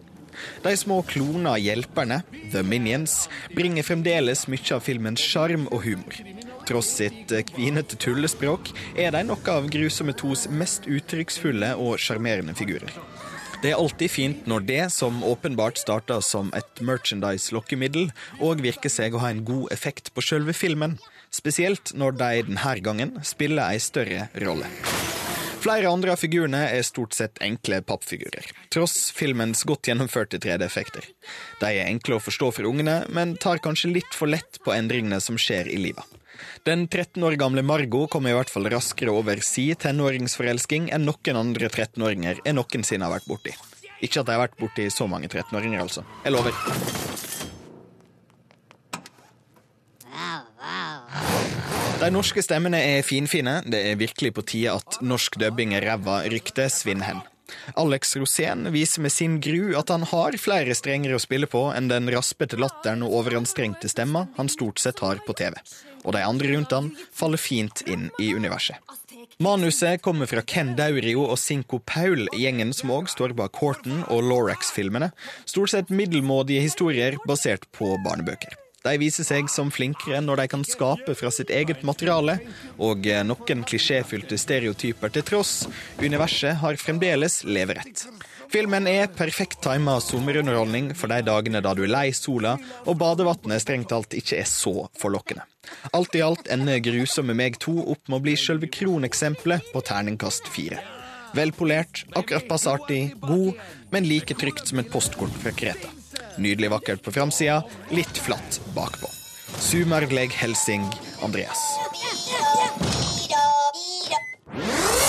De 0.64 0.78
små 0.78 1.02
klona 1.08 1.58
hjelperne, 1.60 2.22
The 2.52 2.64
Minions, 2.64 3.28
bringer 3.56 3.86
fremdeles 3.86 4.48
mye 4.52 4.76
av 4.76 4.84
filmens 4.86 5.22
sjarm 5.24 5.68
og 5.70 5.84
humor. 5.86 6.16
Tross 6.68 6.94
sitt 6.98 7.34
kvinete 7.52 7.98
tullespråk 8.00 8.72
er 8.96 9.12
de 9.12 9.24
noe 9.28 9.52
av 9.52 9.68
Grusomme 9.72 10.16
tos 10.16 10.46
mest 10.48 10.88
uttrykksfulle 10.88 11.74
og 11.76 11.98
sjarmerende 12.00 12.56
figurer. 12.56 12.94
Det 13.64 13.72
er 13.72 13.80
alltid 13.80 14.12
fint 14.12 14.48
når 14.48 14.66
det, 14.68 14.82
som 14.92 15.22
åpenbart 15.24 15.80
starta 15.80 16.18
som 16.24 16.50
et 16.56 16.82
merchandise-lokkemiddel, 16.84 18.10
òg 18.44 18.64
virker 18.64 18.92
seg 18.92 19.16
å 19.16 19.22
ha 19.24 19.30
en 19.32 19.44
god 19.48 19.72
effekt 19.72 20.12
på 20.12 20.24
sjølve 20.24 20.56
filmen. 20.56 20.98
Spesielt 21.32 21.94
når 21.96 22.18
de 22.20 22.32
denne 22.50 22.74
gangen 22.84 23.16
spiller 23.24 23.72
ei 23.72 23.80
større 23.80 24.28
rolle. 24.44 24.68
Flere 25.64 25.88
andre 25.88 26.12
av 26.12 26.20
figurene 26.20 26.60
er 26.76 26.84
stort 26.84 27.16
sett 27.16 27.40
enkle 27.46 27.80
pappfigurer, 27.88 28.50
tross 28.68 29.14
filmens 29.16 29.64
godt 29.64 29.88
gjennomførte 29.88 30.42
3D-effekter. 30.44 31.08
De 31.62 31.70
er 31.70 31.88
enkle 31.88 32.18
å 32.18 32.24
forstå 32.26 32.50
for 32.58 32.68
ungene, 32.68 32.98
men 33.16 33.38
tar 33.40 33.64
kanskje 33.64 33.94
litt 33.94 34.18
for 34.18 34.28
lett 34.28 34.60
på 34.66 34.76
endringene 34.76 35.24
som 35.24 35.40
skjer 35.40 35.72
i 35.72 35.80
livet. 35.86 36.13
Den 36.68 36.88
13 36.88 37.24
år 37.24 37.38
gamle 37.40 37.64
Margot 37.66 38.10
kommer 38.10 38.32
i 38.32 38.38
hvert 38.38 38.52
fall 38.52 38.70
raskere 38.72 39.14
over 39.14 39.42
si 39.44 39.70
tenåringsforelsking 39.76 40.90
enn 40.96 41.08
noen 41.08 41.40
andre 41.40 41.70
13-åringer 41.70 42.44
jeg 42.46 42.58
noensinne 42.58 43.08
har 43.08 43.16
vært 43.18 43.30
borti. 43.30 43.56
Ikke 44.04 44.22
at 44.22 44.28
jeg 44.28 44.36
har 44.36 44.44
vært 44.46 44.60
borti 44.60 44.90
så 44.92 45.08
mange 45.08 45.30
13-åringer, 45.32 45.84
altså. 45.84 46.04
Jeg 46.26 46.36
lover. 46.36 46.56
De 52.04 52.10
norske 52.12 52.42
stemmene 52.44 52.82
er 52.84 53.06
finfine. 53.08 53.62
Det 53.64 53.80
er 53.92 54.00
virkelig 54.00 54.34
på 54.36 54.44
tide 54.44 54.74
at 54.76 54.98
norsk 55.00 55.38
dubbing 55.40 55.72
er 55.78 55.86
ræva 55.88 56.18
ryktet 56.28 56.74
svinner 56.76 57.08
hen. 57.08 57.22
Alex 57.80 58.18
Rosén 58.20 58.68
viser 58.74 59.06
med 59.06 59.12
sin 59.12 59.40
gru 59.40 59.72
at 59.80 59.92
han 59.94 60.04
har 60.10 60.36
flere 60.42 60.76
strenger 60.76 61.16
å 61.16 61.22
spille 61.22 61.48
på 61.48 61.62
enn 61.72 61.88
den 61.92 62.10
raspete 62.12 62.60
latteren 62.60 63.06
og 63.08 63.16
overanstrengte 63.22 63.92
stemma 63.92 64.26
han 64.36 64.52
stort 64.52 64.84
sett 64.84 65.00
har 65.06 65.22
på 65.24 65.36
TV. 65.38 65.56
Og 66.04 66.16
de 66.16 66.24
andre 66.24 66.54
rundt 66.54 66.76
han 66.76 66.92
faller 67.16 67.42
fint 67.42 67.84
inn 67.88 68.10
i 68.20 68.34
universet. 68.36 68.78
Manuset 69.44 70.02
kommer 70.06 70.30
fra 70.30 70.44
Ken 70.46 70.76
Daurio 70.78 71.24
og 71.26 71.40
Cinco 71.42 71.80
Paul, 71.80 72.28
gjengen 72.38 72.74
som 72.76 72.92
òg 72.94 73.10
står 73.12 73.34
bak 73.38 73.58
Horton 73.62 74.04
og 74.14 74.28
Lorax-filmene. 74.30 75.10
Stort 75.50 75.74
sett 75.74 75.94
middelmådige 75.94 76.64
historier 76.68 77.18
basert 77.28 77.66
på 77.76 77.96
barnebøker. 78.06 78.63
De 78.84 78.98
viser 79.00 79.24
seg 79.24 79.48
som 79.48 79.72
flinkere 79.72 80.20
når 80.20 80.42
de 80.42 80.50
kan 80.52 80.66
skape 80.68 81.16
fra 81.16 81.32
sitt 81.32 81.54
eget 81.56 81.86
materiale, 81.88 82.36
og 82.76 83.08
noen 83.24 83.64
klisjéfylte 83.64 84.36
stereotyper 84.40 85.14
til 85.16 85.24
tross, 85.30 85.54
universet 86.04 86.60
har 86.60 86.80
fremdeles 86.82 87.42
leverett. 87.48 88.04
Filmen 88.54 88.86
er 88.92 89.08
perfekt 89.10 89.64
tima 89.64 89.96
sommerunderholdning 90.04 90.92
for 91.00 91.10
de 91.10 91.24
dagene 91.26 91.62
da 91.64 91.72
du 91.74 91.86
er 91.88 91.94
lei 91.96 92.10
sola 92.14 92.58
og 92.84 93.00
badevannet 93.02 93.64
strengt 93.64 93.90
talt 93.90 94.14
ikke 94.20 94.44
er 94.44 94.52
så 94.52 94.76
forlokkende. 95.00 95.48
Alt 95.96 96.20
i 96.20 96.22
alt 96.22 96.52
ender 96.54 96.84
Grusomme 96.84 97.34
meg 97.40 97.58
2 97.64 97.80
opp 97.96 98.12
med 98.12 98.20
å 98.20 98.24
bli 98.28 98.36
selve 98.38 98.68
kroneksempelet 98.68 99.72
på 99.74 99.86
terningkast 99.88 100.52
fire. 100.54 100.84
Velpolert, 101.34 102.04
akkurat 102.14 102.46
passe 102.52 102.70
artig, 102.70 103.16
god, 103.24 103.58
men 103.96 104.12
like 104.12 104.38
trygt 104.38 104.68
som 104.70 104.84
et 104.84 104.92
postkort 104.94 105.34
fra 105.42 105.56
Kreta. 105.56 106.03
Nydelig 106.42 106.72
vakkert 106.74 107.04
på 107.06 107.14
framsida, 107.14 107.62
litt 107.94 108.18
flatt 108.26 108.60
bakpå. 108.76 109.10
Sumerleg 109.62 110.34
Helsing 110.34 110.86
Andreas. 111.24 111.62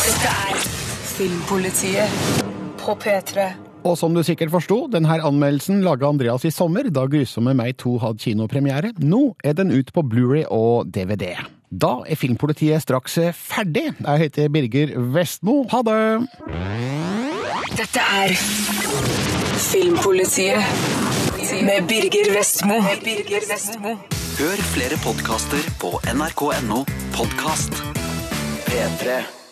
Dette 0.04 0.32
er 0.32 0.58
Filmpolitiet 1.14 2.42
på 2.82 2.96
P3. 3.00 3.48
Og 3.84 3.98
som 4.00 4.14
du 4.16 4.22
sikkert 4.24 4.52
forsto, 4.52 4.86
denne 4.92 5.18
anmeldelsen 5.20 5.82
laga 5.84 6.08
Andreas 6.08 6.44
i 6.48 6.52
sommer, 6.52 6.88
da 6.88 7.04
Grusomme 7.10 7.52
meg 7.56 7.76
2 7.82 7.98
hadde 8.04 8.24
kinopremiere. 8.24 8.94
Nå 9.04 9.34
er 9.44 9.56
den 9.58 9.72
ut 9.74 9.92
på 9.92 10.04
Blu-ray 10.04 10.46
og 10.48 10.88
DVD. 10.92 11.34
Da 11.74 11.98
er 12.08 12.16
Filmpolitiet 12.20 12.84
straks 12.84 13.18
ferdig. 13.36 13.90
Jeg 13.98 14.24
heter 14.24 14.52
Birger 14.52 14.96
Vestmo. 15.16 15.64
Ha 15.72 15.82
det! 15.84 16.00
Dette 17.74 18.08
er 18.22 19.33
Filmpolitiet 19.72 20.64
med 21.62 21.86
Birger 21.88 22.34
Vestmo. 22.34 22.74
Med 22.82 23.00
Birger 23.04 23.46
Vestmo. 23.48 23.88
Hør 24.38 24.62
flere 24.74 24.98
podkaster 25.04 25.70
på 25.80 25.94
nrk.no 26.14 26.84
podkast. 27.16 27.82
P3. 28.66 29.43